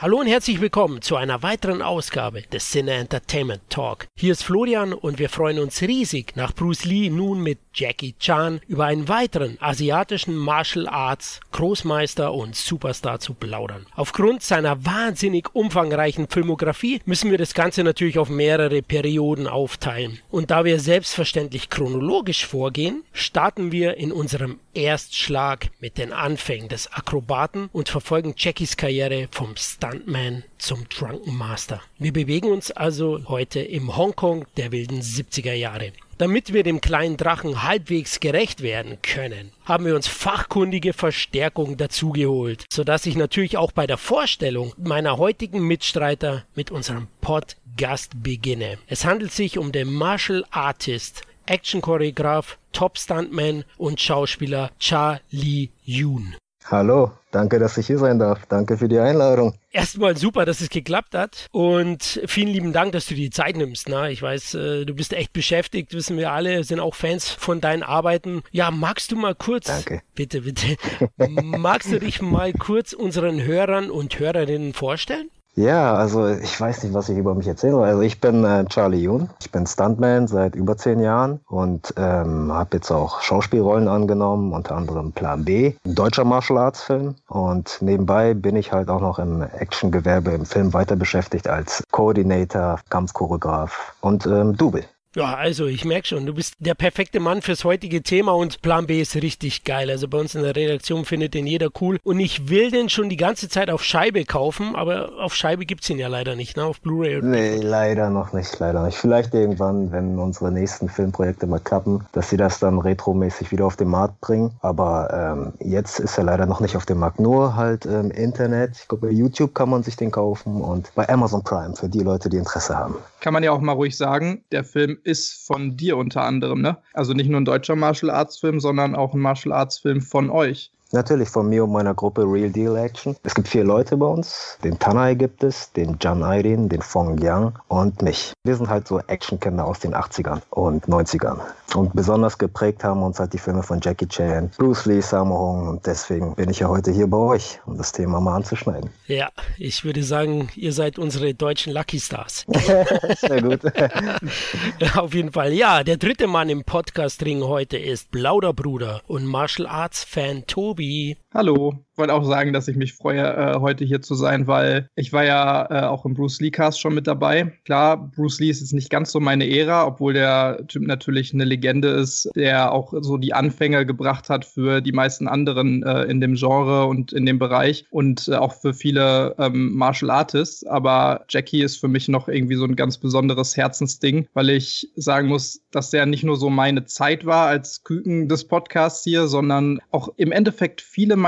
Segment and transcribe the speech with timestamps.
[0.00, 4.06] Hallo und herzlich willkommen zu einer weiteren Ausgabe des Cine Entertainment Talk.
[4.16, 8.60] Hier ist Florian und wir freuen uns riesig, nach Bruce Lee nun mit Jackie Chan
[8.68, 13.86] über einen weiteren asiatischen Martial Arts Großmeister und Superstar zu plaudern.
[13.96, 20.20] Aufgrund seiner wahnsinnig umfangreichen Filmografie müssen wir das Ganze natürlich auf mehrere Perioden aufteilen.
[20.30, 26.92] Und da wir selbstverständlich chronologisch vorgehen, starten wir in unserem Erstschlag mit den Anfängen des
[26.92, 29.56] Akrobaten und verfolgen Jackies Karriere vom
[29.88, 31.80] Stuntman zum Drunken Master.
[31.98, 35.92] Wir bewegen uns also heute im Hongkong der wilden 70er Jahre.
[36.18, 42.64] Damit wir dem kleinen Drachen halbwegs gerecht werden können, haben wir uns fachkundige Verstärkung dazugeholt,
[42.70, 48.78] sodass ich natürlich auch bei der Vorstellung meiner heutigen Mitstreiter mit unserem Podcast beginne.
[48.88, 56.36] Es handelt sich um den Martial Artist Action-Choreograf, Top-Stuntman und Schauspieler Charlie Yoon.
[56.64, 58.44] Hallo, danke, dass ich hier sein darf.
[58.46, 59.54] Danke für die Einladung.
[59.70, 63.56] Erstmal super, dass es geklappt hat und vielen lieben Dank, dass du dir die Zeit
[63.56, 63.88] nimmst.
[63.88, 67.60] Na, ich weiß, äh, du bist echt beschäftigt, wissen wir alle, sind auch Fans von
[67.60, 68.42] deinen Arbeiten.
[68.50, 70.02] Ja, magst du mal kurz, Danke.
[70.14, 70.76] bitte, bitte,
[71.16, 75.30] magst du dich mal kurz unseren Hörern und Hörerinnen vorstellen?
[75.58, 77.84] Ja, also ich weiß nicht, was ich über mich erzählen soll.
[77.84, 79.28] Also ich bin äh, Charlie Yoon.
[79.40, 84.76] Ich bin Stuntman seit über zehn Jahren und ähm, habe jetzt auch Schauspielrollen angenommen, unter
[84.76, 87.16] anderem Plan B, ein deutscher Martial Arts Film.
[87.26, 92.78] Und nebenbei bin ich halt auch noch im Actiongewerbe im Film weiter beschäftigt als Coordinator,
[92.88, 94.84] Kampfchoreograf und ähm, Double.
[95.16, 98.86] Ja, also ich merke schon, du bist der perfekte Mann fürs heutige Thema und Plan
[98.86, 99.90] B ist richtig geil.
[99.90, 103.08] Also bei uns in der Redaktion findet den jeder cool und ich will den schon
[103.08, 106.58] die ganze Zeit auf Scheibe kaufen, aber auf Scheibe gibt es ihn ja leider nicht,
[106.58, 106.64] ne?
[106.64, 107.22] Auf Blu-ray.
[107.22, 108.98] Nee, leider noch nicht, leider nicht.
[108.98, 113.76] Vielleicht irgendwann, wenn unsere nächsten Filmprojekte mal klappen, dass sie das dann retromäßig wieder auf
[113.76, 114.52] den Markt bringen.
[114.60, 118.76] Aber ähm, jetzt ist er leider noch nicht auf dem Markt, nur halt im Internet.
[118.82, 122.00] Ich glaube, bei YouTube kann man sich den kaufen und bei Amazon Prime für die
[122.00, 122.96] Leute, die Interesse haben.
[123.20, 126.78] Kann man ja auch mal ruhig sagen, der Film ist von dir unter anderem, ne?
[126.92, 130.30] Also nicht nur ein deutscher Martial Arts Film, sondern auch ein Martial Arts Film von
[130.30, 130.70] euch.
[130.90, 133.14] Natürlich von mir und meiner Gruppe Real Deal Action.
[133.22, 134.56] Es gibt vier Leute bei uns.
[134.64, 138.32] Den Tanai gibt es, den Jan Airin, den Fong Yang und mich.
[138.44, 141.40] Wir sind halt so Actionkinder aus den 80ern und 90ern.
[141.74, 145.68] Und besonders geprägt haben uns halt die Filme von Jackie Chan, Bruce Lee, Sammo Hung
[145.68, 148.88] und deswegen bin ich ja heute hier bei euch, um das Thema mal anzuschneiden.
[149.06, 149.28] Ja,
[149.58, 152.46] ich würde sagen, ihr seid unsere deutschen Lucky Stars.
[153.20, 153.60] Sehr gut.
[154.96, 155.52] Auf jeden Fall.
[155.52, 160.77] Ja, der dritte Mann im Podcast-Ring heute ist Plauderbruder und Martial Arts-Fan Tobi.
[160.78, 161.74] be Hallo.
[161.92, 165.12] Ich wollte auch sagen, dass ich mich freue, äh, heute hier zu sein, weil ich
[165.12, 167.52] war ja äh, auch im Bruce Lee Cast schon mit dabei.
[167.64, 171.44] Klar, Bruce Lee ist jetzt nicht ganz so meine Ära, obwohl der Typ natürlich eine
[171.44, 176.20] Legende ist, der auch so die Anfänge gebracht hat für die meisten anderen äh, in
[176.20, 180.64] dem Genre und in dem Bereich und äh, auch für viele ähm, Martial Artists.
[180.64, 185.26] Aber Jackie ist für mich noch irgendwie so ein ganz besonderes Herzensding, weil ich sagen
[185.26, 189.80] muss, dass der nicht nur so meine Zeit war als Küken des Podcasts hier, sondern
[189.90, 191.27] auch im Endeffekt viele meiner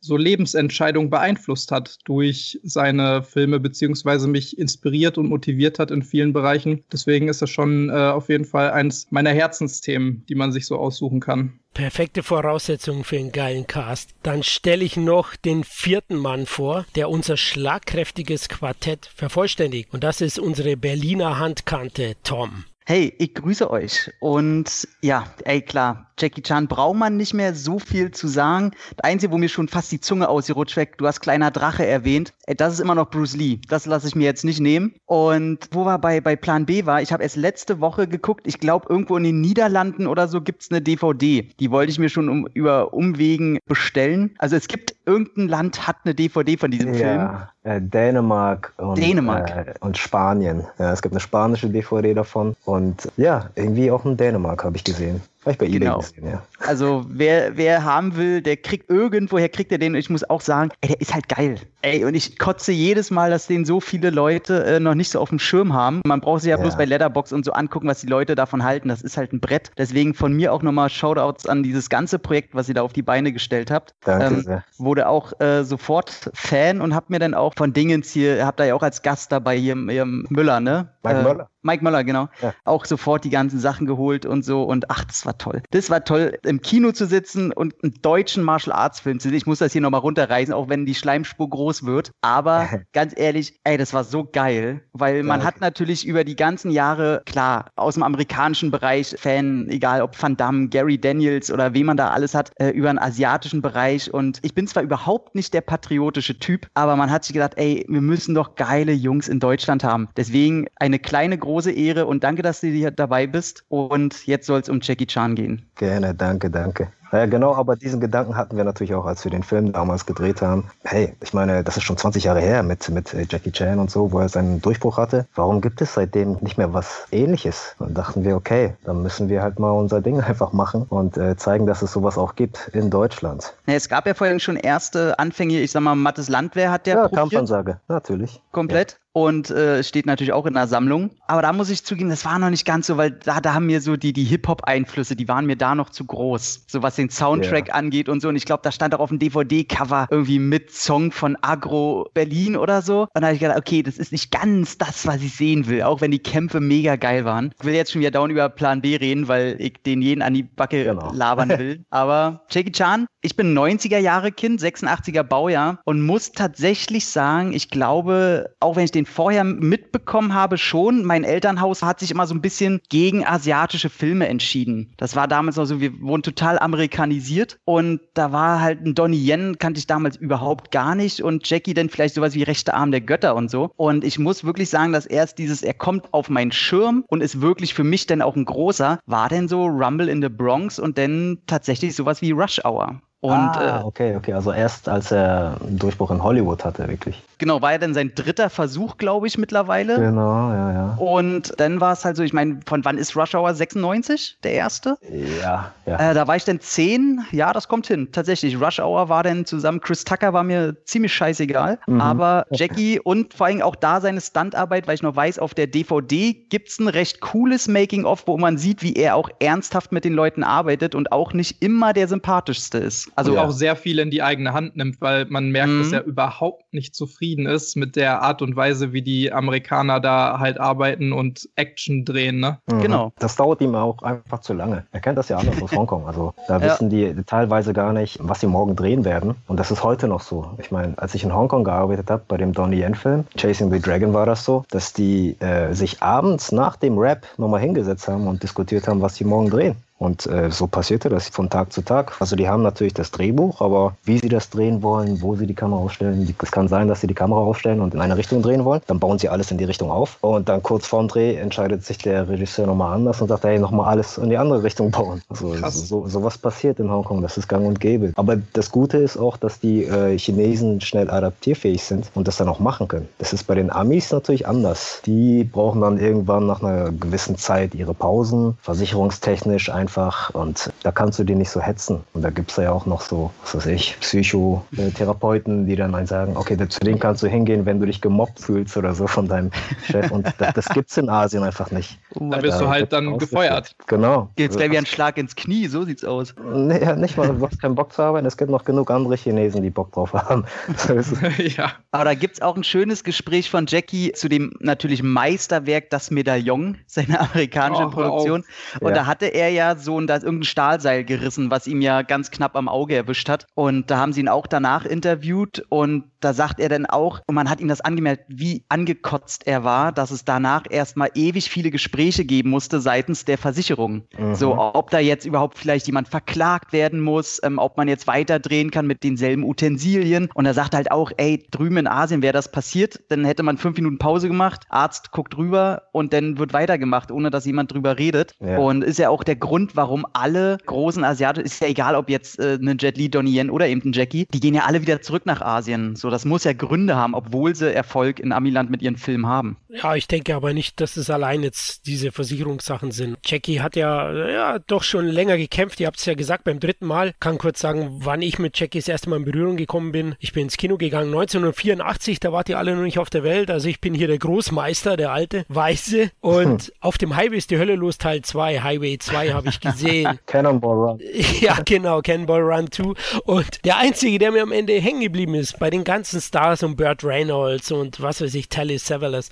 [0.00, 6.32] so Lebensentscheidungen beeinflusst hat durch seine Filme, beziehungsweise mich inspiriert und motiviert hat in vielen
[6.32, 6.84] Bereichen.
[6.92, 10.76] Deswegen ist das schon äh, auf jeden Fall eins meiner Herzensthemen, die man sich so
[10.76, 11.58] aussuchen kann.
[11.74, 14.10] Perfekte Voraussetzungen für einen geilen Cast.
[14.22, 19.92] Dann stelle ich noch den vierten Mann vor, der unser schlagkräftiges Quartett vervollständigt.
[19.92, 22.64] Und das ist unsere Berliner Handkante Tom.
[22.86, 24.12] Hey, ich grüße euch.
[24.20, 28.72] Und ja, ey, klar, Jackie Chan braucht man nicht mehr so viel zu sagen.
[28.96, 32.34] Das Einzige, wo mir schon fast die Zunge ausgerutscht weg, du hast kleiner Drache erwähnt.
[32.46, 33.60] Ey, das ist immer noch Bruce Lee.
[33.68, 34.94] Das lasse ich mir jetzt nicht nehmen.
[35.06, 38.60] Und wo wir bei, bei Plan B war, ich habe erst letzte Woche geguckt, ich
[38.60, 41.48] glaube, irgendwo in den Niederlanden oder so gibt's eine DVD.
[41.58, 44.34] Die wollte ich mir schon um, über Umwegen bestellen.
[44.38, 47.16] Also es gibt, irgendein Land hat eine DVD von diesem Film.
[47.16, 49.50] Ja, äh, Dänemark, und, Dänemark.
[49.50, 50.66] Äh, und Spanien.
[50.78, 52.73] Ja, es gibt eine spanische DVD davon und
[53.16, 55.22] ja, irgendwie auch in Dänemark habe ich gesehen.
[55.46, 55.98] Ich bei Genau.
[55.98, 56.42] gesehen, ja.
[56.58, 59.92] Also wer, wer haben will, der kriegt irgendwoher kriegt er den.
[59.92, 61.56] Und ich muss auch sagen, ey, der ist halt geil.
[61.82, 65.20] Ey, und ich kotze jedes Mal, dass den so viele Leute äh, noch nicht so
[65.20, 66.00] auf dem Schirm haben.
[66.06, 66.62] Man braucht sich ja, Ja.
[66.62, 68.88] bloß bei Letterbox und so angucken, was die Leute davon halten.
[68.88, 69.70] Das ist halt ein Brett.
[69.76, 73.02] Deswegen von mir auch nochmal Shoutouts an dieses ganze Projekt, was ihr da auf die
[73.02, 73.94] Beine gestellt habt.
[74.04, 74.64] Danke Ähm, sehr.
[74.78, 78.64] wurde auch äh, sofort Fan und hab mir dann auch von Dingens hier, habt da
[78.64, 80.88] ja auch als Gast dabei hier, hier Müller, ne?
[81.02, 81.48] Mike äh, Möller.
[81.62, 82.28] Mike Möller, genau.
[82.42, 82.54] Ja.
[82.64, 84.62] Auch sofort die ganzen Sachen geholt und so.
[84.64, 85.62] Und ach, das war war toll.
[85.70, 89.36] Das war toll, im Kino zu sitzen und einen deutschen Martial Arts Film zu sehen.
[89.36, 92.10] Ich muss das hier nochmal runterreißen, auch wenn die Schleimspur groß wird.
[92.22, 95.46] Aber ganz ehrlich, ey, das war so geil, weil man ja.
[95.46, 100.36] hat natürlich über die ganzen Jahre, klar, aus dem amerikanischen Bereich Fan, egal ob Van
[100.36, 104.12] Damme, Gary Daniels oder wen man da alles hat, äh, über den asiatischen Bereich.
[104.12, 107.84] Und ich bin zwar überhaupt nicht der patriotische Typ, aber man hat sich gedacht, ey,
[107.88, 110.08] wir müssen doch geile Jungs in Deutschland haben.
[110.16, 113.64] Deswegen eine kleine, große Ehre und danke, dass du hier dabei bist.
[113.68, 115.62] Und jetzt soll es um Jackie Chan gehen.
[115.76, 116.88] Gerne, danke, danke.
[117.12, 120.42] Ja, genau, aber diesen Gedanken hatten wir natürlich auch, als wir den Film damals gedreht
[120.42, 120.64] haben.
[120.82, 123.88] Hey, ich meine, das ist schon 20 Jahre her mit, mit äh, Jackie Chan und
[123.88, 125.26] so, wo er seinen Durchbruch hatte.
[125.36, 127.76] Warum gibt es seitdem nicht mehr was ähnliches?
[127.78, 131.36] Und dachten wir, okay, dann müssen wir halt mal unser Ding einfach machen und äh,
[131.36, 133.54] zeigen, dass es sowas auch gibt in Deutschland.
[133.66, 136.96] Ja, es gab ja vorhin schon erste Anfänge, ich sag mal, Mattes Landwehr hat der
[136.96, 137.20] Ja, probiert.
[137.20, 138.42] Kampfansage, natürlich.
[138.50, 138.98] Komplett.
[139.16, 141.12] Und äh, steht natürlich auch in der Sammlung.
[141.28, 143.66] Aber da muss ich zugeben, das war noch nicht ganz so, weil da, da haben
[143.66, 146.64] mir so die, die Hip-Hop-Einflüsse, die waren mir da noch zu groß.
[146.66, 147.76] So was den Soundtrack yeah.
[147.76, 148.28] angeht und so.
[148.28, 152.56] Und ich glaube, da stand auch auf dem DVD-Cover irgendwie mit Song von Agro Berlin
[152.56, 153.02] oder so.
[153.14, 155.82] Und da habe ich gedacht, okay, das ist nicht ganz das, was ich sehen will,
[155.82, 157.54] auch wenn die Kämpfe mega geil waren.
[157.56, 160.34] Ich will jetzt schon wieder dauernd über Plan B reden, weil ich den jeden an
[160.34, 161.12] die Backe genau.
[161.12, 161.84] labern will.
[161.90, 167.70] Aber Jackie Chan, ich bin 90er Jahre Kind, 86er Baujahr und muss tatsächlich sagen, ich
[167.70, 172.26] glaube, auch wenn ich den den vorher mitbekommen habe, schon, mein Elternhaus hat sich immer
[172.26, 174.92] so ein bisschen gegen asiatische Filme entschieden.
[174.96, 179.28] Das war damals noch so, wir wurden total amerikanisiert und da war halt ein Donnie
[179.28, 182.90] Yen, kannte ich damals überhaupt gar nicht und Jackie dann vielleicht sowas wie rechte Arm
[182.90, 183.70] der Götter und so.
[183.76, 187.40] Und ich muss wirklich sagen, dass erst dieses, er kommt auf meinen Schirm und ist
[187.40, 190.98] wirklich für mich dann auch ein großer, war denn so Rumble in the Bronx und
[190.98, 193.00] dann tatsächlich sowas wie Rush Hour.
[193.24, 194.34] Und, ah, äh, okay, okay.
[194.34, 197.22] Also erst als er einen Durchbruch in Hollywood hatte, wirklich.
[197.44, 199.96] Genau, war ja dann sein dritter Versuch, glaube ich, mittlerweile.
[199.96, 200.94] Genau, ja, ja.
[200.94, 204.52] Und dann war es halt so, ich meine, von wann ist Rush Hour 96, der
[204.52, 204.96] erste?
[205.42, 206.10] Ja, ja.
[206.10, 208.08] Äh, da war ich dann zehn, ja, das kommt hin.
[208.12, 211.78] Tatsächlich, Rush Hour war dann zusammen, Chris Tucker war mir ziemlich scheißegal.
[211.86, 212.00] Mhm.
[212.00, 215.66] Aber Jackie und vor allem auch da seine Stuntarbeit, weil ich noch weiß, auf der
[215.66, 220.06] DVD gibt es ein recht cooles Making-of, wo man sieht, wie er auch ernsthaft mit
[220.06, 223.12] den Leuten arbeitet und auch nicht immer der sympathischste ist.
[223.16, 223.44] Also ja.
[223.44, 225.82] auch sehr viel in die eigene Hand nimmt, weil man merkt, mhm.
[225.82, 230.38] dass er überhaupt nicht zufrieden ist mit der Art und Weise, wie die Amerikaner da
[230.38, 232.40] halt arbeiten und Action drehen.
[232.40, 232.58] Ne?
[232.70, 232.80] Mhm.
[232.80, 233.12] Genau.
[233.18, 234.84] Das dauert ihm auch einfach zu lange.
[234.92, 236.06] Er kennt das ja anders aus Hongkong.
[236.06, 236.64] Also da ja.
[236.64, 239.34] wissen die teilweise gar nicht, was sie morgen drehen werden.
[239.48, 240.46] Und das ist heute noch so.
[240.58, 244.12] Ich meine, als ich in Hongkong gearbeitet habe, bei dem Donnie Yen-Film, Chasing the Dragon
[244.12, 248.42] war das so, dass die äh, sich abends nach dem Rap nochmal hingesetzt haben und
[248.42, 249.76] diskutiert haben, was sie morgen drehen.
[250.04, 252.12] Und äh, so passierte das von Tag zu Tag.
[252.20, 255.54] Also die haben natürlich das Drehbuch, aber wie sie das drehen wollen, wo sie die
[255.54, 258.64] Kamera aufstellen, es kann sein, dass sie die Kamera aufstellen und in eine Richtung drehen
[258.64, 258.82] wollen.
[258.86, 260.18] Dann bauen sie alles in die Richtung auf.
[260.20, 263.88] Und dann kurz vorm Dreh entscheidet sich der Regisseur nochmal anders und sagt, hey, nochmal
[263.88, 265.22] alles in die andere Richtung bauen.
[265.62, 268.12] Also so, sowas passiert in Hongkong, das ist gang und gäbe.
[268.16, 272.48] Aber das Gute ist auch, dass die äh, Chinesen schnell adaptierfähig sind und das dann
[272.48, 273.08] auch machen können.
[273.18, 275.00] Das ist bei den Amis natürlich anders.
[275.06, 280.90] Die brauchen dann irgendwann nach einer gewissen Zeit ihre Pausen, versicherungstechnisch einfach einfach und da
[280.90, 282.02] kannst du die nicht so hetzen.
[282.14, 286.36] Und da gibt es ja auch noch so, was weiß ich, Psychotherapeuten, die dann sagen,
[286.36, 289.50] okay, zu denen kannst du hingehen, wenn du dich gemobbt fühlst oder so von deinem
[289.84, 290.10] Chef.
[290.10, 291.98] Und das, das gibt es in Asien einfach nicht.
[292.14, 293.76] Da bist da du halt dann gefeuert.
[293.86, 294.28] Genau.
[294.36, 296.34] Jetzt gleich wie ein Schlag ins Knie, so sieht's aus.
[296.52, 298.26] Nee, ja, nicht mal, du hast keinen Bock zu arbeiten.
[298.26, 300.44] Es gibt noch genug andere Chinesen, die Bock drauf haben.
[301.38, 301.72] ja.
[301.92, 306.10] Aber da gibt es auch ein schönes Gespräch von Jackie zu dem natürlich Meisterwerk Das
[306.10, 308.44] Medaillon, seiner amerikanischen oh, Produktion.
[308.80, 308.94] Und ja.
[308.94, 312.68] da hatte er ja so, da irgendein Stahlseil gerissen, was ihm ja ganz knapp am
[312.68, 313.46] Auge erwischt hat.
[313.54, 317.34] Und da haben sie ihn auch danach interviewt und da sagt er dann auch, und
[317.34, 321.70] man hat ihm das angemerkt, wie angekotzt er war, dass es danach erstmal ewig viele
[321.70, 324.04] Gespräche geben musste seitens der Versicherung.
[324.16, 324.34] Mhm.
[324.34, 328.70] So, ob da jetzt überhaupt vielleicht jemand verklagt werden muss, ähm, ob man jetzt weiterdrehen
[328.70, 330.28] kann mit denselben Utensilien.
[330.34, 333.58] Und er sagt halt auch, ey, drüben in Asien wäre das passiert, dann hätte man
[333.58, 337.98] fünf Minuten Pause gemacht, Arzt guckt rüber und dann wird weitergemacht, ohne dass jemand drüber
[337.98, 338.32] redet.
[338.40, 338.58] Ja.
[338.58, 342.38] Und ist ja auch der Grund, warum alle großen Asiaten, ist ja egal, ob jetzt
[342.38, 345.02] äh, ein Jet Li, Donnie Yen oder eben ein Jackie, die gehen ja alle wieder
[345.02, 345.96] zurück nach Asien.
[345.96, 349.56] So, das muss ja Gründe haben, obwohl sie Erfolg in Amiland mit ihren Filmen haben.
[349.68, 353.18] Ja, ich denke aber nicht, dass es allein jetzt diese Versicherungssachen sind.
[353.24, 355.80] Jackie hat ja, ja doch schon länger gekämpft.
[355.80, 357.14] Ihr habt es ja gesagt beim dritten Mal.
[357.18, 360.14] Kann kurz sagen, wann ich mit Jackie das erste Mal in Berührung gekommen bin.
[360.20, 363.50] Ich bin ins Kino gegangen 1984, da wart ihr alle noch nicht auf der Welt.
[363.50, 366.12] Also ich bin hier der Großmeister, der alte, weiße.
[366.20, 366.72] Und hm.
[366.80, 368.60] auf dem Highway ist die Hölle los, Teil 2.
[368.60, 370.18] Highway 2 habe ich gesehen.
[370.26, 371.00] Cannonball Run.
[371.40, 372.92] Ja, genau, Cannonball Run 2.
[373.24, 376.76] Und der einzige, der mir am Ende hängen geblieben ist, bei den ganzen Stars und
[376.76, 379.30] Burt Reynolds und was weiß ich, Telly Savalas,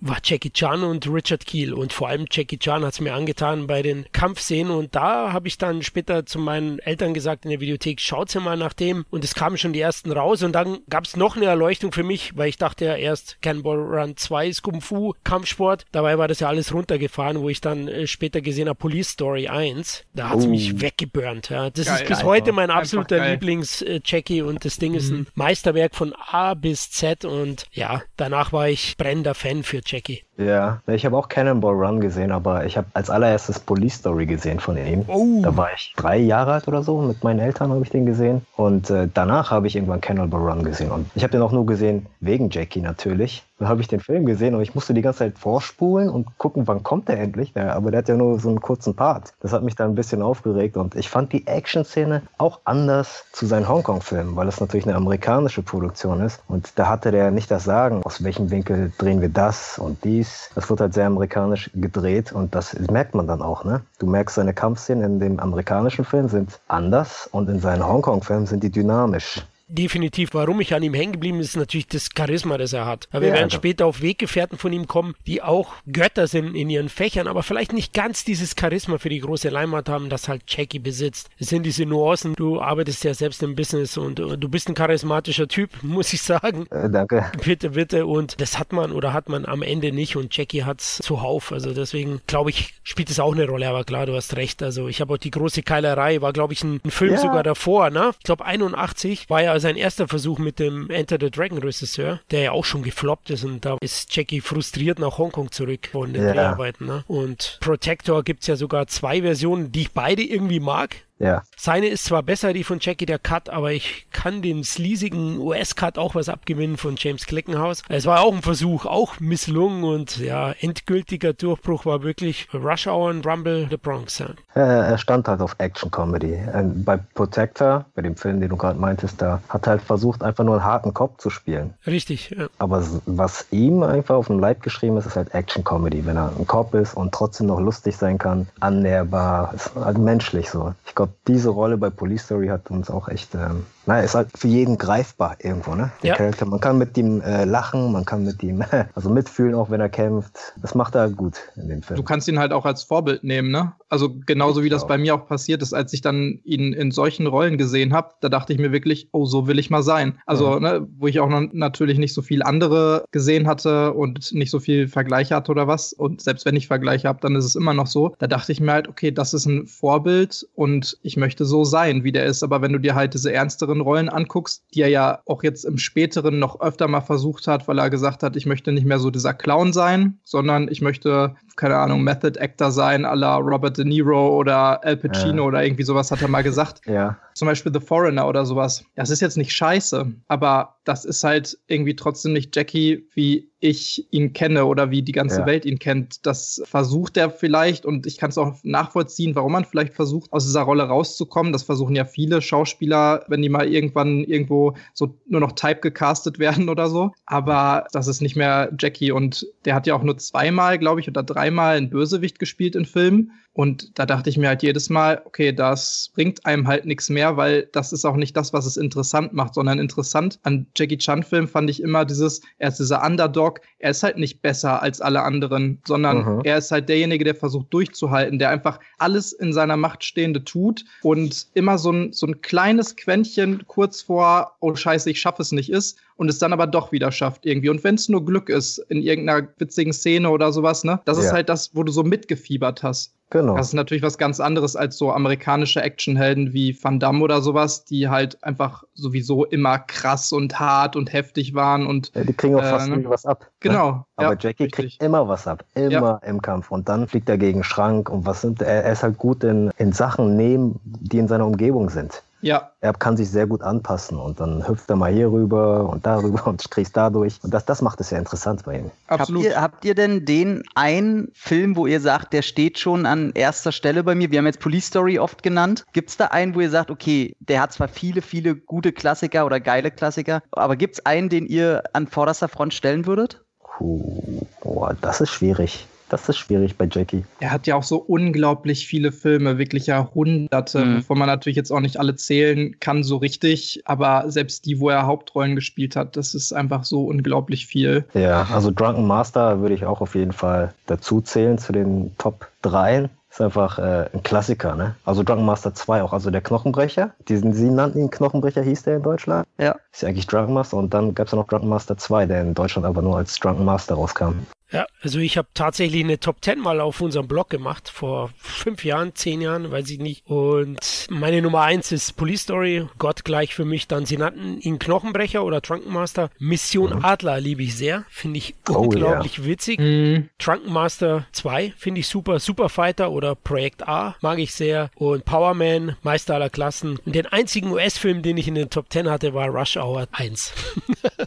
[0.00, 1.72] war Jackie Chan und Richard Keel.
[1.72, 4.70] Und vor allem Jackie Chan hat es mir angetan bei den Kampfszenen.
[4.70, 8.40] Und da habe ich dann später zu meinen Eltern gesagt in der Videothek, schaut sie
[8.40, 9.04] mal nach dem.
[9.10, 10.42] Und es kamen schon die ersten raus.
[10.42, 13.78] Und dann gab es noch eine Erleuchtung für mich, weil ich dachte ja erst Cannonball
[13.78, 15.84] Run 2 ist Kung Fu, Kampfsport.
[15.92, 19.48] Dabei war das ja alles runtergefahren, wo ich dann äh, später gesehen habe, Police Story
[19.48, 20.04] 1.
[20.14, 20.48] Da hat es oh.
[20.48, 21.50] mich weggeburnt.
[21.50, 21.70] Ja.
[21.70, 24.38] Das geil, ist bis heute mein absoluter Lieblings-Jackie.
[24.38, 24.98] Äh, und das Ding mhm.
[24.98, 27.24] ist ein Meisterwerk von A bis Z.
[27.24, 30.27] Und ja, danach war ich brennender Fan für Jackie.
[30.38, 34.60] Ja, ich habe auch Cannonball Run gesehen, aber ich habe als allererstes Police Story gesehen
[34.60, 35.04] von ihm.
[35.08, 35.40] Oh.
[35.42, 38.42] Da war ich drei Jahre alt oder so, mit meinen Eltern habe ich den gesehen.
[38.56, 40.92] Und äh, danach habe ich irgendwann Cannonball Run gesehen.
[40.92, 43.44] Und ich habe den auch nur gesehen wegen Jackie natürlich.
[43.58, 46.68] Dann habe ich den Film gesehen und ich musste die ganze Zeit vorspulen und gucken,
[46.68, 47.52] wann kommt der endlich.
[47.56, 49.32] Ja, aber der hat ja nur so einen kurzen Part.
[49.40, 53.46] Das hat mich dann ein bisschen aufgeregt und ich fand die Action-Szene auch anders zu
[53.46, 56.40] seinen Hongkong-Filmen, weil es natürlich eine amerikanische Produktion ist.
[56.46, 60.27] Und da hatte der nicht das Sagen, aus welchem Winkel drehen wir das und dies.
[60.54, 63.64] Das wird halt sehr amerikanisch gedreht und das merkt man dann auch.
[63.64, 63.82] Ne?
[63.98, 68.62] Du merkst, seine Kampfszenen in dem amerikanischen Film sind anders und in seinen Hongkong-Filmen sind
[68.62, 72.86] die dynamisch definitiv, warum ich an ihm hängen geblieben ist, natürlich das Charisma, das er
[72.86, 73.08] hat.
[73.10, 73.56] Aber wir ja, werden also.
[73.56, 77.72] später auf Weggefährten von ihm kommen, die auch Götter sind in ihren Fächern, aber vielleicht
[77.72, 81.28] nicht ganz dieses Charisma für die große Leinwand haben, das halt Jackie besitzt.
[81.38, 82.34] Es sind diese Nuancen.
[82.34, 86.22] Du arbeitest ja selbst im Business und uh, du bist ein charismatischer Typ, muss ich
[86.22, 86.66] sagen.
[86.70, 87.30] Äh, danke.
[87.44, 88.06] Bitte, bitte.
[88.06, 91.52] Und das hat man oder hat man am Ende nicht und Jackie hat es zuhauf.
[91.52, 93.68] Also deswegen glaube ich, spielt es auch eine Rolle.
[93.68, 94.62] Aber klar, du hast recht.
[94.62, 97.18] Also ich habe auch die große Keilerei, war glaube ich ein, ein Film ja.
[97.18, 98.12] sogar davor, ne?
[98.18, 102.40] Ich glaube 81 war ja sein erster Versuch mit dem Enter the Dragon Regisseur, der
[102.40, 106.22] ja auch schon gefloppt ist und da ist Jackie frustriert nach Hongkong zurück von den
[106.22, 106.32] ja.
[106.32, 106.86] Dreharbeiten.
[106.86, 107.04] Ne?
[107.06, 110.96] Und Protector gibt es ja sogar zwei Versionen, die ich beide irgendwie mag.
[111.18, 111.42] Ja.
[111.56, 115.98] Seine ist zwar besser, die von Jackie der Cut, aber ich kann dem sleasigen US-Cut
[115.98, 117.82] auch was abgewinnen von James Kleckenhaus.
[117.88, 123.10] Es war auch ein Versuch, auch misslungen und ja, endgültiger Durchbruch war wirklich Rush Hour
[123.10, 124.18] und Rumble the Bronx.
[124.18, 124.28] Ja.
[124.54, 126.38] Er stand halt auf Action-Comedy.
[126.84, 130.44] Bei Protector, bei dem Film, den du gerade meintest, da hat er halt versucht, einfach
[130.44, 131.74] nur einen harten Kopf zu spielen.
[131.86, 132.46] Richtig, ja.
[132.58, 136.06] Aber was ihm einfach auf dem Leib geschrieben ist, ist halt Action-Comedy.
[136.06, 140.50] Wenn er ein Cop ist und trotzdem noch lustig sein kann, annäherbar, ist halt menschlich
[140.50, 140.74] so.
[140.86, 144.28] Ich glaube, diese Rolle bei Police Story hat uns auch echt, ähm, naja, ist halt
[144.36, 145.90] für jeden greifbar irgendwo, ne?
[146.02, 146.14] Der ja.
[146.16, 146.46] Charakter.
[146.46, 149.88] Man kann mit ihm äh, lachen, man kann mit ihm also mitfühlen, auch wenn er
[149.88, 150.54] kämpft.
[150.60, 151.96] Das macht er gut in dem Film.
[151.96, 153.72] Du kannst ihn halt auch als Vorbild nehmen, ne?
[153.88, 157.26] Also genauso wie das bei mir auch passiert ist, als ich dann ihn in solchen
[157.26, 160.18] Rollen gesehen habe, da dachte ich mir wirklich, oh, so will ich mal sein.
[160.26, 160.62] Also, mhm.
[160.62, 164.60] ne, wo ich auch noch natürlich nicht so viel andere gesehen hatte und nicht so
[164.60, 165.94] viel Vergleiche hatte oder was.
[165.94, 168.14] Und selbst wenn ich Vergleiche habe, dann ist es immer noch so.
[168.18, 172.04] Da dachte ich mir halt, okay, das ist ein Vorbild und ich möchte so sein,
[172.04, 172.42] wie der ist.
[172.42, 175.78] Aber wenn du dir halt diese ernsteren Rollen anguckst, die er ja auch jetzt im
[175.78, 179.10] späteren noch öfter mal versucht hat, weil er gesagt hat, ich möchte nicht mehr so
[179.10, 183.84] dieser Clown sein, sondern ich möchte, keine Ahnung, Method Actor sein, à la Robert De
[183.84, 185.48] Niro oder Al Pacino ja.
[185.48, 186.80] oder irgendwie sowas hat er mal gesagt.
[186.88, 187.18] Ja.
[187.34, 188.82] Zum Beispiel The Foreigner oder sowas.
[188.96, 194.06] Das ist jetzt nicht scheiße, aber das ist halt irgendwie trotzdem nicht Jackie, wie ich
[194.12, 195.46] ihn kenne oder wie die ganze ja.
[195.46, 196.26] Welt ihn kennt.
[196.26, 200.44] Das versucht er vielleicht und ich kann es auch nachvollziehen, warum man vielleicht versucht, aus
[200.44, 201.52] dieser Rolle rauszukommen.
[201.52, 206.38] Das versuchen ja viele Schauspieler, wenn die mal irgendwann irgendwo so nur noch Type gecastet
[206.38, 207.12] werden oder so.
[207.26, 211.08] Aber das ist nicht mehr Jackie und der hat ja auch nur zweimal, glaube ich,
[211.08, 213.32] oder dreimal einen Bösewicht gespielt in Filmen.
[213.52, 217.36] Und da dachte ich mir halt jedes Mal, okay, das bringt einem halt nichts mehr,
[217.36, 221.48] weil das ist auch nicht das, was es interessant macht, sondern interessant an Jackie Chan-Filmen
[221.48, 225.22] fand ich immer dieses, er ist dieser Underdog, er ist halt nicht besser als alle
[225.22, 226.40] anderen, sondern mhm.
[226.44, 230.84] er ist halt derjenige, der versucht durchzuhalten, der einfach alles in seiner Macht Stehende tut
[231.02, 235.50] und immer so ein, so ein kleines Quäntchen kurz vor, oh scheiße, ich schaffe es
[235.50, 237.70] nicht ist und es dann aber doch wieder schafft irgendwie.
[237.70, 241.24] Und wenn es nur Glück ist in irgendeiner witzigen Szene oder sowas, ne, das ja.
[241.24, 243.17] ist halt das, wo du so mitgefiebert hast.
[243.30, 243.56] Genau.
[243.56, 247.84] Das ist natürlich was ganz anderes als so amerikanische Actionhelden wie Van Damme oder sowas,
[247.84, 252.10] die halt einfach sowieso immer krass und hart und heftig waren und.
[252.14, 253.40] Ja, die kriegen auch äh, fast nie was ab.
[253.40, 253.46] Ne?
[253.60, 253.90] Genau.
[253.90, 254.04] Ne?
[254.16, 254.72] Aber ja, Jackie richtig.
[254.72, 255.64] kriegt immer was ab.
[255.74, 256.28] Immer ja.
[256.28, 256.70] im Kampf.
[256.70, 259.70] Und dann fliegt er gegen Schrank und was sind, er, er ist halt gut in,
[259.76, 262.22] in Sachen nehmen, die in seiner Umgebung sind.
[262.40, 262.72] Ja.
[262.80, 266.46] Er kann sich sehr gut anpassen und dann hüpft er mal hier rüber und darüber
[266.46, 267.38] und kriegst dadurch.
[267.42, 268.90] Und das, das macht es ja interessant bei ihm.
[269.08, 269.44] Absolut.
[269.44, 273.32] Habt ihr, habt ihr denn den einen Film, wo ihr sagt, der steht schon an
[273.34, 274.30] erster Stelle bei mir?
[274.30, 275.84] Wir haben jetzt Police Story oft genannt.
[275.92, 279.44] Gibt es da einen, wo ihr sagt, okay, der hat zwar viele, viele gute Klassiker
[279.44, 283.44] oder geile Klassiker, aber gibt es einen, den ihr an vorderster Front stellen würdet?
[283.62, 285.86] Puh, boah, das ist schwierig.
[286.08, 287.24] Das ist schwierig bei Jackie.
[287.40, 290.96] Er hat ja auch so unglaublich viele Filme, wirklich Jahrhunderte, mhm.
[290.98, 294.88] wovon man natürlich jetzt auch nicht alle zählen kann so richtig, aber selbst die, wo
[294.88, 298.04] er Hauptrollen gespielt hat, das ist einfach so unglaublich viel.
[298.14, 302.48] Ja, also Drunken Master würde ich auch auf jeden Fall dazu zählen zu den Top
[302.62, 303.08] 3.
[303.30, 304.94] Ist einfach äh, ein Klassiker, ne?
[305.04, 307.10] Also Drunken Master 2 auch, also der Knochenbrecher.
[307.28, 309.46] Diesen, sie nannten ihn Knochenbrecher, hieß der in Deutschland.
[309.58, 309.76] Ja.
[309.92, 312.40] Ist ja eigentlich Drunken Master und dann gab es ja noch Drunken Master 2, der
[312.40, 314.32] in Deutschland aber nur als Drunken Master rauskam.
[314.70, 318.84] Ja, also ich habe tatsächlich eine Top 10 mal auf unserem Blog gemacht, vor fünf
[318.84, 320.26] Jahren, zehn Jahren, weiß ich nicht.
[320.26, 324.04] Und meine Nummer eins ist Police Story, Gott gleich für mich dann.
[324.04, 326.30] Sie nannten ihn Knochenbrecher oder Trunkenmaster.
[326.38, 327.04] Mission mhm.
[327.04, 329.46] Adler liebe ich sehr, finde ich oh, unglaublich yeah.
[329.46, 329.80] witzig.
[329.80, 330.28] Mhm.
[330.38, 334.90] Trunkenmaster 2 finde ich super, Superfighter oder Projekt A mag ich sehr.
[334.96, 336.98] Und Powerman, Meister aller Klassen.
[337.06, 340.52] Und den einzigen US-Film, den ich in den Top 10 hatte, war Rush Hour 1.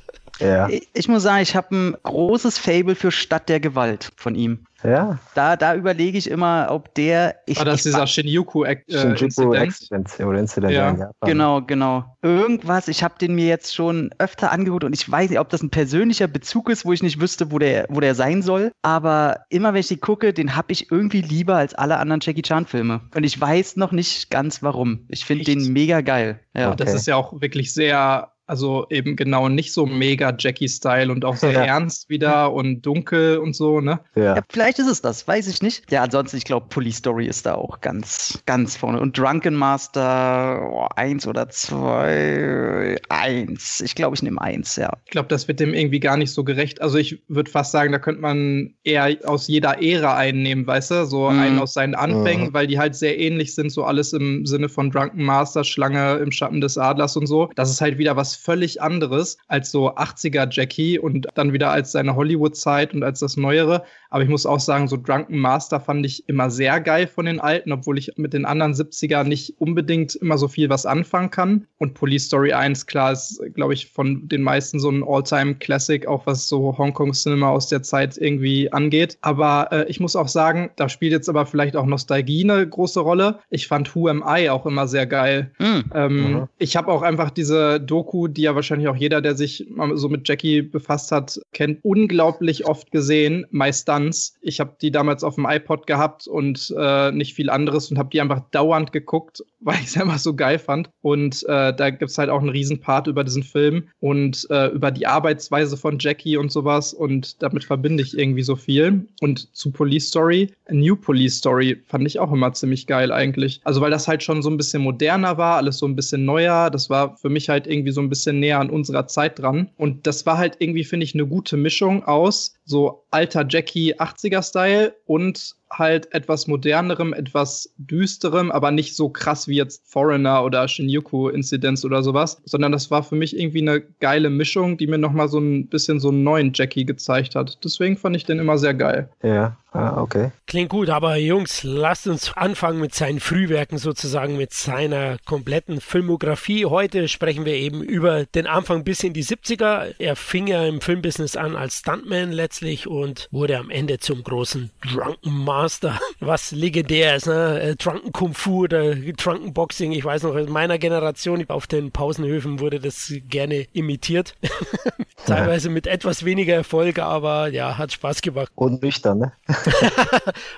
[0.42, 0.68] Ja.
[0.70, 4.66] Ich, ich muss sagen, ich habe ein großes Fable für Stadt der Gewalt von ihm.
[4.84, 5.20] Ja.
[5.36, 7.36] Da, da überlege ich immer, ob der.
[7.46, 10.20] Ich, ah, das ist dieser Shinjuku, äh, Shinjuku Incident.
[10.20, 10.96] Incident ja.
[10.96, 11.12] ja.
[11.22, 12.06] Genau, genau.
[12.22, 15.62] Irgendwas, ich habe den mir jetzt schon öfter angeguckt und ich weiß nicht, ob das
[15.62, 18.72] ein persönlicher Bezug ist, wo ich nicht wüsste, wo der, wo der sein soll.
[18.82, 22.42] Aber immer wenn ich die gucke, den habe ich irgendwie lieber als alle anderen Jackie
[22.42, 23.02] Chan-Filme.
[23.14, 25.06] Und ich weiß noch nicht ganz warum.
[25.10, 26.40] Ich finde den mega geil.
[26.56, 26.70] Ja.
[26.70, 26.78] Okay.
[26.78, 31.38] Das ist ja auch wirklich sehr also eben genau nicht so mega Jackie-Style und auch
[31.38, 31.64] sehr ja.
[31.64, 34.02] ernst wieder und dunkel und so, ne?
[34.14, 34.36] Ja.
[34.36, 34.42] ja.
[34.50, 35.90] Vielleicht ist es das, weiß ich nicht.
[35.90, 39.00] Ja, ansonsten, ich glaube, Police Story ist da auch ganz, ganz vorne.
[39.00, 43.80] Und Drunken Master oh, eins oder zwei, eins.
[43.80, 44.92] Ich glaube, ich nehme eins, ja.
[45.06, 46.82] Ich glaube, das wird dem irgendwie gar nicht so gerecht.
[46.82, 51.06] Also ich würde fast sagen, da könnte man eher aus jeder Ära einnehmen, weißt du?
[51.06, 51.40] So mhm.
[51.40, 52.54] einen aus seinen Anfängen, mhm.
[52.54, 56.34] weil die halt sehr ähnlich sind, so alles im Sinne von Drunken Master, Schlange im
[56.34, 57.50] Schatten des Adlers und so.
[57.56, 61.92] Das ist halt wieder was völlig anderes als so 80er Jackie und dann wieder als
[61.92, 63.84] seine Hollywood-Zeit und als das Neuere.
[64.10, 67.40] Aber ich muss auch sagen, so Drunken Master fand ich immer sehr geil von den
[67.40, 71.68] alten, obwohl ich mit den anderen 70er nicht unbedingt immer so viel was anfangen kann.
[71.78, 76.26] Und Police Story 1, klar, ist, glaube ich, von den meisten so ein All-Time-Classic, auch
[76.26, 79.18] was so Hongkong-Cinema aus der Zeit irgendwie angeht.
[79.22, 83.00] Aber äh, ich muss auch sagen, da spielt jetzt aber vielleicht auch Nostalgie eine große
[83.00, 83.40] Rolle.
[83.50, 85.52] Ich fand Who Am I auch immer sehr geil.
[85.60, 85.84] Mhm.
[85.94, 86.48] Ähm, mhm.
[86.58, 90.28] Ich habe auch einfach diese Doku, die ja wahrscheinlich auch jeder, der sich so mit
[90.28, 93.46] Jackie befasst hat, kennt, unglaublich oft gesehen.
[93.52, 94.36] My Stunts.
[94.42, 98.10] Ich habe die damals auf dem iPod gehabt und äh, nicht viel anderes und habe
[98.10, 100.90] die einfach dauernd geguckt, weil ich es einfach so geil fand.
[101.02, 104.92] Und äh, da gibt es halt auch einen Riesenpart über diesen Film und äh, über
[104.92, 106.94] die Arbeitsweise von Jackie und sowas.
[106.94, 109.08] Und damit verbinde ich irgendwie so viel.
[109.22, 113.62] Und zu Police Story, A New Police Story fand ich auch immer ziemlich geil eigentlich.
[113.64, 116.70] Also weil das halt schon so ein bisschen moderner war, alles so ein bisschen neuer.
[116.70, 119.70] Das war für mich halt irgendwie so ein bisschen bisschen näher an unserer Zeit dran.
[119.78, 124.96] Und das war halt irgendwie, finde ich, eine gute Mischung aus so alter Jackie 80er-Style
[125.06, 131.30] und halt etwas modernerem, etwas düsterem, aber nicht so krass wie jetzt Foreigner oder Shinjuku
[131.30, 135.30] Incidents oder sowas, sondern das war für mich irgendwie eine geile Mischung, die mir nochmal
[135.30, 137.60] so ein bisschen so einen neuen Jackie gezeigt hat.
[137.64, 139.10] Deswegen fand ich den immer sehr geil.
[139.22, 140.32] Ja, Ah, okay.
[140.48, 146.66] Klingt gut, aber Jungs, lasst uns anfangen mit seinen Frühwerken sozusagen, mit seiner kompletten Filmografie.
[146.66, 149.96] Heute sprechen wir eben über den Anfang bis in die 70er.
[149.98, 154.70] Er fing ja im Filmbusiness an als Stuntman letztlich und wurde am Ende zum großen
[154.82, 157.60] Drunken Master, was legendär ist, ne?
[157.62, 159.92] Äh, Drunken Kung Fu oder Drunken Boxing.
[159.92, 164.36] Ich weiß noch, in meiner Generation auf den Pausenhöfen wurde das gerne imitiert.
[165.26, 168.52] Teilweise mit etwas weniger Erfolg, aber ja, hat Spaß gemacht.
[168.56, 169.34] Und nüchtern, ne?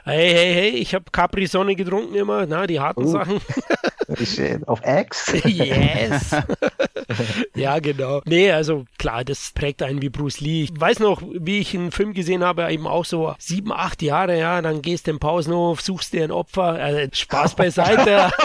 [0.04, 3.12] hey, hey, hey, ich habe Capri-Sonne getrunken immer, na, die harten uh.
[3.12, 3.42] Sachen.
[4.66, 5.34] Auf X?
[5.46, 6.36] yes.
[7.56, 8.22] ja, genau.
[8.26, 10.64] Nee, also klar, das prägt einen wie Bruce Lee.
[10.64, 14.38] Ich weiß noch, wie ich einen Film gesehen habe, eben auch so sieben, acht Jahre,
[14.38, 18.32] ja, dann gehst du im Pausenhof, suchst dir ein Opfer, äh, Spaß beiseite.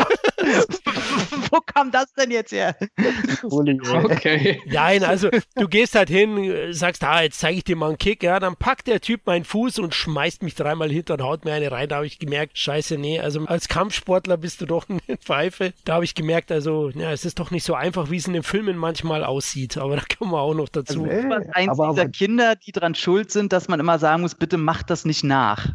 [1.51, 2.77] Wo kam das denn jetzt her?
[3.43, 4.61] okay.
[4.67, 8.23] Nein, also du gehst halt hin, sagst, ah, jetzt zeige ich dir mal einen Kick,
[8.23, 11.53] ja, dann packt der Typ meinen Fuß und schmeißt mich dreimal hinter und haut mir
[11.53, 11.89] eine rein.
[11.89, 15.73] Da habe ich gemerkt, scheiße, nee, also als Kampfsportler bist du doch eine Pfeife.
[15.85, 18.33] Da habe ich gemerkt, also, ja, es ist doch nicht so einfach, wie es in
[18.33, 21.05] den Filmen manchmal aussieht, aber da kommen wir auch noch dazu.
[21.05, 24.23] Also, ey, eins aber, dieser aber, Kinder, die dran schuld sind, dass man immer sagen
[24.23, 25.69] muss, bitte mach das nicht nach.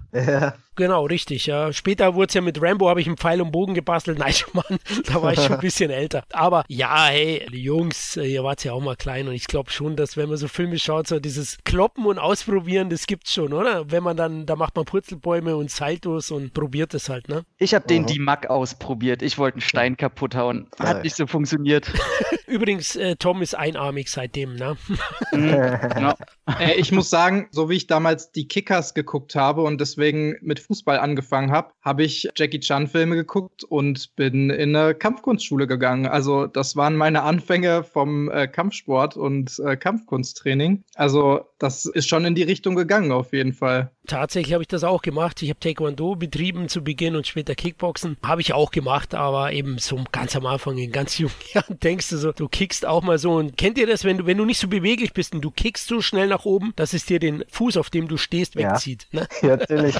[0.76, 1.46] Genau, richtig.
[1.46, 1.72] Ja.
[1.72, 4.18] Später wurde es ja mit Rambo, habe ich einen Pfeil und Bogen gebastelt.
[4.18, 6.24] Nein, Mann, da war ich schon bisschen älter.
[6.34, 9.72] Aber ja, hey, die Jungs, äh, ihr wart ja auch mal klein und ich glaube
[9.72, 13.54] schon, dass wenn man so Filme schaut, so dieses Kloppen und Ausprobieren, das gibt's schon,
[13.54, 13.90] oder?
[13.90, 17.46] Wenn man dann, da macht man Purzelbäume und Saltos und probiert es halt, ne?
[17.58, 18.24] Ich habe den mhm.
[18.24, 19.22] Mac ausprobiert.
[19.22, 20.68] Ich wollte einen Stein kaputt hauen.
[20.80, 21.92] Hat nicht so funktioniert.
[22.48, 24.78] Übrigens, äh, Tom ist einarmig seitdem, ne?
[25.32, 25.50] Mhm.
[25.50, 26.16] ja.
[26.60, 30.60] äh, ich muss sagen, so wie ich damals die Kickers geguckt habe und deswegen mit
[30.60, 36.08] Fußball angefangen habe, habe ich Jackie Chan Filme geguckt und bin in eine Kampfkunstschule gegangen.
[36.08, 40.84] Also das waren meine Anfänge vom äh, Kampfsport und äh, Kampfkunsttraining.
[40.96, 43.92] Also das ist schon in die Richtung gegangen auf jeden Fall.
[44.06, 45.42] Tatsächlich habe ich das auch gemacht.
[45.42, 48.18] Ich habe Taekwondo betrieben zu Beginn und später Kickboxen.
[48.22, 52.10] Habe ich auch gemacht, aber eben so ganz am Anfang, in ganz jungen Jahren, denkst
[52.10, 53.36] du so, du kickst auch mal so.
[53.36, 55.88] Und kennt ihr das, wenn du, wenn du nicht so beweglich bist und du kickst
[55.88, 59.08] so schnell nach oben, dass es dir den Fuß, auf dem du stehst, wegzieht?
[59.12, 59.28] Ja, ne?
[59.42, 59.96] ja natürlich.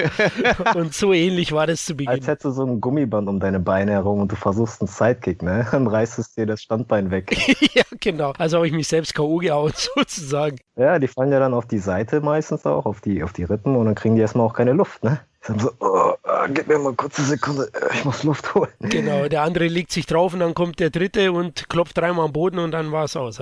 [0.74, 2.12] und so ähnlich war das zu Beginn.
[2.12, 5.42] Als hättest du so ein Gummiband um deine Beine herum und du versuchst einen Sidekick,
[5.42, 5.66] ne?
[5.72, 7.36] Dann reißt es dir das Standbein weg.
[7.74, 8.32] ja, genau.
[8.38, 9.38] Also habe ich mich selbst K.O.
[9.38, 10.58] gehauen, sozusagen.
[10.76, 13.76] Ja, die fallen ja dann auf die Seite meistens auch, auf die, auf die Rippen
[13.76, 15.20] und dann kriegen die erstmal auch keine Luft, ne?
[15.46, 18.70] Dann so, oh, oh, gib mir mal kurz eine Sekunde, äh, ich muss Luft holen.
[18.80, 22.32] Genau, der andere legt sich drauf und dann kommt der dritte und klopft dreimal am
[22.32, 23.40] Boden und dann war es aus.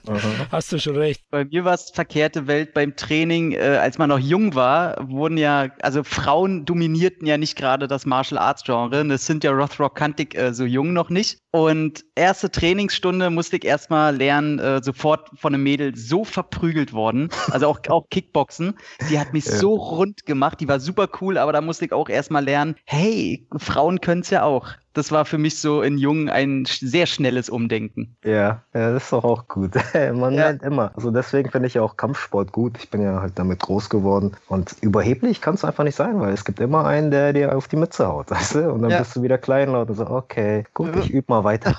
[0.50, 1.22] Hast du schon recht.
[1.30, 3.52] Bei mir war es verkehrte Welt beim Training.
[3.52, 8.06] Äh, als man noch jung war, wurden ja, also Frauen dominierten ja nicht gerade das
[8.06, 9.06] Martial Arts Genre.
[9.06, 11.38] Das sind ja Rothrock Kantig äh, so jung noch nicht.
[11.52, 17.30] Und erste Trainingsstunde musste ich erstmal lernen, äh, sofort von einem Mädel so verprügelt worden.
[17.50, 18.74] Also auch, auch Kickboxen.
[19.08, 19.56] Die hat mich ja.
[19.56, 23.46] so rund gemacht, die war super cool, aber da musste ich auch erstmal lernen, hey,
[23.56, 27.50] Frauen können es ja auch das war für mich so in Jungen ein sehr schnelles
[27.50, 28.16] Umdenken.
[28.24, 29.72] Ja, ja das ist doch auch gut.
[29.94, 30.44] Man ja.
[30.44, 30.92] lernt immer.
[30.96, 32.78] Also deswegen finde ich auch Kampfsport gut.
[32.78, 34.36] Ich bin ja halt damit groß geworden.
[34.48, 37.68] Und überheblich kann es einfach nicht sein, weil es gibt immer einen, der dir auf
[37.68, 38.72] die Mütze haut, weißt du?
[38.72, 38.98] Und dann ja.
[39.00, 41.78] bist du wieder kleinlaut und so, okay, gut, ich übe mal weiter.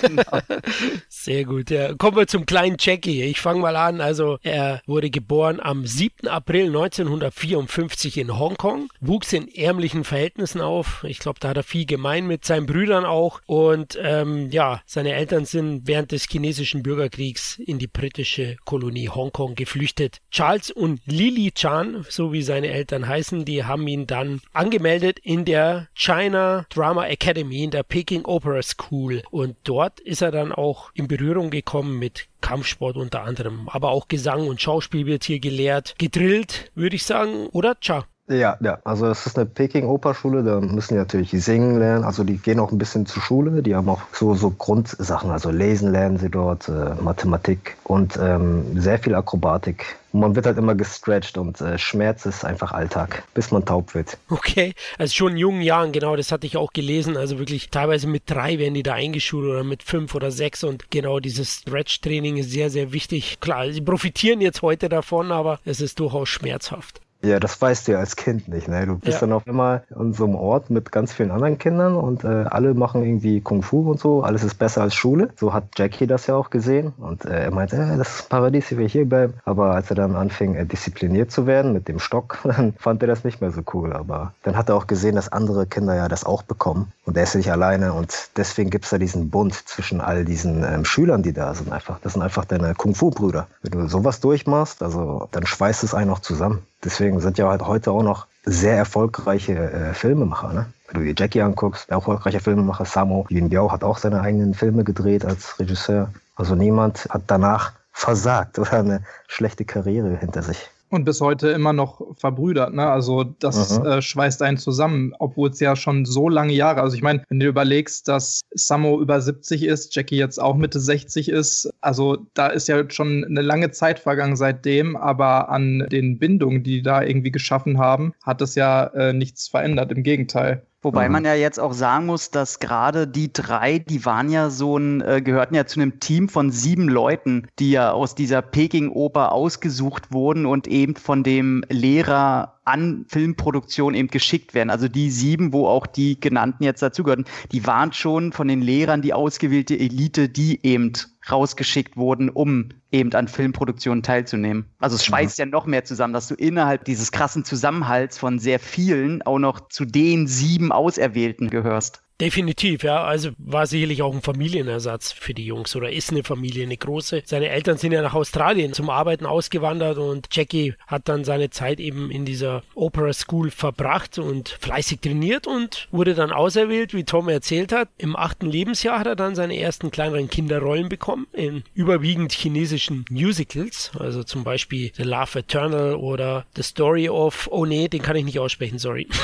[0.00, 0.22] genau.
[1.08, 1.70] Sehr gut.
[1.70, 1.94] Ja.
[1.94, 3.22] Kommen wir zum kleinen Jackie.
[3.22, 4.02] Ich fange mal an.
[4.02, 6.28] Also er wurde geboren am 7.
[6.28, 11.02] April 1954 in Hongkong, wuchs in ärmlichen Verhältnissen auf.
[11.04, 13.40] Ich glaube, da hat er viel gemein mit seinen Brüdern auch.
[13.46, 19.54] Und ähm, ja, seine Eltern sind während des chinesischen Bürgerkriegs in die britische Kolonie Hongkong
[19.54, 20.18] geflüchtet.
[20.30, 25.44] Charles und Lily Chan, so wie seine Eltern heißen, die haben ihn dann angemeldet in
[25.44, 29.22] der China Drama Academy, in der Peking Opera School.
[29.30, 33.68] Und dort ist er dann auch in Berührung gekommen mit Kampfsport unter anderem.
[33.68, 35.94] Aber auch Gesang und Schauspiel wird hier gelehrt.
[35.98, 37.78] Gedrillt, würde ich sagen, oder?
[37.80, 38.06] Tja.
[38.28, 38.78] Ja, ja.
[38.82, 42.02] Also es ist eine Peking-Operschule, da müssen die natürlich singen lernen.
[42.04, 43.62] Also die gehen auch ein bisschen zur Schule.
[43.62, 48.80] Die haben auch so, so Grundsachen, also lesen lernen sie dort, äh, Mathematik und ähm,
[48.80, 49.96] sehr viel Akrobatik.
[50.12, 54.18] Man wird halt immer gestretched und äh, Schmerz ist einfach Alltag, bis man taub wird.
[54.28, 57.16] Okay, also schon in jungen Jahren, genau, das hatte ich auch gelesen.
[57.16, 60.90] Also wirklich teilweise mit drei werden die da eingeschult oder mit fünf oder sechs und
[60.90, 63.38] genau dieses Stretch-Training ist sehr, sehr wichtig.
[63.40, 67.05] Klar, sie profitieren jetzt heute davon, aber es ist durchaus schmerzhaft.
[67.22, 68.68] Ja, das weißt du ja als Kind nicht.
[68.68, 68.86] Ne?
[68.86, 69.20] Du bist ja.
[69.20, 72.74] dann auf einmal an so einem Ort mit ganz vielen anderen Kindern und äh, alle
[72.74, 74.22] machen irgendwie Kung Fu und so.
[74.22, 75.30] Alles ist besser als Schule.
[75.36, 76.92] So hat Jackie das ja auch gesehen.
[76.98, 79.34] Und äh, er meinte, äh, das ist Paradies, ich will hier bleiben.
[79.44, 83.08] Aber als er dann anfing, äh, diszipliniert zu werden mit dem Stock, dann fand er
[83.08, 83.92] das nicht mehr so cool.
[83.92, 86.92] Aber dann hat er auch gesehen, dass andere Kinder ja das auch bekommen.
[87.06, 87.92] Und er ist nicht alleine.
[87.94, 91.72] Und deswegen gibt es da diesen Bund zwischen all diesen ähm, Schülern, die da sind.
[91.72, 91.98] Einfach.
[92.02, 93.46] Das sind einfach deine Kung Fu-Brüder.
[93.62, 96.62] Wenn du sowas durchmachst, also dann schweißt es einen auch zusammen.
[96.84, 100.52] Deswegen sind ja halt heute auch noch sehr erfolgreiche äh, Filmemacher.
[100.52, 100.66] Ne?
[100.88, 104.54] Wenn du dir Jackie anguckst, der erfolgreicher Filmemacher Samo Yun Biao hat auch seine eigenen
[104.54, 106.12] Filme gedreht als Regisseur.
[106.36, 110.70] Also niemand hat danach versagt oder eine schlechte Karriere hinter sich.
[110.88, 112.86] Und bis heute immer noch verbrüdert, ne?
[112.86, 116.80] Also das äh, schweißt einen zusammen, obwohl es ja schon so lange Jahre.
[116.80, 120.78] Also ich meine, wenn du überlegst, dass Samo über 70 ist, Jackie jetzt auch Mitte
[120.78, 126.18] 60 ist, also da ist ja schon eine lange Zeit vergangen seitdem, aber an den
[126.18, 129.92] Bindungen, die die da irgendwie geschaffen haben, hat es ja äh, nichts verändert.
[129.92, 130.66] Im Gegenteil.
[130.86, 131.14] Wobei mhm.
[131.14, 135.00] man ja jetzt auch sagen muss, dass gerade die drei, die waren ja so ein,
[135.00, 140.12] äh, gehörten ja zu einem Team von sieben Leuten, die ja aus dieser Peking-Oper ausgesucht
[140.12, 144.70] wurden und eben von dem Lehrer an Filmproduktion eben geschickt werden.
[144.70, 149.02] Also die sieben, wo auch die genannten jetzt dazugehören, die waren schon von den Lehrern
[149.02, 150.92] die ausgewählte Elite, die eben
[151.30, 154.66] rausgeschickt wurden, um eben an Filmproduktionen teilzunehmen.
[154.78, 155.06] Also es mhm.
[155.06, 155.42] schweißt mhm.
[155.42, 159.68] ja noch mehr zusammen, dass du innerhalb dieses krassen Zusammenhalts von sehr vielen auch noch
[159.68, 162.02] zu den sieben Auserwählten gehörst.
[162.20, 163.04] Definitiv, ja.
[163.04, 167.22] Also war sicherlich auch ein Familienersatz für die Jungs oder ist eine Familie, eine große.
[167.26, 171.78] Seine Eltern sind ja nach Australien zum Arbeiten ausgewandert und Jackie hat dann seine Zeit
[171.78, 177.28] eben in dieser Opera School verbracht und fleißig trainiert und wurde dann auserwählt, wie Tom
[177.28, 177.90] erzählt hat.
[177.98, 183.90] Im achten Lebensjahr hat er dann seine ersten kleineren Kinderrollen bekommen in überwiegend chinesischen Musicals,
[183.98, 188.24] also zum Beispiel The Love Eternal oder The Story of, oh nee, den kann ich
[188.24, 189.06] nicht aussprechen, sorry.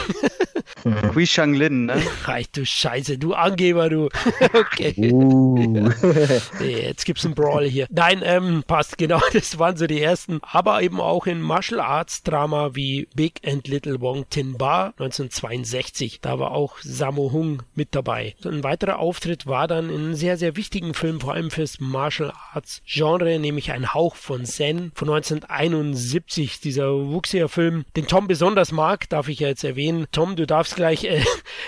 [1.14, 2.02] Hui Lin, ne?
[2.26, 4.08] Ach du Scheiße, du Angeber, du.
[4.54, 5.12] okay.
[5.12, 5.56] Uh.
[6.60, 7.86] Jetzt gibt's einen Brawl hier.
[7.90, 10.40] Nein, ähm, passt, genau, das waren so die ersten.
[10.42, 16.22] Aber eben auch in Martial Arts Drama wie Big and Little Wong Tin Ba 1962.
[16.22, 18.34] Da war auch Sammo Hung mit dabei.
[18.44, 22.32] Ein weiterer Auftritt war dann in einem sehr, sehr wichtigen Film, vor allem fürs Martial
[22.52, 26.58] Arts Genre, nämlich Ein Hauch von Zen von 1971.
[26.58, 30.06] Dieser Wuxia-Film, den Tom besonders mag, darf ich ja jetzt erwähnen.
[30.10, 31.22] Tom, du darfst gleich, äh,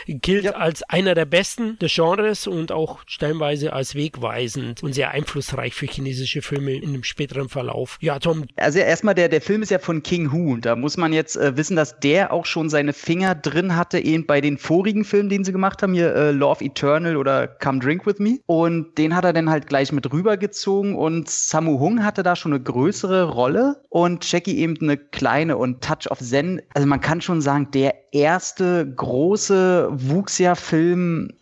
[0.08, 0.52] gilt ja.
[0.52, 5.86] als einer der besten des Genres und auch stellenweise als wegweisend und sehr einflussreich für
[5.86, 7.98] chinesische Filme in dem späteren Verlauf.
[8.00, 8.44] Ja, Tom.
[8.56, 10.56] Also erstmal, der, der Film ist ja von King Hu.
[10.56, 14.26] Da muss man jetzt äh, wissen, dass der auch schon seine Finger drin hatte, eben
[14.26, 18.06] bei den vorigen Filmen, den sie gemacht haben, hier äh, of Eternal oder Come Drink
[18.06, 18.38] With Me.
[18.46, 22.52] Und den hat er dann halt gleich mit rübergezogen und Samu Hung hatte da schon
[22.52, 26.62] eine größere Rolle und Jackie eben eine kleine und Touch of Zen.
[26.74, 30.93] Also man kann schon sagen, der erste große Wuxia-Film,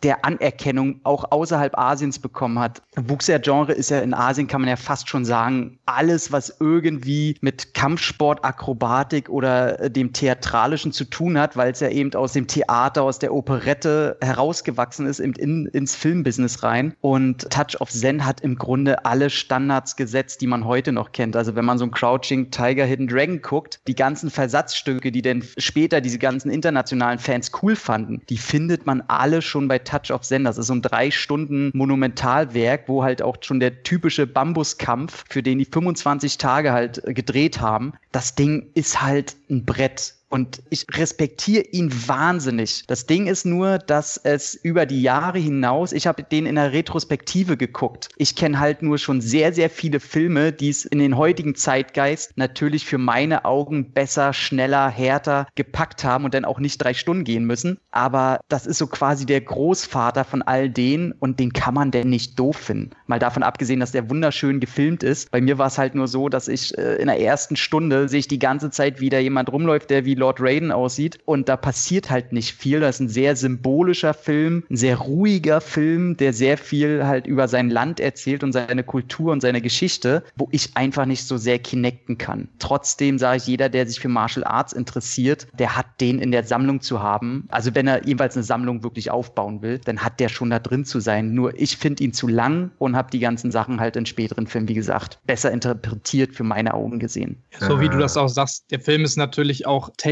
[0.02, 2.82] der Anerkennung auch außerhalb Asiens bekommen hat.
[2.96, 7.74] Wuxia-Genre ist ja in Asien, kann man ja fast schon sagen, alles, was irgendwie mit
[7.74, 13.02] Kampfsport, Akrobatik oder dem Theatralischen zu tun hat, weil es ja eben aus dem Theater,
[13.02, 16.94] aus der Operette herausgewachsen ist, eben in, ins Filmbusiness rein.
[17.00, 21.36] Und Touch of Zen hat im Grunde alle Standards gesetzt, die man heute noch kennt.
[21.36, 25.44] Also wenn man so ein Crouching Tiger, Hidden Dragon guckt, die ganzen Versatzstücke, die denn
[25.58, 30.22] später diese ganzen internationalen Fans cool fanden, die findet man alle schon bei Touch of
[30.22, 30.44] Zen.
[30.44, 35.42] Das ist so ein drei Stunden Monumentalwerk, wo halt auch schon der typische Bambuskampf, für
[35.42, 40.14] den die 25 Tage halt gedreht haben, das Ding ist halt ein Brett.
[40.32, 42.84] Und ich respektiere ihn wahnsinnig.
[42.86, 46.72] Das Ding ist nur, dass es über die Jahre hinaus, ich habe den in der
[46.72, 48.08] Retrospektive geguckt.
[48.16, 52.32] Ich kenne halt nur schon sehr, sehr viele Filme, die es in den heutigen Zeitgeist
[52.36, 57.24] natürlich für meine Augen besser, schneller, härter gepackt haben und dann auch nicht drei Stunden
[57.24, 57.78] gehen müssen.
[57.90, 62.08] Aber das ist so quasi der Großvater von all denen und den kann man denn
[62.08, 62.92] nicht doof finden.
[63.06, 65.30] Mal davon abgesehen, dass der wunderschön gefilmt ist.
[65.30, 68.20] Bei mir war es halt nur so, dass ich äh, in der ersten Stunde sehe
[68.20, 71.18] ich die ganze Zeit wieder jemand rumläuft, der wie Lord Raiden aussieht.
[71.24, 72.80] Und da passiert halt nicht viel.
[72.80, 77.48] Das ist ein sehr symbolischer Film, ein sehr ruhiger Film, der sehr viel halt über
[77.48, 81.58] sein Land erzählt und seine Kultur und seine Geschichte, wo ich einfach nicht so sehr
[81.58, 82.48] connecten kann.
[82.60, 86.44] Trotzdem sage ich, jeder, der sich für Martial Arts interessiert, der hat den in der
[86.44, 87.48] Sammlung zu haben.
[87.50, 90.84] Also wenn er jeweils eine Sammlung wirklich aufbauen will, dann hat der schon da drin
[90.84, 91.34] zu sein.
[91.34, 94.68] Nur ich finde ihn zu lang und habe die ganzen Sachen halt in späteren Filmen,
[94.68, 97.42] wie gesagt, besser interpretiert für meine Augen gesehen.
[97.58, 100.11] So wie du das auch sagst, der Film ist natürlich auch technisch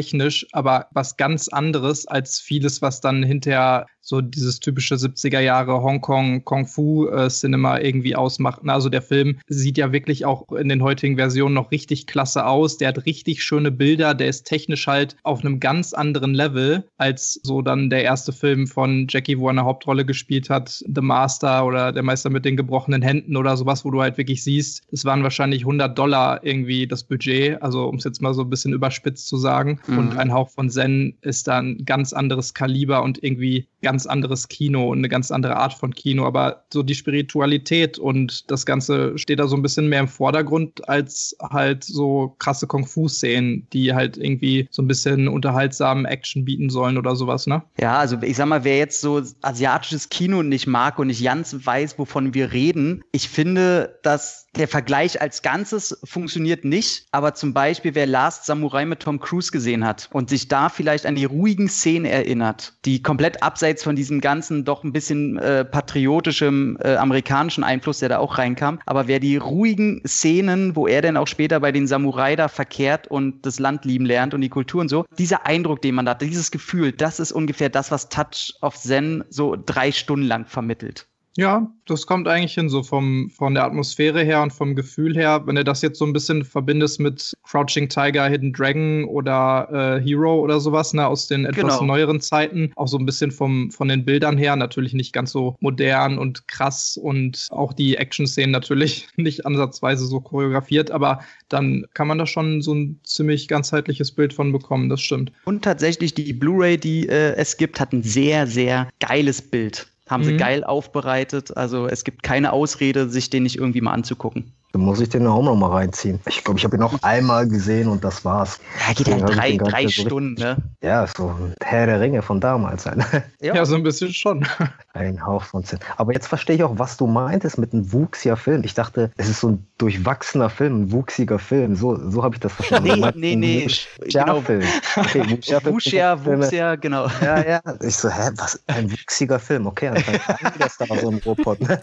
[0.53, 6.44] aber was ganz anderes als vieles, was dann hinterher so dieses typische 70er Jahre Hongkong
[6.44, 8.61] Kung Fu äh, Cinema irgendwie ausmacht.
[8.66, 12.77] Also der Film sieht ja wirklich auch in den heutigen Versionen noch richtig klasse aus.
[12.77, 14.14] Der hat richtig schöne Bilder.
[14.14, 18.66] Der ist technisch halt auf einem ganz anderen Level als so dann der erste Film
[18.66, 22.57] von Jackie, wo er eine Hauptrolle gespielt hat, The Master oder der Meister mit den
[22.57, 26.88] gebrochenen Händen oder sowas, wo du halt wirklich siehst, es waren wahrscheinlich 100 Dollar irgendwie
[26.88, 27.62] das Budget.
[27.62, 29.79] Also um es jetzt mal so ein bisschen überspitzt zu sagen.
[29.87, 29.99] Mhm.
[29.99, 34.49] Und ein Hauch von Zen ist da ein ganz anderes Kaliber und irgendwie ganz anderes
[34.49, 36.27] Kino und eine ganz andere Art von Kino.
[36.27, 40.88] Aber so die Spiritualität und das Ganze steht da so ein bisschen mehr im Vordergrund
[40.88, 46.99] als halt so krasse Kung-Fu-Szenen, die halt irgendwie so ein bisschen unterhaltsamen Action bieten sollen
[46.99, 47.62] oder sowas, ne?
[47.79, 51.55] Ja, also ich sag mal, wer jetzt so asiatisches Kino nicht mag und nicht ganz
[51.64, 57.55] weiß, wovon wir reden, ich finde, dass der Vergleich als Ganzes funktioniert nicht, aber zum
[57.55, 61.25] Beispiel, wer Last Samurai mit Tom Cruise gesehen hat und sich da vielleicht an die
[61.25, 66.96] ruhigen Szenen erinnert, die komplett abseits von diesem ganzen doch ein bisschen äh, patriotischem äh,
[66.96, 71.26] amerikanischen Einfluss, der da auch reinkam, aber wer die ruhigen Szenen, wo er dann auch
[71.26, 74.88] später bei den Samurai da verkehrt und das Land lieben lernt und die Kultur und
[74.88, 78.54] so, dieser Eindruck, den man da hat, dieses Gefühl, das ist ungefähr das, was Touch
[78.61, 81.10] of Zen so drei Stunden lang vermittelt.
[81.37, 85.43] Ja, das kommt eigentlich hin, so vom, von der Atmosphäre her und vom Gefühl her.
[85.47, 89.69] Wenn du das jetzt so ein bisschen verbindest mit Crouching Tiger, Hidden Dragon oder
[90.01, 91.85] äh, Hero oder sowas, ne, aus den etwas genau.
[91.85, 95.57] neueren Zeiten, auch so ein bisschen vom, von den Bildern her, natürlich nicht ganz so
[95.61, 102.09] modern und krass und auch die Action-Szenen natürlich nicht ansatzweise so choreografiert, aber dann kann
[102.09, 105.31] man da schon so ein ziemlich ganzheitliches Bild von bekommen, das stimmt.
[105.45, 109.89] Und tatsächlich die Blu-ray, die äh, es gibt, hat ein sehr, sehr geiles Bild.
[110.11, 110.27] Haben mhm.
[110.27, 111.57] sie geil aufbereitet.
[111.57, 114.53] Also es gibt keine Ausrede, sich den nicht irgendwie mal anzugucken.
[114.72, 116.20] Dann muss ich den auch noch mal reinziehen.
[116.28, 118.61] Ich glaube, ich habe ihn noch einmal gesehen und das war's.
[118.87, 120.56] Ja, geht ja drei, drei Stunden, so ne?
[120.80, 122.87] Ja, so Herr der Ringe von damals.
[122.87, 123.00] Halt.
[123.40, 123.54] Ja.
[123.54, 124.46] ja, so ein bisschen schon.
[124.92, 125.78] Ein Hauch von Sinn.
[125.96, 128.62] Aber jetzt verstehe ich auch, was du meintest mit einem wuchsiger Film.
[128.64, 131.74] Ich dachte, es ist so ein durchwachsener Film, ein wuchsiger Film.
[131.74, 133.00] So, so habe ich das verstanden.
[133.16, 133.64] nee, nee, nee.
[133.64, 134.62] Wuxia-Film.
[134.96, 135.30] Okay,
[135.64, 137.06] Wuxia, Wuxia, genau.
[137.22, 137.61] Ja, ja.
[137.80, 138.61] Ich so, hä, was?
[138.66, 139.66] Ein wuchsiger Film.
[139.66, 140.28] Okay, anscheinend
[140.59, 141.80] das da so im Robot, ne?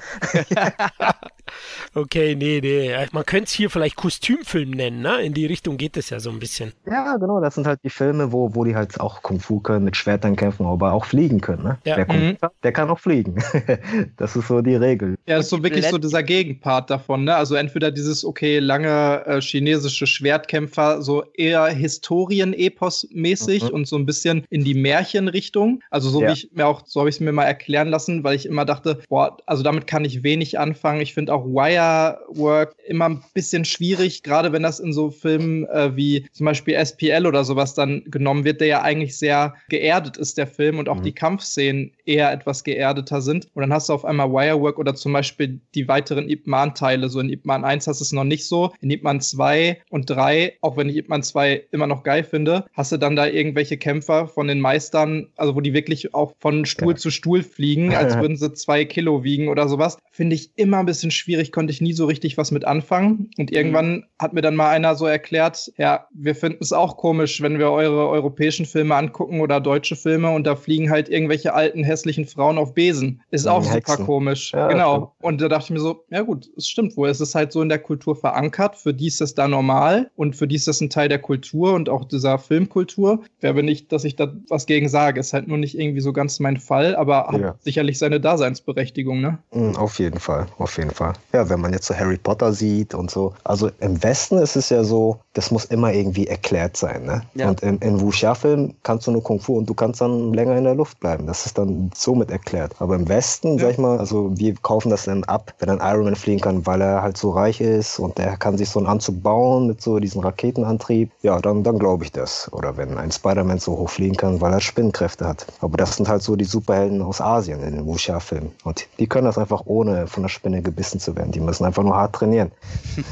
[1.95, 2.77] okay, nee, nee.
[2.78, 5.22] Äh, man könnte es hier vielleicht Kostümfilm nennen, ne?
[5.22, 6.74] In die Richtung geht es ja so ein bisschen.
[6.86, 7.42] Ja, genau.
[7.42, 10.36] Das sind halt die Filme, wo, wo die halt auch Kung Fu können, mit Schwertern
[10.36, 11.78] kämpfen, aber auch fliegen können, ne?
[11.86, 11.96] Ja.
[11.96, 12.38] Der, mhm.
[12.63, 13.36] der kann auch fliegen.
[14.18, 15.18] das ist so die Regel.
[15.26, 17.36] Ja, ist so wirklich so dieser Gegenpart davon, ne?
[17.36, 23.70] Also entweder dieses, okay, lange äh, chinesische Schwertkämpfer, so eher Historien-Epos-mäßig mhm.
[23.70, 25.82] und so ein bisschen in die Märchenrichtung.
[25.90, 26.30] Also so ja.
[26.30, 28.66] wie ich mir auch, so habe ich es mir mal erklären lassen, weil ich immer
[28.66, 31.02] dachte, boah, also damit kann ich wenig anfangen.
[31.02, 35.96] Ich finde auch Wirework immer ein bisschen schwierig, gerade wenn das in so Filmen äh,
[35.96, 40.38] wie zum Beispiel SPL oder sowas dann genommen wird, der ja eigentlich sehr geerdet ist,
[40.38, 41.04] der Film, und auch mhm.
[41.04, 43.48] die Kampfszenen eher etwas geerdeter sind.
[43.54, 47.10] Und dann hast du auf einmal Wirework oder zum Beispiel die weiteren Ip Man-Teile.
[47.10, 48.74] So in Ip Man 1 hast du es noch nicht so.
[48.82, 52.24] In Ip Man 2 und 3, auch wenn ich Ip Man 2 immer noch geil
[52.24, 56.34] finde, hast du dann da irgendwelche Kämpfer von den Meistern, also wo die wirklich auch
[56.40, 56.98] von Stuhl ja.
[56.98, 59.98] zu Stuhl fliegen, als würden sie zwei Kilo wiegen oder sowas.
[60.12, 63.30] Finde ich immer ein bisschen schwierig, konnte ich nie so richtig was mit anfangen.
[63.38, 64.04] Und irgendwann mhm.
[64.20, 67.72] hat mir dann mal einer so erklärt, ja, wir finden es auch komisch, wenn wir
[67.72, 72.58] eure europäischen Filme angucken oder deutsche Filme und da fliegen halt irgendwelche alten, hässlichen Frauen
[72.58, 73.22] auf Besen.
[73.32, 73.98] Ist auch Hexen.
[73.98, 74.52] super komisch.
[74.54, 75.15] Ja, genau.
[75.22, 77.10] Und da dachte ich mir so, ja gut, es stimmt wohl.
[77.10, 78.76] Es ist halt so in der Kultur verankert.
[78.76, 81.74] Für die ist das da normal und für die ist das ein Teil der Kultur
[81.74, 83.22] und auch dieser Filmkultur.
[83.39, 85.20] Wäre nicht, dass ich da was gegen sage.
[85.20, 87.56] Ist halt nur nicht irgendwie so ganz mein Fall, aber hat ja.
[87.60, 89.39] sicherlich seine Daseinsberechtigung, ne?
[89.54, 91.13] Mhm, auf jeden Fall, auf jeden Fall.
[91.34, 93.34] Ja, wenn man jetzt so Harry Potter sieht und so.
[93.44, 97.21] Also im Westen ist es ja so, das muss immer irgendwie erklärt sein, ne?
[97.36, 97.50] Ja.
[97.50, 100.63] Und in, in Wuxia-Filmen kannst du nur Kung Fu und du kannst dann länger in
[100.63, 101.28] der Luft bleiben.
[101.28, 102.73] Das ist dann somit erklärt.
[102.80, 103.65] Aber im Westen, ja.
[103.65, 106.65] sag ich mal, also wir kaufen das dann ab, wenn ein Iron Man fliegen kann,
[106.65, 109.80] weil er halt so reich ist und der kann sich so einen Anzug bauen mit
[109.80, 111.12] so diesem Raketenantrieb.
[111.21, 112.52] Ja, dann, dann glaube ich das.
[112.52, 115.45] Oder wenn ein Spider-Man so hoch fliegen kann, weil er Spinnkräfte hat.
[115.62, 118.52] Aber das sind halt so die Superhelden aus Asien in den Wuxia-Filmen.
[118.63, 121.32] Und die können das einfach ohne von der Spinne gebissen zu werden.
[121.32, 122.52] Die müssen einfach nur hart trainieren.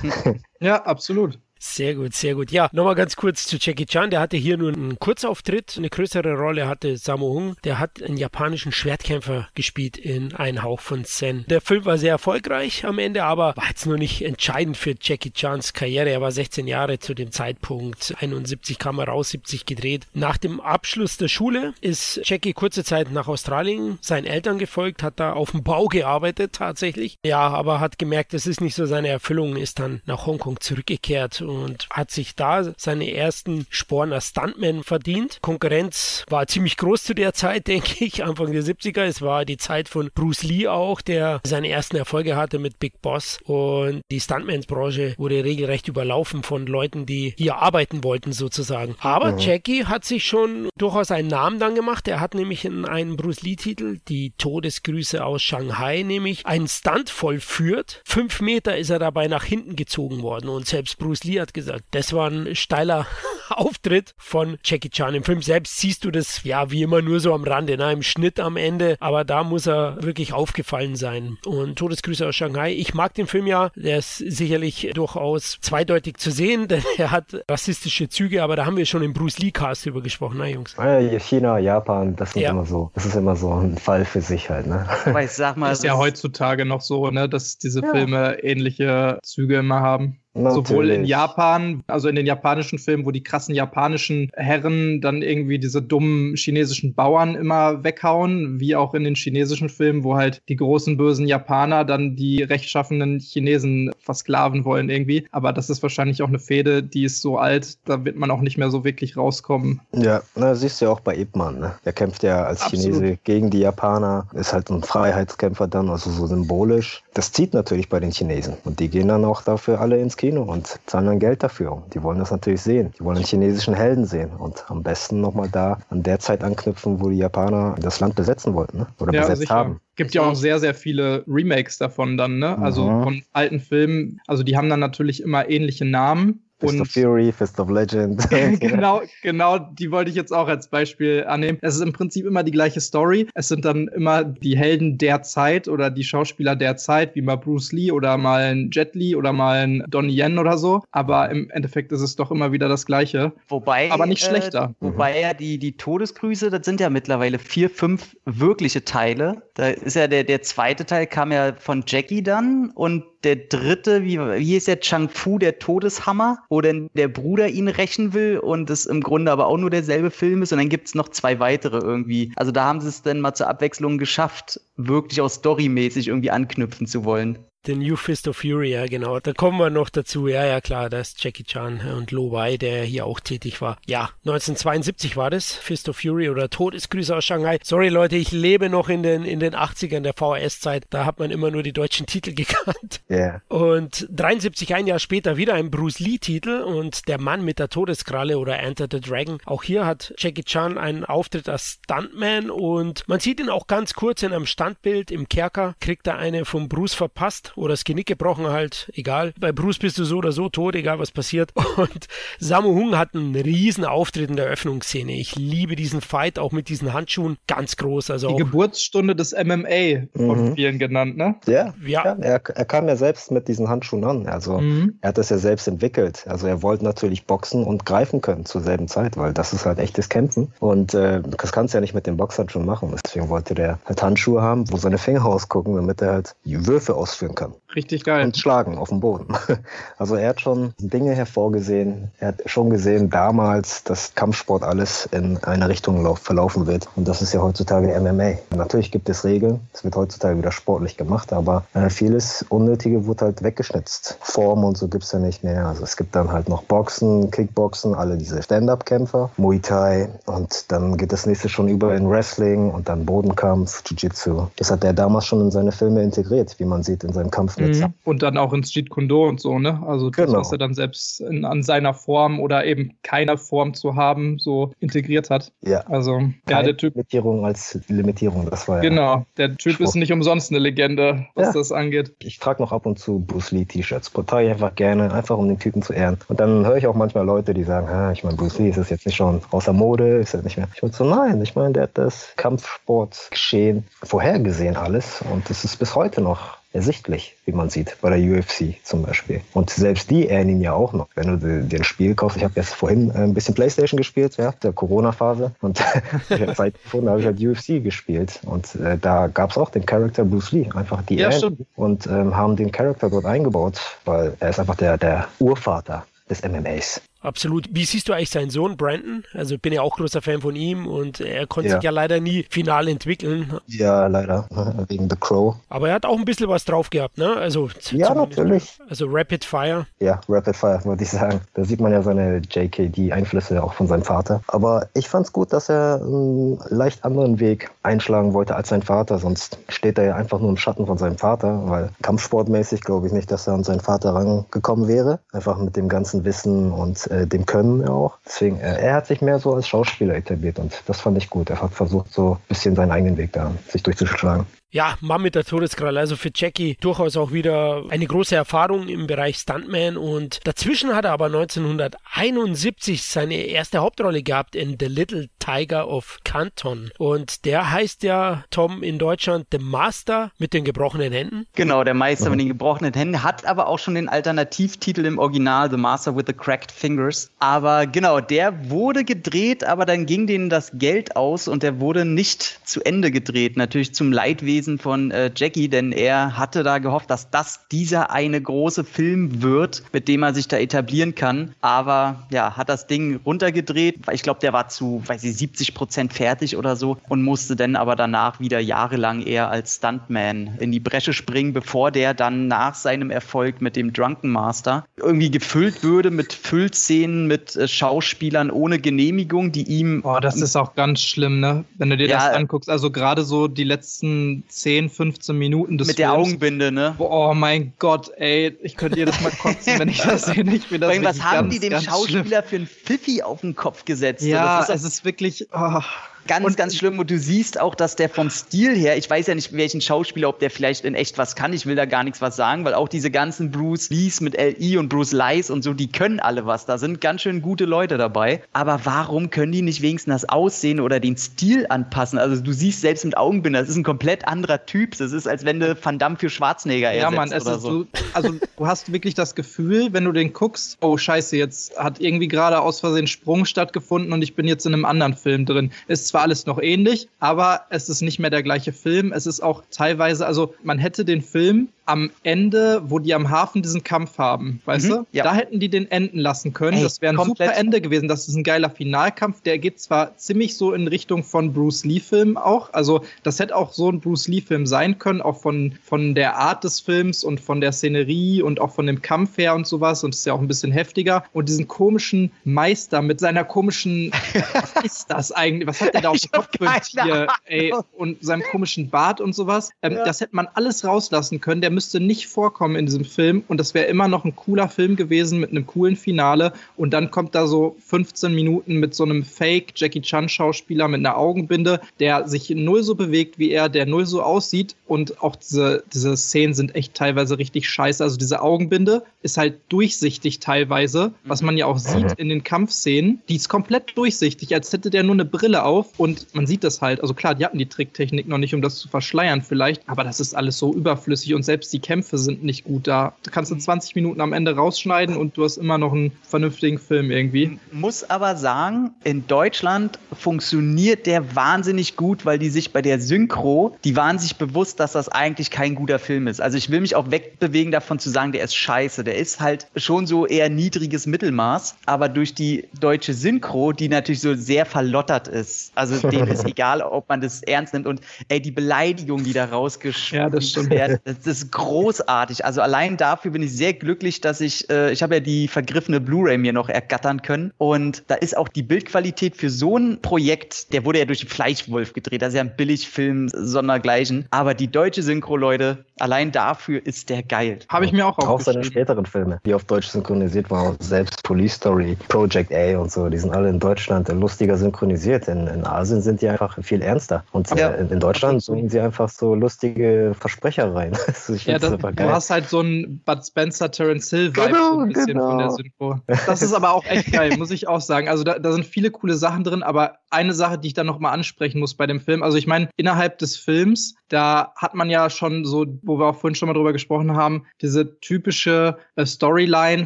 [0.60, 1.38] ja, absolut.
[1.68, 2.52] Sehr gut, sehr gut.
[2.52, 4.10] Ja, nochmal ganz kurz zu Jackie Chan.
[4.10, 5.74] Der hatte hier nur einen Kurzauftritt.
[5.78, 7.58] Eine größere Rolle hatte Sammo Hung.
[7.66, 11.44] Der hat einen japanischen Schwertkämpfer gespielt in Ein Hauch von Zen.
[11.50, 15.32] Der Film war sehr erfolgreich am Ende, aber war jetzt nur nicht entscheidend für Jackie
[15.32, 16.10] Chans Karriere.
[16.10, 18.14] Er war 16 Jahre zu dem Zeitpunkt.
[18.20, 20.08] 71 kam er raus, 70 gedreht.
[20.14, 25.20] Nach dem Abschluss der Schule ist Jackie kurze Zeit nach Australien seinen Eltern gefolgt, hat
[25.20, 27.18] da auf dem Bau gearbeitet tatsächlich.
[27.26, 31.42] Ja, aber hat gemerkt, das ist nicht so seine Erfüllung, ist dann nach Hongkong zurückgekehrt
[31.42, 31.55] und
[31.90, 35.40] hat sich da seine ersten Sporen als Stuntman verdient.
[35.42, 39.04] Konkurrenz war ziemlich groß zu der Zeit, denke ich, Anfang der 70er.
[39.04, 43.02] Es war die Zeit von Bruce Lee auch, der seine ersten Erfolge hatte mit Big
[43.02, 48.96] Boss und die Stuntmans-Branche wurde regelrecht überlaufen von Leuten, die hier arbeiten wollten sozusagen.
[49.00, 49.40] Aber mhm.
[49.40, 52.08] Jackie hat sich schon durchaus einen Namen dann gemacht.
[52.08, 58.02] Er hat nämlich in einem Bruce Lee-Titel, die Todesgrüße aus Shanghai, nämlich einen Stunt vollführt.
[58.06, 61.84] Fünf Meter ist er dabei nach hinten gezogen worden und selbst Bruce Lee hat gesagt,
[61.92, 63.06] das war ein steiler
[63.50, 65.14] Auftritt von Jackie Chan.
[65.16, 67.92] Im Film selbst siehst du das ja wie immer nur so am Rande, ne?
[67.92, 71.38] im Schnitt am Ende, aber da muss er wirklich aufgefallen sein.
[71.46, 72.74] Und Todesgrüße aus Shanghai.
[72.74, 77.44] Ich mag den Film ja, der ist sicherlich durchaus zweideutig zu sehen, denn er hat
[77.50, 80.76] rassistische Züge, aber da haben wir schon im Bruce Lee Cast drüber gesprochen, ne Jungs?
[81.20, 82.52] China, Japan, das sind ja.
[82.52, 84.88] immer so, das ist immer so ein Fall für sich halt, ne?
[85.06, 87.92] Aber ich sag mal, ist ja heutzutage noch so, ne, dass diese ja.
[87.92, 90.20] Filme ähnliche Züge immer haben.
[90.36, 90.68] Natürlich.
[90.68, 95.60] Sowohl in Japan, also in den japanischen Filmen, wo die krassen japanischen Herren dann irgendwie
[95.60, 100.58] diese dummen chinesischen Bauern immer weghauen, wie auch in den chinesischen Filmen, wo halt die
[100.58, 105.26] großen bösen Japaner dann die rechtschaffenen Chinesen versklaven wollen irgendwie.
[105.32, 108.42] Aber das ist wahrscheinlich auch eine Fehde, die ist so alt, da wird man auch
[108.42, 109.80] nicht mehr so wirklich rauskommen.
[109.94, 111.76] Ja, na, siehst du ja auch bei Ip Man, ne?
[111.86, 112.96] Der kämpft ja als Absolut.
[112.96, 117.04] Chinese gegen die Japaner, ist halt ein Freiheitskämpfer dann, also so symbolisch.
[117.14, 120.25] Das zieht natürlich bei den Chinesen und die gehen dann auch dafür alle ins Kino
[120.32, 121.84] und zahlen dann Geld dafür.
[121.94, 122.92] Die wollen das natürlich sehen.
[122.98, 127.02] Die wollen einen chinesischen Helden sehen und am besten nochmal da an der Zeit anknüpfen,
[127.02, 128.88] wo die Japaner das Land besetzen wollten ne?
[129.00, 129.56] oder ja, besetzt sicher.
[129.56, 129.80] haben.
[129.96, 132.58] Gibt ja auch sehr, sehr viele Remakes davon dann, ne?
[132.58, 133.04] Also mhm.
[133.04, 134.20] von alten Filmen.
[134.28, 136.45] Also die haben dann natürlich immer ähnliche Namen.
[136.60, 138.30] Fist und of Fury, Fist of Legend.
[138.60, 141.58] genau, genau, die wollte ich jetzt auch als Beispiel annehmen.
[141.62, 143.28] Es ist im Prinzip immer die gleiche Story.
[143.34, 147.36] Es sind dann immer die Helden der Zeit oder die Schauspieler der Zeit, wie mal
[147.36, 150.82] Bruce Lee oder mal ein Jet Li oder mal ein Donnie Yen oder so.
[150.92, 153.34] Aber im Endeffekt ist es doch immer wieder das Gleiche.
[153.50, 154.76] Wobei, aber nicht schlechter.
[154.82, 159.44] Äh, wobei ja die, die Todesgrüße, das sind ja mittlerweile vier, fünf wirkliche Teile.
[159.56, 164.04] Da ist ja der, der zweite Teil kam ja von Jackie dann und der dritte,
[164.04, 168.38] wie, wie ist der Chang Fu, der Todeshammer, wo denn der Bruder ihn rächen will
[168.38, 171.10] und es im Grunde aber auch nur derselbe Film ist und dann gibt es noch
[171.10, 172.32] zwei weitere irgendwie.
[172.36, 176.88] Also da haben sie es dann mal zur Abwechslung geschafft, wirklich auch storymäßig irgendwie anknüpfen
[176.88, 177.40] zu wollen.
[177.66, 179.20] The New Fist of Fury, ja genau.
[179.20, 180.28] Da kommen wir noch dazu.
[180.28, 183.78] Ja, ja klar, da ist Jackie Chan und Lo Wei, der hier auch tätig war.
[183.88, 187.58] Ja, 1972 war das, Fist of Fury oder Todesgrüße aus Shanghai.
[187.64, 190.86] Sorry Leute, ich lebe noch in den, in den 80ern der VHS-Zeit.
[190.92, 193.02] Da hat man immer nur die deutschen Titel gekannt.
[193.10, 193.42] Yeah.
[193.48, 198.38] Und 73, ein Jahr später, wieder ein Bruce Lee-Titel und Der Mann mit der Todeskralle
[198.38, 199.40] oder Enter the Dragon.
[199.46, 203.94] Auch hier hat Jackie Chan einen Auftritt als Stuntman und man sieht ihn auch ganz
[203.96, 208.08] kurz in einem Standbild im Kerker, kriegt er eine vom Bruce verpasst oder das Genick
[208.08, 209.34] gebrochen halt, egal.
[209.40, 211.52] Bei Bruce bist du so oder so tot, egal was passiert.
[211.78, 212.08] Und
[212.40, 215.14] Samu Hung hat einen riesen Auftritt in der Öffnungsszene.
[215.14, 218.12] Ich liebe diesen Fight, auch mit diesen Handschuhen, ganz groß.
[218.12, 220.56] Also Die Geburtsstunde des MMA von mhm.
[220.56, 221.36] vielen genannt, ne?
[221.48, 222.06] Ja, ja.
[222.06, 224.28] ja er, er, kam ja selbst mit diesen Handschuhen an.
[224.28, 224.98] Also mhm.
[225.02, 226.26] er hat das ja selbst entwickelt.
[226.28, 229.80] Also er wollte natürlich boxen und greifen können zur selben Zeit, weil das ist halt
[229.80, 230.52] echtes Kämpfen.
[230.60, 232.94] Und äh, das kannst du ja nicht mit den Boxhandschuhen machen.
[233.04, 237.36] Deswegen wollte der halt Handschuhe haben, wo seine Finger rausgucken, damit er halt Würfe ausführen
[237.36, 237.76] kann kann.
[237.76, 238.26] Richtig geil.
[238.26, 239.28] Und schlagen auf dem Boden.
[239.98, 242.12] Also er hat schon Dinge hervorgesehen.
[242.20, 246.88] Er hat schon gesehen damals, dass Kampfsport alles in eine Richtung verlaufen wird.
[246.96, 248.56] Und das ist ja heutzutage MMA.
[248.56, 249.62] Natürlich gibt es Regeln.
[249.74, 254.18] Es wird heutzutage wieder sportlich gemacht, aber äh, vieles Unnötige wird halt weggeschnitzt.
[254.22, 255.66] Form und so gibt es ja nicht mehr.
[255.66, 260.98] Also es gibt dann halt noch Boxen, Kickboxen, alle diese Stand-Up-Kämpfer, Muay Thai und dann
[260.98, 264.48] geht das nächste schon über in Wrestling und dann Bodenkampf, Jiu-Jitsu.
[264.58, 267.58] Das hat er damals schon in seine Filme integriert, wie man sieht in seinem Kampf
[267.58, 267.76] mit.
[267.76, 267.94] Mhm.
[268.04, 269.84] Und dann auch ins Jeet Kundo und so, ne?
[269.86, 270.40] Also das, genau.
[270.40, 274.72] was er dann selbst in, an seiner Form oder eben keiner Form zu haben, so
[274.80, 275.52] integriert hat.
[275.62, 275.82] Ja.
[275.88, 276.96] Also, ja, der Typ.
[276.96, 278.90] Limitierung als Limitierung, das war ja.
[278.90, 279.88] Genau, der Typ Spruch.
[279.88, 281.54] ist nicht umsonst eine Legende, was ja.
[281.54, 282.16] das angeht.
[282.20, 284.12] Ich trage noch ab und zu Bruce Lee T-Shirts.
[284.12, 286.18] Trage ich einfach gerne, einfach um den Typen zu ehren.
[286.30, 288.90] Und dann höre ich auch manchmal Leute, die sagen, ah, ich meine, Bruce Lee ist
[288.90, 290.68] jetzt nicht schon außer Mode, ist er nicht mehr.
[290.74, 295.78] Ich würde so, nein, ich meine, der hat das Kampfsportgeschehen vorhergesehen alles und es ist
[295.78, 299.42] bis heute noch ersichtlich, wie man sieht, bei der UFC zum Beispiel.
[299.54, 301.08] Und selbst die ehren ihn ja auch noch.
[301.16, 304.38] Wenn du dir ein Spiel kaufst, ich habe jetzt vorhin äh, ein bisschen Playstation gespielt,
[304.38, 305.54] ja, der Corona-Phase.
[305.62, 305.78] Und
[306.30, 308.42] seit da habe ich halt UFC gespielt.
[308.46, 311.30] Und äh, da gab es auch den Charakter Bruce Lee, einfach die ja,
[311.76, 316.44] und ähm, haben den Charakter dort eingebaut, weil er ist einfach der, der Urvater des
[316.44, 317.02] MMAs.
[317.26, 317.68] Absolut.
[317.72, 319.24] Wie siehst du eigentlich seinen Sohn Brandon?
[319.34, 321.76] Also ich bin ja auch großer Fan von ihm und er konnte ja.
[321.76, 323.60] sich ja leider nie final entwickeln.
[323.66, 324.48] Ja, leider.
[324.88, 325.56] Wegen The Crow.
[325.70, 327.36] Aber er hat auch ein bisschen was drauf gehabt, ne?
[327.36, 328.78] Also ja, natürlich.
[328.88, 329.88] Also Rapid Fire.
[330.00, 331.42] Ja, Rapid Fire, würde ich sagen.
[331.56, 334.42] Da sieht man ja seine JKD-Einflüsse auch von seinem Vater.
[334.48, 338.84] Aber ich fand es gut, dass er einen leicht anderen Weg einschlagen wollte als sein
[338.84, 339.18] Vater.
[339.18, 343.14] Sonst steht er ja einfach nur im Schatten von seinem Vater, weil kampfsportmäßig glaube ich
[343.14, 345.20] nicht, dass er an seinen Vater rangekommen wäre.
[345.32, 348.18] Einfach mit dem ganzen Wissen und äh, dem Können auch.
[348.26, 351.50] Deswegen, äh, er hat sich mehr so als Schauspieler etabliert und das fand ich gut.
[351.50, 354.46] Er hat versucht, so ein bisschen seinen eigenen Weg da sich durchzuschlagen.
[354.76, 356.02] Ja, Mann mit der Todeskralle.
[356.02, 359.96] Also für Jackie durchaus auch wieder eine große Erfahrung im Bereich Stuntman.
[359.96, 366.20] Und dazwischen hat er aber 1971 seine erste Hauptrolle gehabt in The Little Tiger of
[366.26, 366.92] Canton.
[366.98, 371.46] Und der heißt ja, Tom, in Deutschland The Master mit den gebrochenen Händen.
[371.56, 375.72] Genau, der Meister mit den gebrochenen Händen, hat aber auch schon den Alternativtitel im Original,
[375.72, 377.32] The Master with the Cracked Fingers.
[377.40, 382.04] Aber genau, der wurde gedreht, aber dann ging denen das Geld aus und der wurde
[382.04, 383.56] nicht zu Ende gedreht.
[383.56, 388.42] Natürlich zum Leidwesen von äh, Jackie, denn er hatte da gehofft, dass das dieser eine
[388.42, 391.54] große Film wird, mit dem er sich da etablieren kann.
[391.62, 394.00] Aber ja, hat das Ding runtergedreht.
[394.12, 397.76] Ich glaube, der war zu, weiß ich, 70 Prozent fertig oder so und musste dann
[397.76, 402.76] aber danach wieder jahrelang eher als Stuntman in die Bresche springen, bevor der dann nach
[402.76, 408.80] seinem Erfolg mit dem Drunken Master irgendwie gefüllt würde mit Füllszenen mit äh, Schauspielern ohne
[408.80, 410.02] Genehmigung, die ihm.
[410.02, 411.66] Boah, das ist auch ganz schlimm, ne?
[411.78, 412.70] Wenn du dir ja, das anguckst.
[412.70, 416.12] Also gerade so die letzten 10, 15 Minuten des Mit Films.
[416.12, 416.96] der Augenbinde, ne?
[416.98, 420.44] Boah, mein Gott, ey, ich könnte jedes Mal kotzen, wenn ich das sehe.
[420.44, 422.44] Ich das was haben ganz, die dem Schauspieler schlimm.
[422.44, 424.24] für einen Pfiffi auf den Kopf gesetzt?
[424.24, 425.48] Ja, ist es ist wirklich.
[425.54, 425.82] Oh.
[426.28, 426.98] Ganz, und, ganz schlimm.
[427.00, 430.30] Und du siehst auch, dass der vom Stil her, ich weiß ja nicht, welchen Schauspieler,
[430.30, 431.54] ob der vielleicht in echt was kann.
[431.54, 434.78] Ich will da gar nichts was sagen, weil auch diese ganzen Bruce Lees mit L.I.
[434.78, 436.66] und Bruce Lies und so, die können alle was.
[436.66, 438.42] Da sind ganz schön gute Leute dabei.
[438.54, 442.18] Aber warum können die nicht wenigstens das Aussehen oder den Stil anpassen?
[442.18, 444.98] Also du siehst selbst mit Augenbinder, das ist ein komplett anderer Typ.
[444.98, 447.88] Das ist, als wenn du Van Damme für Schwarzenegger ja, Mann, es oder ist so.
[448.14, 452.28] also du hast wirklich das Gefühl, wenn du den guckst, oh scheiße, jetzt hat irgendwie
[452.28, 455.72] gerade aus Versehen Sprung stattgefunden und ich bin jetzt in einem anderen Film drin.
[455.88, 459.12] Ist zwar alles noch ähnlich, aber es ist nicht mehr der gleiche Film.
[459.12, 463.62] Es ist auch teilweise, also man hätte den Film am Ende, wo die am Hafen
[463.62, 465.06] diesen Kampf haben, weißt mhm, du?
[465.12, 465.24] Ja.
[465.24, 466.78] Da hätten die den enden lassen können.
[466.78, 468.08] Ey, das wäre ein super Ende gewesen.
[468.08, 469.42] Das ist ein geiler Finalkampf.
[469.42, 472.74] Der geht zwar ziemlich so in Richtung von Bruce Lee-Film auch.
[472.74, 476.64] Also, das hätte auch so ein Bruce Lee-Film sein können, auch von, von der Art
[476.64, 480.04] des Films und von der Szenerie und auch von dem Kampf her und sowas.
[480.04, 481.24] Und es ist ja auch ein bisschen heftiger.
[481.34, 484.12] Und diesen komischen Meister mit seiner komischen,
[484.54, 485.68] was ist das eigentlich?
[485.68, 486.50] Was hat der da auf dem Kopf
[486.82, 487.28] Tier?
[487.46, 489.70] Ey, und seinem komischen Bart und sowas.
[489.84, 490.06] Ähm, ja.
[490.06, 491.62] Das hätte man alles rauslassen können.
[491.62, 494.96] Der müsste nicht vorkommen in diesem Film und das wäre immer noch ein cooler Film
[494.96, 499.24] gewesen mit einem coolen Finale und dann kommt da so 15 Minuten mit so einem
[499.24, 503.86] Fake Jackie Chan Schauspieler mit einer Augenbinde, der sich null so bewegt wie er, der
[503.86, 508.04] null so aussieht und auch diese, diese Szenen sind echt teilweise richtig scheiße.
[508.04, 513.22] Also diese Augenbinde ist halt durchsichtig teilweise, was man ja auch sieht in den Kampfszenen.
[513.30, 516.82] Die ist komplett durchsichtig, als hätte der nur eine Brille auf und man sieht das
[516.82, 517.02] halt.
[517.02, 520.20] Also klar, die hatten die Tricktechnik noch nicht, um das zu verschleiern vielleicht, aber das
[520.20, 523.14] ist alles so überflüssig und selbst selbst die Kämpfe sind nicht gut da.
[523.24, 526.78] Da kannst du 20 Minuten am Ende rausschneiden und du hast immer noch einen vernünftigen
[526.78, 527.60] Film irgendwie.
[527.72, 533.76] Muss aber sagen, in Deutschland funktioniert der wahnsinnig gut, weil die sich bei der Synchro,
[533.84, 536.42] die waren sich bewusst, dass das eigentlich kein guter Film ist.
[536.42, 539.04] Also ich will mich auch wegbewegen davon zu sagen, der ist scheiße.
[539.04, 544.22] Der ist halt schon so eher niedriges Mittelmaß, aber durch die deutsche Synchro, die natürlich
[544.22, 548.42] so sehr verlottert ist, also denen ist egal, ob man das ernst nimmt und ey,
[548.42, 552.44] die Beleidigung, die da rausgeschrieben ja, das werden, das ist großartig.
[552.44, 556.02] Also allein dafür bin ich sehr glücklich, dass ich, äh, ich habe ja die vergriffene
[556.02, 557.54] Blu-ray mir noch ergattern können.
[557.58, 561.30] Und da ist auch die Bildqualität für so ein Projekt, der wurde ja durch den
[561.30, 562.22] Fleischwolf gedreht.
[562.22, 564.28] Das ist ja ein Billigfilm sondergleichen.
[564.32, 567.60] Aber die deutsche Synchro, Leute, allein dafür ist der geil.
[567.70, 570.76] Habe ich mir auch Auch seine späteren Filme, die auf Deutsch synchronisiert waren.
[570.82, 575.30] Selbst Police Story, Project A und so, die sind alle in Deutschland lustiger synchronisiert.
[575.30, 577.24] In, in Asien sind die einfach viel ernster.
[577.32, 577.70] Und ja.
[577.70, 580.92] äh, in Deutschland suchen sie einfach so lustige Versprecher rein.
[581.30, 584.80] ich ja, das, du hast halt so ein Bud Spencer, Terence Hill Vibe genau, so
[584.80, 585.30] ein bisschen genau.
[585.30, 586.00] von der Synchro.
[586.26, 588.10] Das ist aber auch echt geil, muss ich auch sagen.
[588.10, 591.14] Also da, da sind viele coole Sachen drin, aber eine Sache, die ich dann nochmal
[591.14, 592.24] ansprechen muss bei dem Film.
[592.24, 596.16] Also ich meine, innerhalb des Films, da hat man ja schon so, wo wir auch
[596.16, 599.86] vorhin schon mal drüber gesprochen haben, diese typische äh, Storyline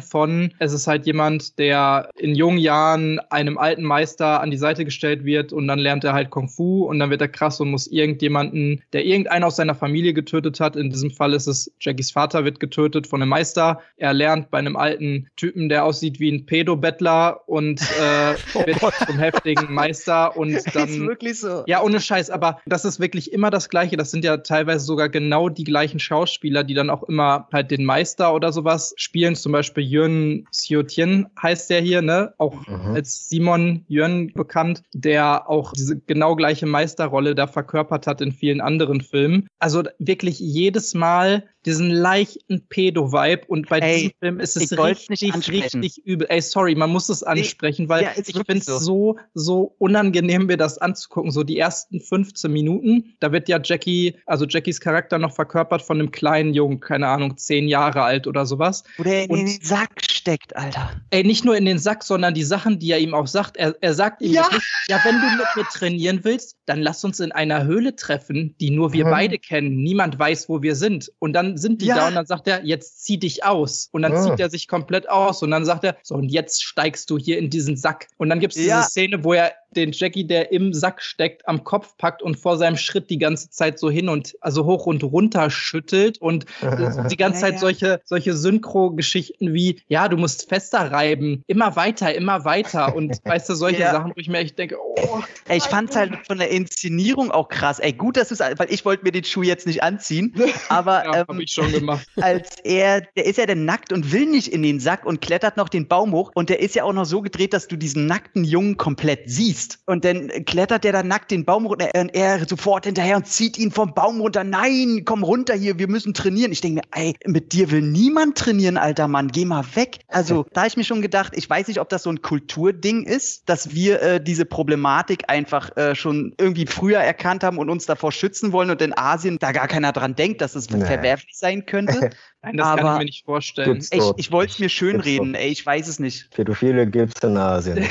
[0.00, 4.84] von, es ist halt jemand, der in jungen Jahren einem alten Meister an die Seite
[4.84, 7.70] gestellt wird und dann lernt er halt Kung Fu und dann wird er krass und
[7.70, 12.10] muss irgendjemanden, der irgendeinen aus seiner Familie getötet hat, in diesem Fall ist es Jackies
[12.10, 13.80] Vater, wird getötet von einem Meister.
[13.96, 18.94] Er lernt bei einem alten Typen, der aussieht wie ein Pedo-Bettler und äh, oh wird
[19.06, 20.88] zum heftigen Meister und dann.
[20.88, 21.64] ist wirklich so.
[21.66, 23.96] Ja, ohne Scheiß, aber das ist wirklich immer das Gleiche.
[23.96, 27.84] Das sind ja teilweise sogar genau die gleichen Schauspieler, die dann auch immer halt den
[27.84, 29.34] Meister oder sowas spielen.
[29.34, 32.34] Zum Beispiel Jürgen Xiotien heißt der hier, ne?
[32.38, 32.94] Auch mhm.
[32.94, 38.60] als Simon Jürgen bekannt, der auch diese genau gleiche Meisterrolle da verkörpert hat in vielen
[38.60, 39.48] anderen Filmen.
[39.58, 45.22] Also wirklich jedes Mal diesen leichten Pedo-Vibe und bei Ey, diesem Film ist es richtig,
[45.48, 46.26] richtig übel.
[46.30, 48.78] Ey, sorry, man muss es ansprechen, weil ja, ich finde es so.
[48.78, 51.30] so, so unangenehm, mir das anzugucken.
[51.30, 55.98] So die ersten 15 Minuten, da wird ja Jackie also Jackies Charakter noch verkörpert von
[55.98, 58.84] einem kleinen Jungen, keine Ahnung, zehn Jahre alt oder sowas.
[58.98, 60.90] Oder in, in den Sack steckt, Alter.
[61.10, 63.56] Ey, nicht nur in den Sack, sondern die Sachen, die er ihm auch sagt.
[63.56, 64.48] Er, er sagt ihm Ja.
[64.88, 68.70] ja, wenn du mit mir trainieren willst, dann lass uns in einer Höhle treffen, die
[68.70, 69.10] nur wir Mhm.
[69.10, 69.76] beide kennen.
[69.82, 71.10] Niemand weiß, wo wir sind.
[71.18, 71.94] Und dann sind die Ja.
[71.96, 73.88] da und dann sagt er, jetzt zieh dich aus.
[73.92, 74.22] Und dann Mhm.
[74.30, 77.38] zieht er sich komplett aus und dann sagt er, so, und jetzt steigst du hier
[77.38, 78.08] in diesen Sack.
[78.18, 78.78] Und dann gibt es Ja.
[78.78, 82.56] diese Szene, wo er den Jackie, der im Sack steckt, am Kopf packt und vor
[82.58, 86.46] seinem Schritt die ganze Zeit so hin und also hoch und runter schüttelt und
[87.10, 87.58] die ganze Ja, Zeit ja.
[87.60, 93.48] solche, solche Synchro-Geschichten wie, ja, du musst fester reiben, immer weiter, immer weiter und weißt
[93.48, 93.92] du, solche Ja.
[93.92, 97.48] Sachen, wo ich mir echt denke, oh, Ey, ich fand's halt von der Inszenierung auch
[97.48, 97.78] krass.
[97.78, 100.34] Ey, gut, dass du es, weil ich wollte mir den Schuh jetzt nicht anziehen,
[100.68, 102.06] aber ja, hab ähm, ich schon gemacht.
[102.20, 105.56] als er, der ist ja dann nackt und will nicht in den Sack und klettert
[105.56, 108.06] noch den Baum hoch und der ist ja auch noch so gedreht, dass du diesen
[108.06, 109.59] nackten Jungen komplett siehst.
[109.86, 113.58] Und dann klettert der da nackt den Baum runter und er sofort hinterher und zieht
[113.58, 114.44] ihn vom Baum runter.
[114.44, 116.52] Nein, komm runter hier, wir müssen trainieren.
[116.52, 119.98] Ich denke mir, ey, mit dir will niemand trainieren, alter Mann, geh mal weg.
[120.08, 123.04] Also da habe ich mir schon gedacht, ich weiß nicht, ob das so ein Kulturding
[123.04, 127.86] ist, dass wir äh, diese Problematik einfach äh, schon irgendwie früher erkannt haben und uns
[127.86, 130.84] davor schützen wollen und in Asien da gar keiner dran denkt, dass es Nee.
[130.84, 132.10] verwerflich sein könnte.
[132.42, 133.84] Nein, das kann aber- ich mir nicht vorstellen.
[133.90, 136.30] Ich, ich wollte es mir schön Gibt's reden, ey, ich weiß es nicht.
[136.30, 137.76] Pädophile gibt's in Asien.
[137.78, 137.88] Ey,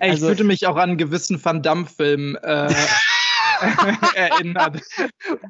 [0.00, 2.72] Also- fühlte mich auch an gewissen Van Damme-Film äh,
[4.14, 4.80] erinnert.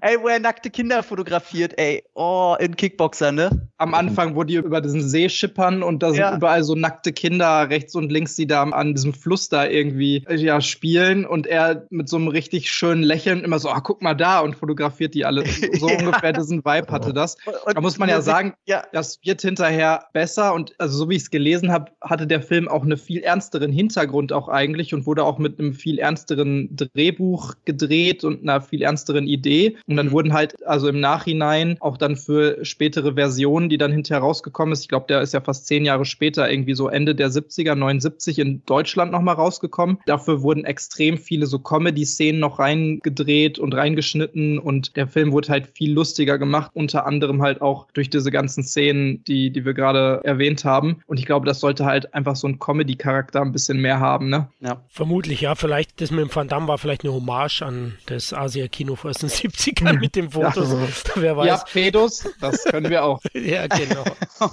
[0.01, 2.03] Ey, wo er nackte Kinder fotografiert, ey.
[2.15, 3.69] Oh, in Kickboxer, ne?
[3.79, 6.37] Am Anfang, wo die über diesen See schippern und da sind Ja.
[6.37, 10.61] überall so nackte Kinder rechts und links, die da an diesem Fluss da irgendwie ja,
[10.61, 14.41] spielen und er mit so einem richtig schönen Lächeln immer so, ah, guck mal da
[14.41, 15.45] und fotografiert die alle.
[15.79, 15.97] So Ja.
[15.99, 17.37] ungefähr diesen Vibe hatte das.
[17.67, 21.17] Und Da muss man ja sagen, ja, das wird hinterher besser und also so wie
[21.17, 25.07] ich es gelesen habe, hatte der Film auch einen viel ernsteren Hintergrund auch eigentlich und
[25.07, 29.77] wurde auch mit einem viel ernsteren Drehbuch gedreht und einer viel ernsteren Idee.
[29.87, 30.13] Und dann Mhm.
[30.13, 34.83] wurden halt also im Nachhinein auch dann für spätere Versionen, die dann hinterher rausgekommen ist,
[34.83, 38.39] ich glaube, der ist ja fast zehn Jahre später, irgendwie so Ende der 70er, 79
[38.39, 39.99] in Deutschland nochmal rausgekommen.
[40.07, 45.67] Dafür wurden extrem viele so Comedy-Szenen noch reingedreht und reingeschnitten und der Film wurde halt
[45.69, 50.21] viel lustiger gemacht, unter anderem halt auch durch diese ganzen Szenen, die, die wir gerade
[50.25, 51.01] erwähnt haben.
[51.07, 54.49] Und ich glaube, das sollte halt einfach so einen Comedy-Charakter ein bisschen mehr haben, ne?
[54.61, 54.83] ja.
[54.89, 55.55] Vermutlich, ja.
[55.55, 59.29] Vielleicht, das mit dem Van Damme war vielleicht eine Hommage an das Asia-Kino aus den
[59.31, 60.69] 70ern mit den Fotos.
[61.15, 61.47] Wer weiß.
[61.47, 63.21] Ja, Pedos, das können wir auch.
[63.35, 64.05] Ja, genau.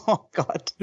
[0.07, 0.73] Oh Gott.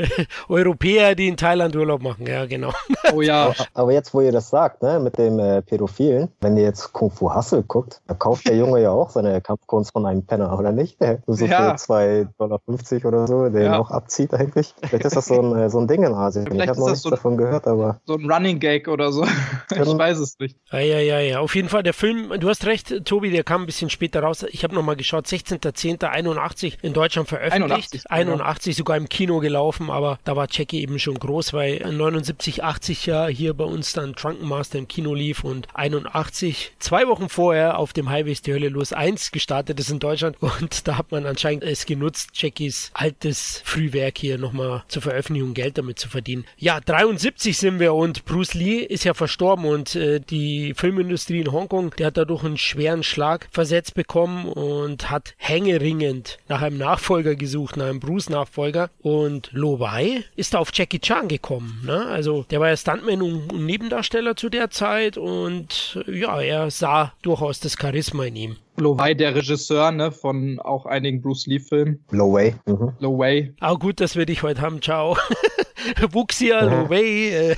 [0.48, 2.72] Europäer, die in Thailand Urlaub machen, ja, genau.
[3.12, 3.52] Oh ja.
[3.74, 7.10] Aber jetzt, wo ihr das sagt, ne, mit dem äh, Pädophilen, wenn ihr jetzt Kung
[7.10, 10.72] Fu Hustle guckt, da kauft der Junge ja auch seine Kampfkunst von einem Penner, oder
[10.72, 10.98] nicht?
[11.26, 11.76] So Ja.
[11.76, 13.78] für 2,50 Dollar oder so, der ihn Ja.
[13.78, 14.74] auch abzieht eigentlich.
[14.82, 16.46] Vielleicht ist das so ein, äh, so ein Ding in Asien.
[16.46, 18.88] Vielleicht ich habe ist noch das nichts so- davon gehört, aber So ein Running Gag
[18.88, 19.24] oder so.
[19.70, 20.56] Ich weiß es nicht.
[20.70, 21.38] Ja, ja, ja, ja.
[21.40, 24.44] Auf jeden Fall, der Film, du hast recht, Tobi, der kam ein bisschen später raus.
[24.50, 28.10] Ich habe nochmal geschaut, 16.10.81 in Deutschland veröffentlicht.
[28.10, 32.64] 81, 81 sogar im Kino gelaufen, aber da war Jackie eben schon groß, weil 79,
[32.64, 37.28] 80 ja hier bei uns dann Drunken Master im Kino lief und 81, zwei Wochen
[37.28, 40.98] vorher auf dem Highway ist die Hölle los 1 gestartet ist in Deutschland und da
[40.98, 46.08] hat man anscheinend es genutzt, Jackies altes Frühwerk hier nochmal zur Veröffentlichung Geld damit zu
[46.08, 46.44] verdienen.
[46.56, 51.52] Ja, 73 sind wir und Bruce Lee ist ja verstorben und äh, die Filmindustrie in
[51.52, 57.36] Hongkong, der hat dadurch einen schweren Schlag versetzt bekommen und hat hängeringend nach einem Nachfolger
[57.36, 61.82] gesucht, nach einem Bruce-Nachfolger und Lo Wei ist da auf Jackie Chan gekommen.
[61.84, 62.06] Ne?
[62.06, 67.60] Also der war ja Stuntman und, Nebendarsteller zu der Zeit und ja, er sah durchaus
[67.60, 68.56] das Charisma in ihm.
[68.78, 72.02] Lo Wei, der Regisseur, ne, von auch einigen Bruce Lee-Filmen.
[72.10, 72.54] Low Way.
[72.66, 72.92] Mhm.
[73.00, 73.52] Lo Wei.
[73.60, 74.80] Aber gut, dass wir dich heute haben.
[74.80, 75.16] Ciao.
[76.12, 77.54] Wuxia, Lo Wei.
[77.54, 77.56] Äh,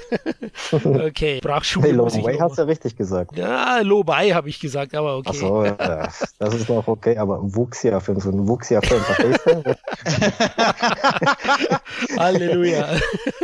[1.07, 3.37] okay, Sprachschule Hey, Low muss ich Way noch hast du ja richtig gesagt.
[3.37, 5.31] Ja, Lo Wei habe ich gesagt, aber okay.
[5.31, 6.09] Ach so, ja,
[6.39, 9.77] das ist noch okay, aber Wuxia-Film, so ein Wuxia-Film, verstehst du?
[12.19, 12.97] Halleluja.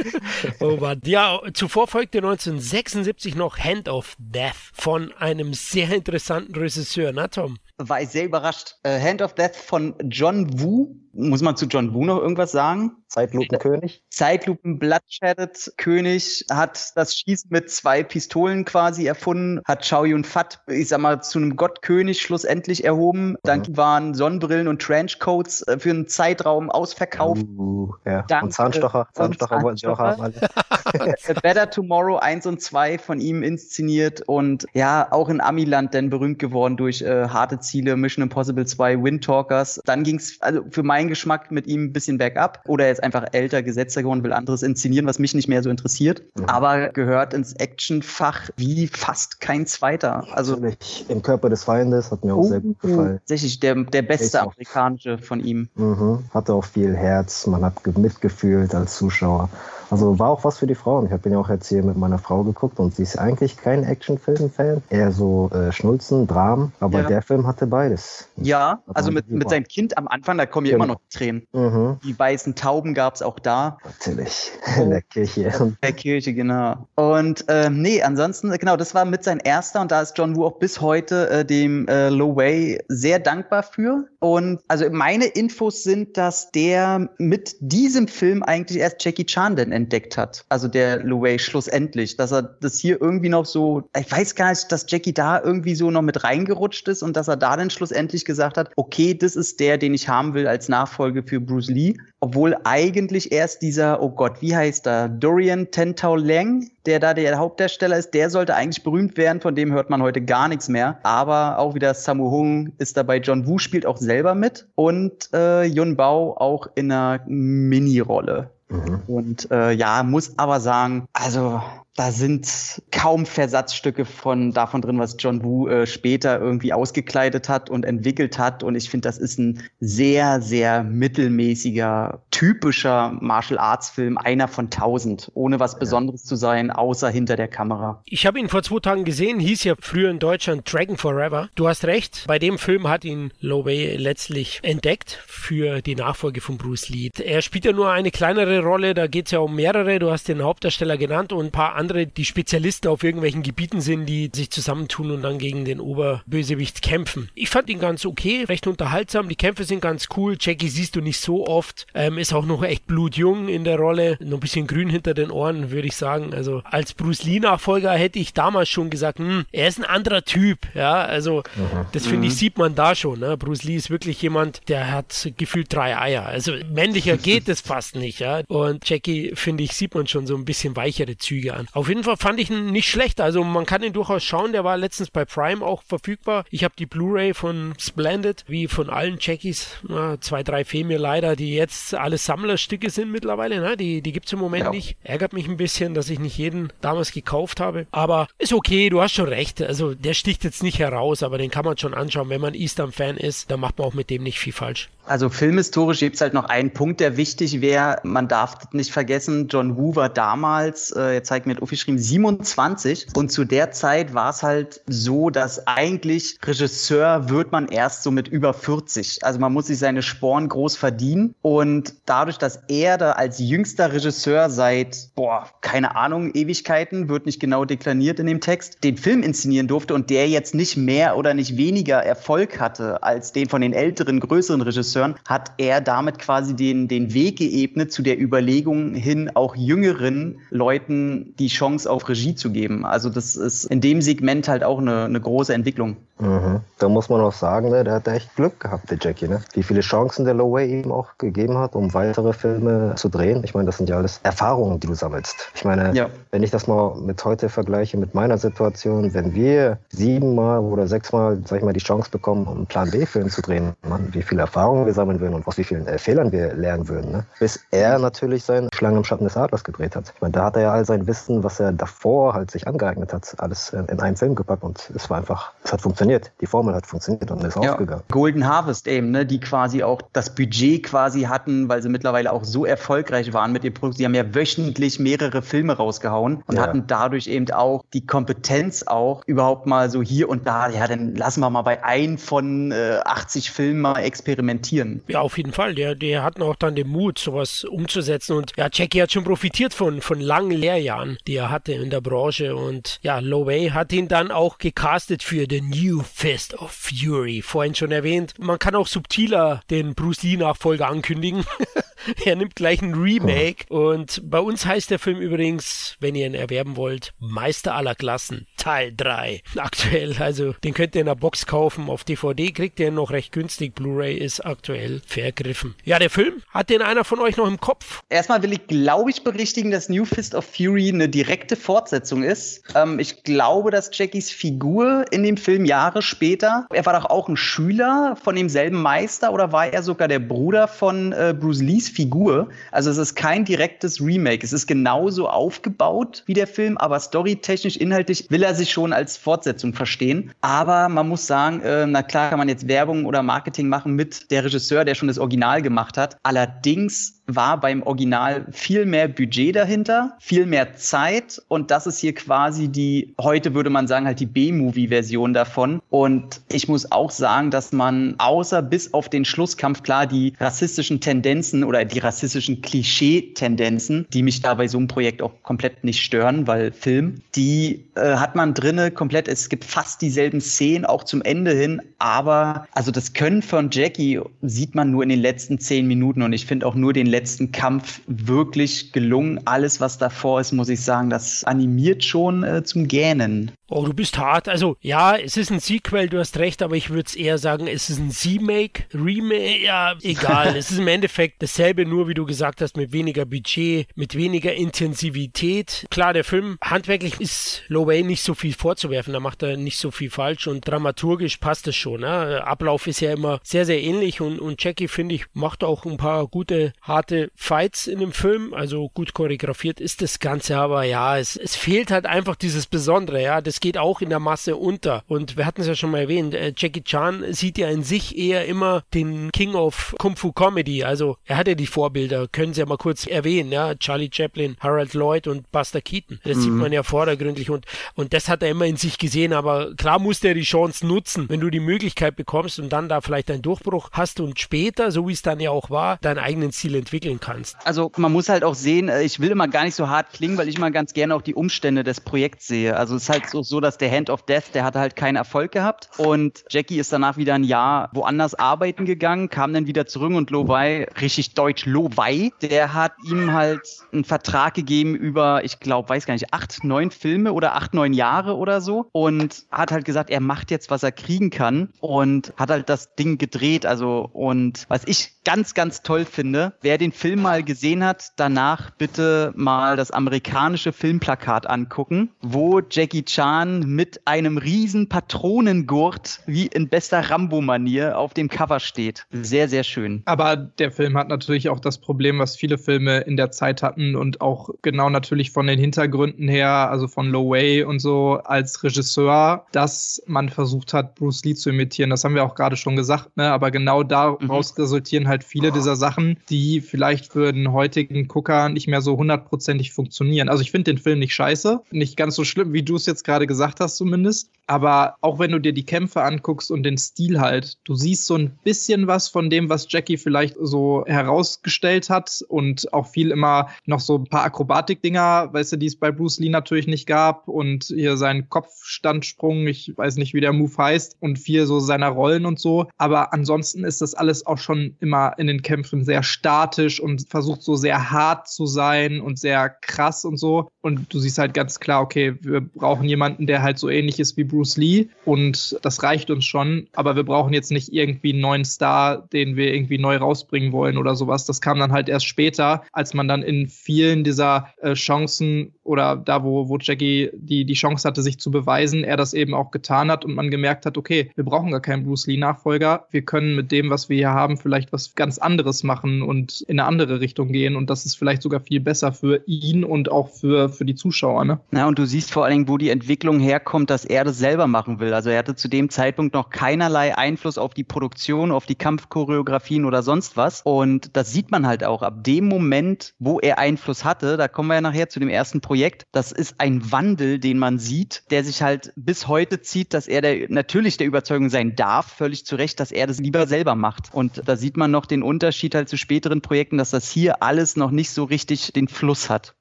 [0.60, 1.00] oh Mann.
[1.04, 7.58] Ja, zuvor folgte 1976 noch Hand of Death von einem sehr interessanten Regisseur, na Tom?
[7.78, 8.76] War ich sehr überrascht.
[8.82, 10.96] Äh, Hand of Death von John Woo.
[11.12, 12.92] Muss man zu John Woo noch irgendwas sagen?
[13.08, 14.04] Zeitlupenkönig.
[14.10, 20.60] Zeitlupen Bloodshedded König hat das Schießen mit zwei Pistolen quasi erfunden, hat Chow Yun Fat,
[20.68, 23.36] ich sag mal, zu einem Gottkönig schlussendlich erhoben.
[23.42, 27.44] Dann waren Sonnenbrillen und Trenchcoats äh, für einen Zeitraum ausverkauft.
[27.58, 28.22] Uh, ja.
[28.28, 28.46] Danke.
[28.46, 29.08] Und Zahnstocher.
[29.08, 30.22] Und Zahnstocher wollten sie auch haben.
[30.22, 30.34] Alle.
[31.42, 36.38] Better Tomorrow 1 und 2 von ihm inszeniert und ja, auch in Amiland dann berühmt
[36.38, 39.80] geworden durch äh, harte Ziele, Mission Impossible 2, Wind Talkers.
[39.84, 42.62] Dann ging's also für meine mein Geschmack mit ihm ein bisschen bergab.
[42.66, 45.70] Oder er ist einfach älter, gesetzter geworden, will anderes inszenieren, was mich nicht mehr so
[45.70, 46.22] interessiert.
[46.36, 46.44] Mhm.
[46.44, 50.26] Aber gehört ins Actionfach wie fast kein zweiter.
[50.32, 51.06] Also Natürlich.
[51.08, 53.18] Im Körper des Feindes hat mir auch oh, sehr gut gefallen.
[53.20, 55.68] Tatsächlich der, der beste amerikanische von ihm.
[55.74, 56.24] Mhm.
[56.34, 59.48] Hatte auch viel Herz, man hat mitgefühlt als Zuschauer.
[59.90, 61.06] Also war auch was für die Frauen.
[61.06, 63.56] Ich habe ihn ja auch jetzt hier mit meiner Frau geguckt und sie ist eigentlich
[63.56, 67.08] kein Actionfilm-Fan, eher so äh, Schnulzen, Dramen, aber ja.
[67.08, 68.28] der Film hatte beides.
[68.36, 70.89] Ja, also mit, mit seinem Kind am Anfang, da kommen ja genau.
[70.90, 71.46] Noch Tränen.
[71.52, 71.98] Mhm.
[72.04, 73.78] Die weißen Tauben gab es auch da.
[73.84, 75.52] Natürlich, in der Kirche.
[75.58, 76.88] In der Kirche, genau.
[76.94, 80.44] Und ähm, nee, ansonsten, genau, das war mit sein erster und da ist John Woo
[80.44, 84.06] auch bis heute äh, dem äh, Lo Wei sehr dankbar für.
[84.18, 89.72] Und also meine Infos sind, dass der mit diesem Film eigentlich erst Jackie Chan denn
[89.72, 90.44] entdeckt hat.
[90.48, 94.70] Also der Louis schlussendlich, dass er das hier irgendwie noch so, ich weiß gar nicht,
[94.70, 98.24] dass Jackie da irgendwie so noch mit reingerutscht ist und dass er da dann schlussendlich
[98.24, 101.94] gesagt hat, okay, das ist der, den ich haben will als Nachfolge für Bruce Lee.
[102.20, 105.08] Obwohl eigentlich erst dieser, oh Gott, wie heißt er?
[105.08, 109.72] Dorian Tentau Lang, der da der Hauptdarsteller ist, der sollte eigentlich berühmt werden, von dem
[109.72, 110.98] hört man heute gar nichts mehr.
[111.02, 115.64] Aber auch wieder Samu Hung ist dabei, John Woo spielt auch selber mit und äh,
[115.64, 118.50] Yun Bao auch in einer Mini-Rolle.
[118.68, 119.02] Mhm.
[119.06, 121.60] Und äh, ja, muss aber sagen, also
[122.00, 127.68] da sind kaum Versatzstücke von davon drin, was John Woo äh, später irgendwie ausgekleidet hat
[127.68, 128.62] und entwickelt hat.
[128.62, 134.70] Und ich finde, das ist ein sehr, sehr mittelmäßiger, typischer Martial Arts Film, einer von
[134.70, 138.00] tausend, ohne was Besonderes zu sein, außer hinter der Kamera.
[138.06, 141.50] Ich habe ihn vor zwei Tagen gesehen, hieß ja früher in Deutschland Dragon Forever.
[141.54, 146.56] Du hast recht, bei dem Film hat ihn Lowe letztlich entdeckt für die Nachfolge von
[146.56, 147.10] Bruce Lee.
[147.22, 149.98] Er spielt ja nur eine kleinere Rolle, da geht es ja um mehrere.
[149.98, 153.80] Du hast den Hauptdarsteller genannt und ein paar andere andere, die Spezialisten auf irgendwelchen Gebieten
[153.80, 157.28] sind, die sich zusammentun und dann gegen den Oberbösewicht kämpfen.
[157.34, 159.28] Ich fand ihn ganz okay, recht unterhaltsam.
[159.28, 160.36] Die Kämpfe sind ganz cool.
[160.40, 161.86] Jackie siehst du nicht so oft.
[161.94, 164.16] Ähm, ist auch noch echt blutjung in der Rolle.
[164.20, 166.32] Noch ein bisschen grün hinter den Ohren, würde ich sagen.
[166.32, 170.58] Also als Bruce Lee-Nachfolger hätte ich damals schon gesagt, hm, er ist ein anderer Typ.
[170.74, 171.86] Ja, also mhm.
[171.92, 172.38] das finde ich, mhm.
[172.38, 173.20] sieht man da schon.
[173.20, 173.36] Ne?
[173.36, 176.26] Bruce Lee ist wirklich jemand, der hat gefühlt drei Eier.
[176.26, 178.20] Also männlicher geht es fast nicht.
[178.20, 178.42] Ja?
[178.46, 181.68] Und Jackie, finde ich, sieht man schon so ein bisschen weichere Züge an.
[181.72, 183.20] Auf jeden Fall fand ich ihn nicht schlecht.
[183.20, 184.52] Also man kann ihn durchaus schauen.
[184.52, 186.44] Der war letztens bei Prime auch verfügbar.
[186.50, 189.78] Ich habe die Blu-ray von Splendid, wie von allen Jackies.
[190.20, 193.60] Zwei, drei fehlen mir leider, die jetzt alles Sammlerstücke sind mittlerweile.
[193.60, 193.76] Ne?
[193.76, 194.70] Die, die gibt es im Moment ja.
[194.70, 194.96] nicht.
[195.02, 197.86] Ärgert mich ein bisschen, dass ich nicht jeden damals gekauft habe.
[197.90, 199.62] Aber ist okay, du hast schon recht.
[199.62, 202.28] Also der sticht jetzt nicht heraus, aber den kann man schon anschauen.
[202.28, 204.88] Wenn man Eastern-Fan ist, dann macht man auch mit dem nicht viel falsch.
[205.10, 207.96] Also filmhistorisch gibt es halt noch einen Punkt, der wichtig wäre.
[208.04, 213.08] Man darf nicht vergessen, John Woo war damals, äh, jetzt zeigt mir Uffi geschrieben, 27.
[213.16, 218.12] Und zu der Zeit war es halt so, dass eigentlich Regisseur wird man erst so
[218.12, 219.24] mit über 40.
[219.24, 221.34] Also man muss sich seine Sporen groß verdienen.
[221.42, 227.40] Und dadurch, dass er da als jüngster Regisseur seit, boah, keine Ahnung, Ewigkeiten, wird nicht
[227.40, 231.34] genau deklariert in dem Text, den Film inszenieren durfte und der jetzt nicht mehr oder
[231.34, 236.18] nicht weniger Erfolg hatte als den von den älteren, größeren Regisseuren, Regisseuren, hat er damit
[236.18, 242.08] quasi den, den Weg geebnet zu der Überlegung hin, auch jüngeren Leuten die Chance auf
[242.08, 242.84] Regie zu geben.
[242.84, 245.96] Also das ist in dem Segment halt auch eine, eine große Entwicklung.
[246.20, 246.60] Mhm.
[246.78, 249.28] Da muss man auch sagen, ne, der hat echt Glück gehabt, der Jackie.
[249.28, 249.40] Ne?
[249.54, 253.42] Wie viele Chancen der Loway ihm auch gegeben hat, um weitere Filme zu drehen.
[253.44, 255.50] Ich meine, das sind ja alles Erfahrungen, die du sammelst.
[255.54, 256.08] Ich meine, ja.
[256.30, 261.38] wenn ich das mal mit heute vergleiche, mit meiner Situation, wenn wir siebenmal oder sechsmal,
[261.44, 264.86] sag ich mal, die Chance bekommen, einen Plan B-Film zu drehen, Mann, wie viele Erfahrungen
[264.86, 267.12] wir sammeln würden und aus wie vielen äh, Fehlern wir lernen würden.
[267.12, 267.24] Ne?
[267.38, 270.12] Bis er natürlich seinen Schlangen im Schatten des Adlers gedreht hat.
[270.14, 273.12] Ich meine, da hat er ja all sein Wissen, was er davor halt sich angeeignet
[273.12, 276.32] hat, alles in einen Film gepackt und es war einfach, es hat funktioniert funktioniert.
[276.40, 277.72] Die Formel hat funktioniert und ist ja.
[277.72, 278.02] aufgegangen.
[278.10, 282.44] Golden Harvest eben, ne, die quasi auch das Budget quasi hatten, weil sie mittlerweile auch
[282.44, 283.98] so erfolgreich waren mit dem Produkt.
[283.98, 286.62] Sie haben ja wöchentlich mehrere Filme rausgehauen und ja.
[286.62, 291.14] hatten dadurch eben auch die Kompetenz auch überhaupt mal so hier und da, ja, dann
[291.14, 295.02] lassen wir mal bei ein von äh, 80 Filmen mal experimentieren.
[295.08, 295.74] Ja, auf jeden Fall.
[295.74, 299.74] Der, der hatten auch dann den Mut, sowas umzusetzen und ja, Jackie hat schon profitiert
[299.74, 304.08] von, von langen Lehrjahren, die er hatte in der Branche und ja, Loway hat ihn
[304.08, 308.34] dann auch gecastet für The New Fist of Fury, vorhin schon erwähnt.
[308.38, 311.44] Man kann auch subtiler den Bruce Lee-Nachfolger ankündigen.
[312.24, 313.66] er nimmt gleich ein Remake.
[313.68, 318.46] Und bei uns heißt der Film übrigens, wenn ihr ihn erwerben wollt, Meister aller Klassen,
[318.56, 319.42] Teil 3.
[319.56, 321.88] Aktuell, also den könnt ihr in der Box kaufen.
[321.88, 323.74] Auf DVD kriegt ihr ihn noch recht günstig.
[323.74, 325.74] Blu-ray ist aktuell vergriffen.
[325.84, 328.02] Ja, der Film, hat den einer von euch noch im Kopf?
[328.08, 332.62] Erstmal will ich, glaube ich, berichtigen, dass New Fist of Fury eine direkte Fortsetzung ist.
[332.74, 337.28] Ähm, ich glaube, dass Jackies Figur in dem Film Jahre später, er war doch auch
[337.28, 341.88] ein Schüler von demselben Meister oder war er sogar der Bruder von äh, Bruce Lees
[341.88, 342.48] Figur?
[342.70, 344.44] Also es ist kein direktes Remake.
[344.44, 349.16] Es ist genauso aufgebaut wie der Film, aber storytechnisch, inhaltlich will er sich schon als
[349.16, 350.32] Fortsetzung verstehen.
[350.42, 354.30] Aber man muss sagen, äh, na klar kann man jetzt Werbung oder Marketing machen mit
[354.30, 356.18] der Regisseur, der schon das Original gemacht hat.
[356.22, 362.14] Allerdings war beim Original viel mehr Budget dahinter, viel mehr Zeit und das ist hier
[362.14, 365.69] quasi die, heute würde man sagen, halt die B-Movie-Version davon.
[365.90, 371.00] Und ich muss auch sagen, dass man außer bis auf den Schlusskampf klar die rassistischen
[371.00, 376.02] Tendenzen oder die rassistischen Klischee-Tendenzen, die mich da bei so einem Projekt auch komplett nicht
[376.02, 381.04] stören, weil Film, die äh, hat man drinne komplett, es gibt fast dieselben Szenen auch
[381.04, 385.58] zum Ende hin, aber also das Können von Jackie sieht man nur in den letzten
[385.58, 389.40] zehn Minuten und ich finde auch nur den letzten letzten Kampf wirklich gelungen.
[389.44, 393.52] Alles, was davor ist, muss ich sagen, das animiert schon äh, zum Gähnen.
[393.68, 394.48] Oh, du bist hart.
[394.48, 397.66] Also, ja, es ist ein Sequel, du hast recht, aber ich würde es eher sagen,
[397.66, 400.48] es ist ein Z-Make, Remake, ja, egal.
[400.56, 404.54] es ist im Endeffekt dasselbe, nur wie du gesagt hast, mit weniger Budget, mit weniger
[404.54, 405.86] Intensivität.
[405.90, 409.78] Klar, der Film, handwerklich ist Low Way nicht so viel vorzuwerfen, da macht er nicht
[409.78, 412.00] so viel falsch und dramaturgisch passt es schon.
[412.00, 412.42] Ne?
[412.44, 415.96] Ablauf ist ja immer sehr, sehr ähnlich und, und Jackie, finde ich, macht auch ein
[415.96, 421.18] paar gute, harte Fights in dem Film, also gut choreografiert ist das Ganze, aber ja,
[421.18, 425.04] es, es fehlt halt einfach dieses Besondere, ja, das geht auch in der Masse unter.
[425.06, 428.16] Und wir hatten es ja schon mal erwähnt, äh, Jackie Chan sieht ja in sich
[428.16, 430.84] eher immer den King of Kung Fu Comedy.
[430.84, 434.56] Also er hat ja die Vorbilder, können Sie ja mal kurz erwähnen, ja, Charlie Chaplin,
[434.60, 436.20] Harold Lloyd und Buster Keaton.
[436.22, 436.42] Das mhm.
[436.42, 439.98] sieht man ja vordergründlich und, und das hat er immer in sich gesehen, aber klar
[439.98, 443.42] musste er die Chance nutzen, wenn du die Möglichkeit bekommst und dann da vielleicht einen
[443.42, 447.18] Durchbruch hast und später, so wie es dann ja auch war, deinen eigenen Stil entwickeln
[447.18, 447.56] kannst.
[447.64, 450.38] Also man muss halt auch sehen, äh, ich will immer gar nicht so hart klingen,
[450.38, 452.76] weil ich mal ganz gerne auch die Umstände des Projekts sehe.
[452.76, 455.16] Also es ist halt so, so, dass der Hand of Death, der hatte halt keinen
[455.16, 455.90] Erfolg gehabt.
[455.96, 460.30] Und Jackie ist danach wieder ein Jahr woanders arbeiten gegangen, kam dann wieder zurück und
[460.30, 463.60] Lowey, richtig deutsch Lowey, der hat ihm halt
[463.92, 467.92] einen Vertrag gegeben über, ich glaube, weiß gar nicht, acht, neun Filme oder acht, neun
[467.92, 468.88] Jahre oder so.
[468.92, 471.70] Und hat halt gesagt, er macht jetzt, was er kriegen kann.
[471.80, 473.66] Und hat halt das Ding gedreht.
[473.66, 478.70] Also, und was ich ganz, ganz toll finde, wer den Film mal gesehen hat, danach
[478.70, 484.88] bitte mal das amerikanische Filmplakat angucken, wo Jackie Chan mit einem riesen
[485.30, 489.06] Patronengurt wie in bester Rambo-Manier auf dem Cover steht.
[489.12, 490.02] Sehr, sehr schön.
[490.06, 493.94] Aber der Film hat natürlich auch das Problem, was viele Filme in der Zeit hatten
[493.94, 498.62] und auch genau natürlich von den Hintergründen her, also von Low Way und so als
[498.64, 501.90] Regisseur, dass man versucht hat, Bruce Lee zu imitieren.
[501.90, 503.30] Das haben wir auch gerade schon gesagt, ne?
[503.30, 504.62] aber genau daraus mhm.
[504.62, 509.72] resultieren halt viele dieser Sachen, die vielleicht für den heutigen Gucker nicht mehr so hundertprozentig
[509.72, 510.28] funktionieren.
[510.28, 513.04] Also ich finde den Film nicht scheiße, nicht ganz so schlimm, wie du es jetzt
[513.04, 514.30] gerade gesagt hast zumindest.
[514.50, 518.16] Aber auch wenn du dir die Kämpfe anguckst und den Stil halt, du siehst so
[518.16, 523.48] ein bisschen was von dem, was Jackie vielleicht so herausgestellt hat und auch viel immer
[523.66, 527.28] noch so ein paar Akrobatik-Dinger, weißt du, die es bei Bruce Lee natürlich nicht gab
[527.28, 531.88] und hier sein Kopfstandsprung, ich weiß nicht, wie der Move heißt und viel so seiner
[531.88, 532.66] Rollen und so.
[532.78, 537.42] Aber ansonsten ist das alles auch schon immer in den Kämpfen sehr statisch und versucht
[537.42, 540.48] so sehr hart zu sein und sehr krass und so.
[540.62, 544.16] Und du siehst halt ganz klar, okay, wir brauchen jemanden, der halt so ähnlich ist
[544.16, 546.68] wie Bruce Lee und das reicht uns schon.
[546.72, 550.78] Aber wir brauchen jetzt nicht irgendwie einen neuen Star, den wir irgendwie neu rausbringen wollen
[550.78, 551.26] oder sowas.
[551.26, 555.96] Das kam dann halt erst später, als man dann in vielen dieser äh, Chancen oder
[555.96, 559.50] da, wo, wo Jackie die, die Chance hatte, sich zu beweisen, er das eben auch
[559.50, 562.86] getan hat und man gemerkt hat, okay, wir brauchen gar keinen Bruce Lee-Nachfolger.
[562.92, 566.60] Wir können mit dem, was wir hier haben, vielleicht was ganz anderes machen und in
[566.60, 567.56] eine andere Richtung gehen.
[567.56, 571.24] Und das ist vielleicht sogar viel besser für ihn und auch für, für die Zuschauer.
[571.24, 571.40] Ne?
[571.50, 574.46] Na, und du siehst vor allen Dingen, wo die Entwicklung herkommt, dass er das selber
[574.46, 574.94] machen will.
[575.00, 579.64] Also er hatte zu dem Zeitpunkt noch keinerlei Einfluss auf die Produktion, auf die Kampfchoreografien
[579.64, 580.42] oder sonst was.
[580.44, 581.80] Und das sieht man halt auch.
[581.80, 585.40] Ab dem Moment, wo er Einfluss hatte, da kommen wir ja nachher zu dem ersten
[585.40, 585.86] Projekt.
[585.90, 590.02] Das ist ein Wandel, den man sieht, der sich halt bis heute zieht, dass er
[590.02, 593.94] der, natürlich der Überzeugung sein darf, völlig zu Recht, dass er das lieber selber macht.
[593.94, 597.56] Und da sieht man noch den Unterschied halt zu späteren Projekten, dass das hier alles
[597.56, 599.34] noch nicht so richtig den Fluss hat.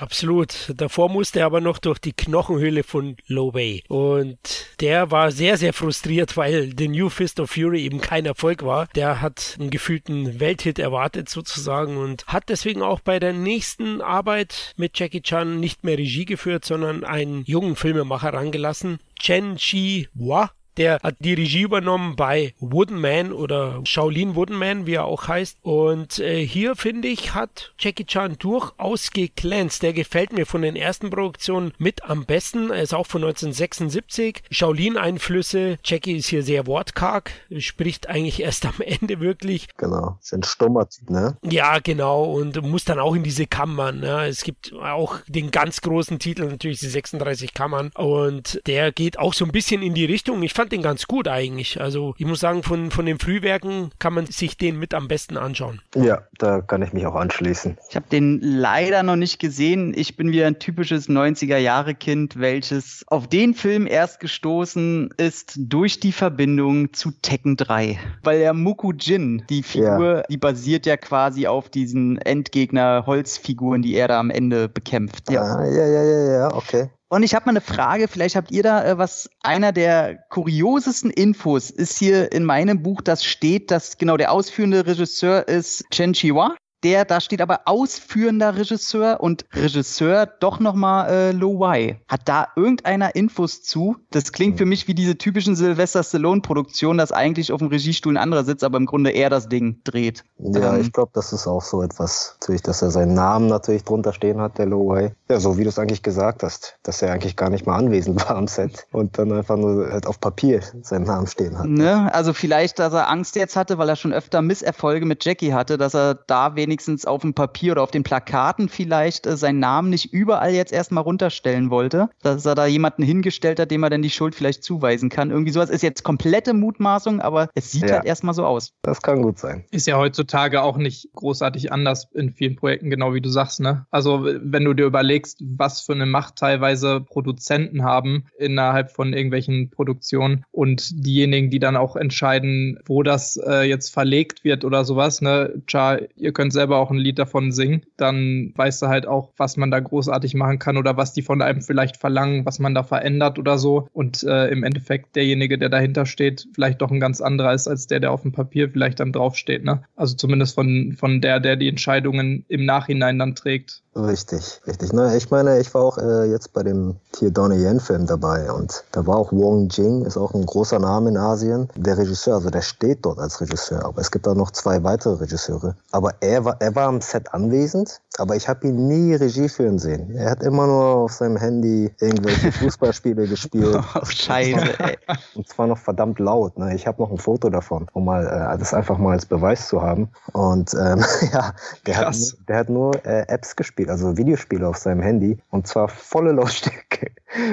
[0.00, 0.72] Absolut.
[0.76, 3.84] Davor musste er aber noch durch die Knochenhöhle von Low Bay.
[3.88, 4.38] Und
[4.80, 8.86] der war sehr, sehr frustriert, weil The New Fist of Fury eben kein Erfolg war.
[8.94, 14.72] Der hat einen gefühlten Welthit erwartet sozusagen und hat deswegen auch bei der nächsten Arbeit
[14.78, 20.50] mit Jackie Chan nicht mehr Regie geführt, sondern einen jungen Filmemacher rangelassen, Chen Chi Hua
[20.80, 25.28] der hat die Regie übernommen bei Wooden Man oder Shaolin Wooden Man, wie er auch
[25.28, 25.58] heißt.
[25.60, 29.82] Und äh, hier finde ich, hat Jackie Chan durchaus geglänzt.
[29.82, 32.70] Der gefällt mir von den ersten Produktionen mit am besten.
[32.70, 34.42] Er ist auch von 1976.
[34.50, 35.78] Shaolin-Einflüsse.
[35.84, 39.68] Jackie ist hier sehr wortkarg, spricht eigentlich erst am Ende wirklich.
[39.76, 41.36] Genau, ist ein stummer Typ, ne?
[41.42, 42.24] Ja, genau.
[42.24, 44.00] Und muss dann auch in diese Kammern.
[44.00, 44.28] Ne?
[44.28, 47.90] Es gibt auch den ganz großen Titel, natürlich die 36 Kammern.
[47.94, 50.42] Und der geht auch so ein bisschen in die Richtung.
[50.42, 51.80] Ich fand fand den ganz gut eigentlich.
[51.80, 55.36] Also ich muss sagen, von, von den Frühwerken kann man sich den mit am besten
[55.36, 55.80] anschauen.
[55.96, 57.76] Ja, da kann ich mich auch anschließen.
[57.88, 59.92] Ich habe den leider noch nicht gesehen.
[59.96, 66.12] Ich bin wieder ein typisches 90er-Jahre-Kind, welches auf den Film erst gestoßen ist durch die
[66.12, 67.98] Verbindung zu Tekken 3.
[68.22, 70.22] Weil der Muku Jin, die Figur, ja.
[70.30, 75.30] die basiert ja quasi auf diesen Endgegner-Holzfiguren, die er da am Ende bekämpft.
[75.30, 76.90] Ja, ah, ja, ja, ja, ja, okay.
[77.12, 81.10] Und ich habe mal eine Frage, vielleicht habt ihr da äh, was, einer der kuriosesten
[81.10, 86.12] Infos ist hier in meinem Buch, das steht, dass genau der ausführende Regisseur ist Chen
[86.12, 92.00] Chiwa der, da steht aber ausführender Regisseur und Regisseur doch nochmal äh, Lo Wai.
[92.08, 93.96] Hat da irgendeiner Infos zu?
[94.10, 98.22] Das klingt für mich wie diese typischen Sylvester Stallone-Produktionen, dass eigentlich auf dem Regiestuhl ein
[98.22, 100.24] anderer sitzt, aber im Grunde er das Ding dreht.
[100.38, 103.84] Ja, ähm, ich glaube, das ist auch so etwas, natürlich, dass er seinen Namen natürlich
[103.84, 105.14] drunter stehen hat, der Lo Wai.
[105.28, 108.20] Ja, so wie du es eigentlich gesagt hast, dass er eigentlich gar nicht mal anwesend
[108.28, 111.66] war am Set und dann einfach nur halt auf Papier seinen Namen stehen hat.
[111.66, 112.12] Ne?
[112.12, 115.78] Also vielleicht, dass er Angst jetzt hatte, weil er schon öfter Misserfolge mit Jackie hatte,
[115.78, 119.58] dass er da wenig wenigstens auf dem Papier oder auf den Plakaten vielleicht äh, seinen
[119.58, 123.90] Namen nicht überall jetzt erstmal runterstellen wollte, dass er da jemanden hingestellt hat, dem er
[123.90, 125.30] dann die Schuld vielleicht zuweisen kann.
[125.30, 127.96] Irgendwie sowas ist jetzt komplette Mutmaßung, aber es sieht ja.
[127.96, 128.72] halt erstmal so aus.
[128.82, 129.64] Das kann gut sein.
[129.72, 133.86] Ist ja heutzutage auch nicht großartig anders in vielen Projekten, genau wie du sagst, ne?
[133.90, 139.70] Also wenn du dir überlegst, was für eine Macht teilweise Produzenten haben innerhalb von irgendwelchen
[139.70, 145.20] Produktionen und diejenigen, die dann auch entscheiden, wo das äh, jetzt verlegt wird oder sowas,
[145.20, 145.60] ne?
[145.66, 149.56] Tja, ihr könnt selber auch ein Lied davon singen, dann weißt du halt auch, was
[149.56, 152.82] man da großartig machen kann oder was die von einem vielleicht verlangen, was man da
[152.82, 153.88] verändert oder so.
[153.94, 157.86] Und äh, im Endeffekt derjenige, der dahinter steht, vielleicht doch ein ganz anderer ist als
[157.86, 159.64] der, der auf dem Papier vielleicht dann draufsteht.
[159.64, 159.82] Ne?
[159.96, 163.82] Also zumindest von, von der, der die Entscheidungen im Nachhinein dann trägt.
[163.96, 164.92] Richtig, richtig.
[164.92, 168.52] Ne, ich meine, ich war auch äh, jetzt bei dem Tier Donnie Yen Film dabei
[168.52, 171.68] und da war auch Wong Jing, ist auch ein großer Name in Asien.
[171.74, 175.14] Der Regisseur, also der steht dort als Regisseur, aber es gibt da noch zwei weitere
[175.14, 175.74] Regisseure.
[175.90, 179.78] Aber er war, er war am Set anwesend, aber ich habe ihn nie Regie führen
[179.78, 180.14] sehen.
[180.14, 183.78] Er hat immer nur auf seinem Handy irgendwelche Fußballspiele gespielt.
[184.00, 184.98] Oh, scheiße, ey.
[185.34, 186.56] Und zwar noch verdammt laut.
[186.58, 186.74] Ne?
[186.74, 189.82] Ich habe noch ein Foto davon, um mal äh, das einfach mal als Beweis zu
[189.82, 190.08] haben.
[190.32, 191.52] Und ähm, ja,
[191.86, 192.36] der Krass.
[192.38, 195.88] hat, der hat nur äh, Apps gespielt Spiel, also Videospiele auf seinem Handy und zwar
[195.88, 197.12] volle Lautstärke,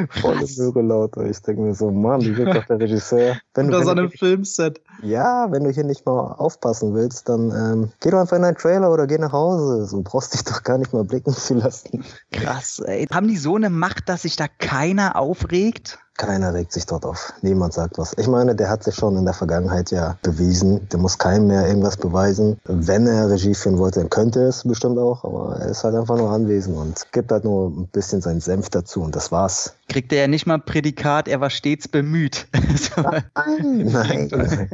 [0.10, 1.16] volle Möhre laut.
[1.18, 3.38] Ich denke mir so, Mann, wie wird doch der Regisseur?
[3.54, 4.82] Wenn Unter so einem Filmset.
[5.04, 8.58] Ja, wenn du hier nicht mal aufpassen willst, dann ähm, geh doch einfach in einen
[8.58, 9.86] Trailer oder geh nach Hause.
[9.86, 12.04] So brauchst dich doch gar nicht mal blicken zu lassen.
[12.32, 13.08] Krass, ey.
[13.12, 16.00] Haben die so eine Macht, dass sich da keiner aufregt?
[16.18, 17.32] Keiner regt sich dort auf.
[17.44, 18.16] Niemand sagt was.
[18.18, 20.90] Ich meine, der hat sich schon in der Vergangenheit ja bewiesen.
[20.90, 22.60] Der muss keinem mehr irgendwas beweisen.
[22.66, 25.24] Wenn er Regie führen wollte, dann könnte er es bestimmt auch.
[25.24, 28.70] Aber er ist halt einfach nur anwesend und gibt halt nur ein bisschen seinen Senf
[28.70, 29.76] dazu und das war's.
[29.90, 32.48] Kriegt er ja nicht mal Prädikat, er war stets bemüht.
[33.36, 34.70] nein, nein.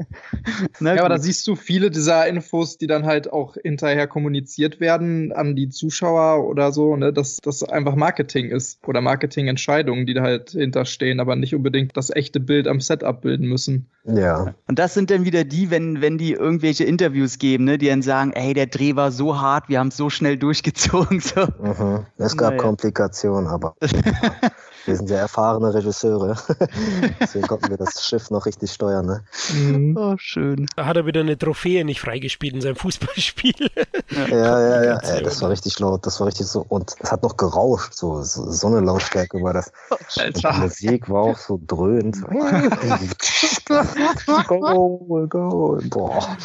[0.80, 5.32] ja, aber da siehst du viele dieser Infos, die dann halt auch hinterher kommuniziert werden
[5.34, 10.22] an die Zuschauer oder so, ne, dass das einfach Marketing ist oder Marketingentscheidungen, die da
[10.22, 11.20] halt hinterstehen.
[11.20, 13.88] Aber aber nicht unbedingt das echte Bild am Set abbilden müssen.
[14.06, 14.54] Ja.
[14.68, 18.04] Und das sind dann wieder die, wenn, wenn die irgendwelche Interviews geben, ne, die dann
[18.04, 21.20] sagen, ey, der Dreh war so hart, wir haben es so schnell durchgezogen.
[21.20, 21.42] So.
[21.42, 22.06] Mhm.
[22.18, 22.62] Es gab naja.
[22.62, 23.76] Komplikationen, aber
[24.86, 26.36] Wir sind ja erfahrene Regisseure.
[27.20, 29.06] Deswegen konnten wir das Schiff noch richtig steuern.
[29.06, 29.24] Ne?
[29.54, 29.98] Mhm.
[29.98, 30.68] Oh, schön.
[30.76, 33.70] Da hat er wieder eine Trophäe nicht freigespielt in seinem Fußballspiel.
[34.12, 34.98] ja, ja, ja.
[34.98, 36.06] Ey, das war richtig laut.
[36.06, 36.66] Das war richtig so.
[36.68, 37.94] Und es hat noch gerauscht.
[37.94, 39.72] So, so, so eine Lautstärke war das.
[40.18, 42.18] Und die Musik war auch so dröhnt.
[44.48, 45.80] go, go.
[45.90, 46.38] Boah.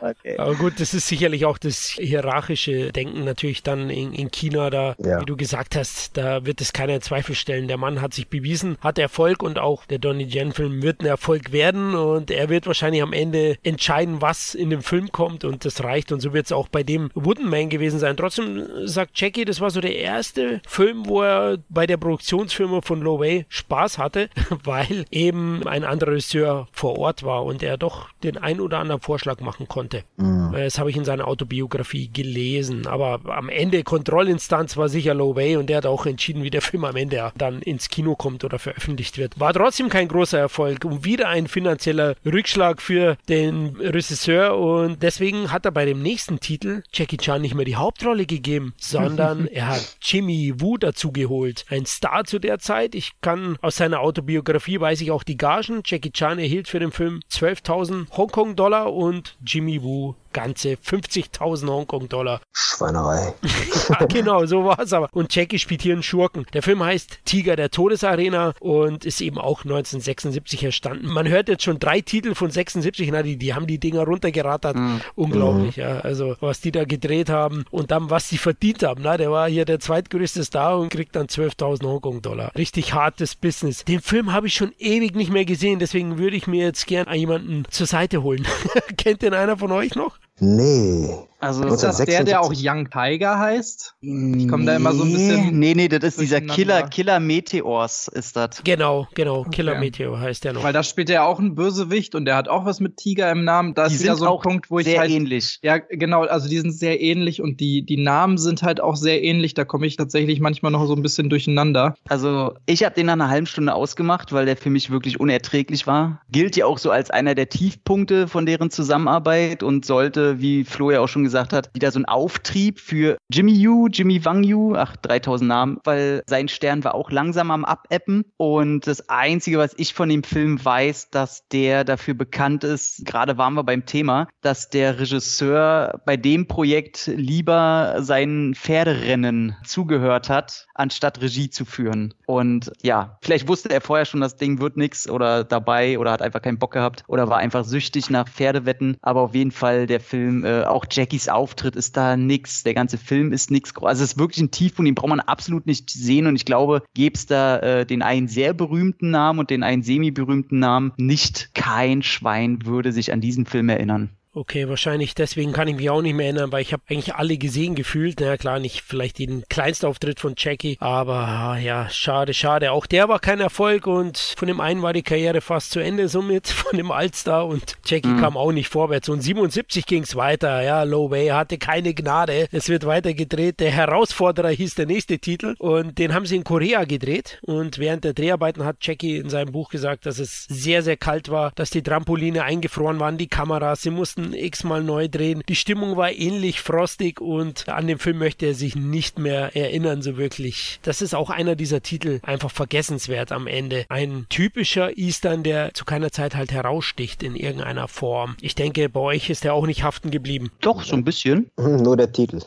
[0.00, 0.38] okay.
[0.38, 4.94] Aber gut, das ist sicherlich auch das hierarchische Denken natürlich dann in, in China, da,
[4.98, 5.20] ja.
[5.20, 7.66] wie du gesagt hast, da wird es keiner in Zweifel stellen.
[7.66, 11.06] Der Mann hat sich bewiesen, hat Erfolg und auch der Donnie Yen Film wird ein
[11.06, 15.64] Erfolg werden und er wird wahrscheinlich am Ende entscheiden, was in dem Film kommt und
[15.64, 18.16] das reicht und so wird es auch bei dem Wooden Man gewesen sein.
[18.16, 23.00] Trotzdem sagt Jackie, das war so der erste Film, wo er bei der Produktionsfirma von
[23.00, 24.30] Low Way Spaß hatte,
[24.62, 29.00] weil eben ein anderer Regisseur vor Ort war und er doch den ein oder anderen
[29.00, 30.04] Vorschlag machen konnte.
[30.16, 30.52] Mhm.
[30.52, 32.86] Das habe ich in seiner Autobiografie gelesen.
[32.86, 36.62] Aber am Ende Kontrollinstanz war sicher Low Way und der hat auch entschieden, wie der
[36.62, 39.38] Film am Ende dann ins Kino kommt oder veröffentlicht wird.
[39.40, 45.52] War trotzdem kein großer Erfolg und wieder ein finanzieller Rückschlag für den Regisseur und deswegen
[45.52, 49.68] hat er bei dem nächsten Titel Jackie Chan nicht mehr die Hauptrolle gegeben, sondern er
[49.68, 51.64] hat Jimmy Woo dazu geholt.
[51.68, 52.94] Ein Star zu der Zeit.
[52.94, 55.82] Ich kann aus seiner Autobiografie weiß ich auch die Gagen.
[55.84, 62.40] Jackie Chan erhielt für den Film 12.000 Hongkong-Dollar und Jimmy Woo ganze 50.000 Hongkong-Dollar.
[62.52, 63.34] Schweinerei.
[63.88, 65.08] ja, genau, so war es aber.
[65.12, 66.46] Und Jackie spielt hier einen Schurken.
[66.52, 66.89] Der Film heißt
[67.24, 71.06] Tiger der Todesarena und ist eben auch 1976 entstanden.
[71.06, 74.76] Man hört jetzt schon drei Titel von 76, na, die, die haben die Dinger runtergerattert.
[74.76, 75.00] Mhm.
[75.14, 75.82] Unglaublich, mhm.
[75.82, 76.00] ja.
[76.00, 79.02] Also, was die da gedreht haben und dann, was sie verdient haben.
[79.02, 82.52] Na, der war hier der zweitgrößte Star und kriegt dann 12.000 Hongkong-Dollar.
[82.56, 83.84] Richtig hartes Business.
[83.84, 87.12] Den Film habe ich schon ewig nicht mehr gesehen, deswegen würde ich mir jetzt gern
[87.12, 88.46] jemanden zur Seite holen.
[88.96, 90.18] Kennt den einer von euch noch?
[90.38, 91.29] Nee.
[91.40, 93.94] Also ist das der, der auch Young Tiger heißt?
[94.02, 95.58] Ich komme da immer so ein bisschen.
[95.58, 98.62] Nee, nee, das ist dieser Killer, Killer Meteors, ist das.
[98.62, 99.44] Genau, genau.
[99.44, 99.80] Killer okay.
[99.80, 100.62] Meteor heißt der noch.
[100.62, 103.44] Weil da spielt er auch ein Bösewicht und der hat auch was mit Tiger im
[103.44, 103.72] Namen.
[103.72, 105.58] Da die ist ja so ein Punkt, wo ich sehr halt, ähnlich.
[105.62, 106.24] Ja, genau.
[106.24, 109.54] Also die sind sehr ähnlich und die, die Namen sind halt auch sehr ähnlich.
[109.54, 111.94] Da komme ich tatsächlich manchmal noch so ein bisschen durcheinander.
[112.08, 115.86] Also ich habe den nach einer halben Stunde ausgemacht, weil der für mich wirklich unerträglich
[115.86, 116.20] war.
[116.30, 120.90] Gilt ja auch so als einer der Tiefpunkte von deren Zusammenarbeit und sollte, wie Flo
[120.90, 124.74] ja auch schon gesagt hat, wieder so ein Auftrieb für Jimmy Yu, Jimmy Wang Yu,
[124.74, 128.24] ach, 3000 Namen, weil sein Stern war auch langsam am Abeppen.
[128.36, 133.38] Und das Einzige, was ich von dem Film weiß, dass der dafür bekannt ist, gerade
[133.38, 140.66] waren wir beim Thema, dass der Regisseur bei dem Projekt lieber seinen Pferderennen zugehört hat,
[140.74, 142.14] anstatt Regie zu führen.
[142.26, 146.22] Und ja, vielleicht wusste er vorher schon, das Ding wird nichts oder dabei oder hat
[146.22, 148.96] einfach keinen Bock gehabt oder war einfach süchtig nach Pferdewetten.
[149.02, 152.74] Aber auf jeden Fall der Film, äh, auch Jackies Auftritt, Auftritt ist da nix, der
[152.74, 153.74] ganze Film ist nix.
[153.76, 156.82] Also es ist wirklich ein Tiefpunkt, den braucht man absolut nicht sehen und ich glaube,
[156.94, 161.54] gäbe es da äh, den einen sehr berühmten Namen und den einen semi-berühmten Namen, nicht
[161.54, 164.10] kein Schwein würde sich an diesen Film erinnern.
[164.32, 167.36] Okay, wahrscheinlich deswegen kann ich mich auch nicht mehr erinnern, weil ich habe eigentlich alle
[167.36, 168.20] gesehen gefühlt.
[168.20, 172.70] Na naja, klar, nicht vielleicht den Kleinstauftritt von Jackie, aber ja, schade, schade.
[172.70, 176.08] Auch der war kein Erfolg und von dem einen war die Karriere fast zu Ende
[176.08, 178.20] somit, von dem Altstar und Jackie mhm.
[178.20, 179.08] kam auch nicht vorwärts.
[179.08, 182.46] Und 77 ging es weiter, ja, Low Way hatte keine Gnade.
[182.52, 183.58] Es wird weiter gedreht.
[183.58, 188.04] Der Herausforderer hieß der nächste Titel und den haben sie in Korea gedreht und während
[188.04, 191.70] der Dreharbeiten hat Jackie in seinem Buch gesagt, dass es sehr, sehr kalt war, dass
[191.70, 195.42] die Trampoline eingefroren waren, die Kameras, sie mussten mussten x-mal neu drehen.
[195.48, 200.02] Die Stimmung war ähnlich frostig und an den Film möchte er sich nicht mehr erinnern,
[200.02, 200.80] so wirklich.
[200.82, 203.84] Das ist auch einer dieser Titel einfach vergessenswert am Ende.
[203.88, 208.36] Ein typischer Eastern, der zu keiner Zeit halt heraussticht in irgendeiner Form.
[208.40, 210.50] Ich denke, bei euch ist er auch nicht haften geblieben.
[210.60, 211.50] Doch, so ein bisschen.
[211.56, 212.40] Nur der Titel.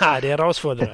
[0.00, 0.92] ja, der Herausforderer.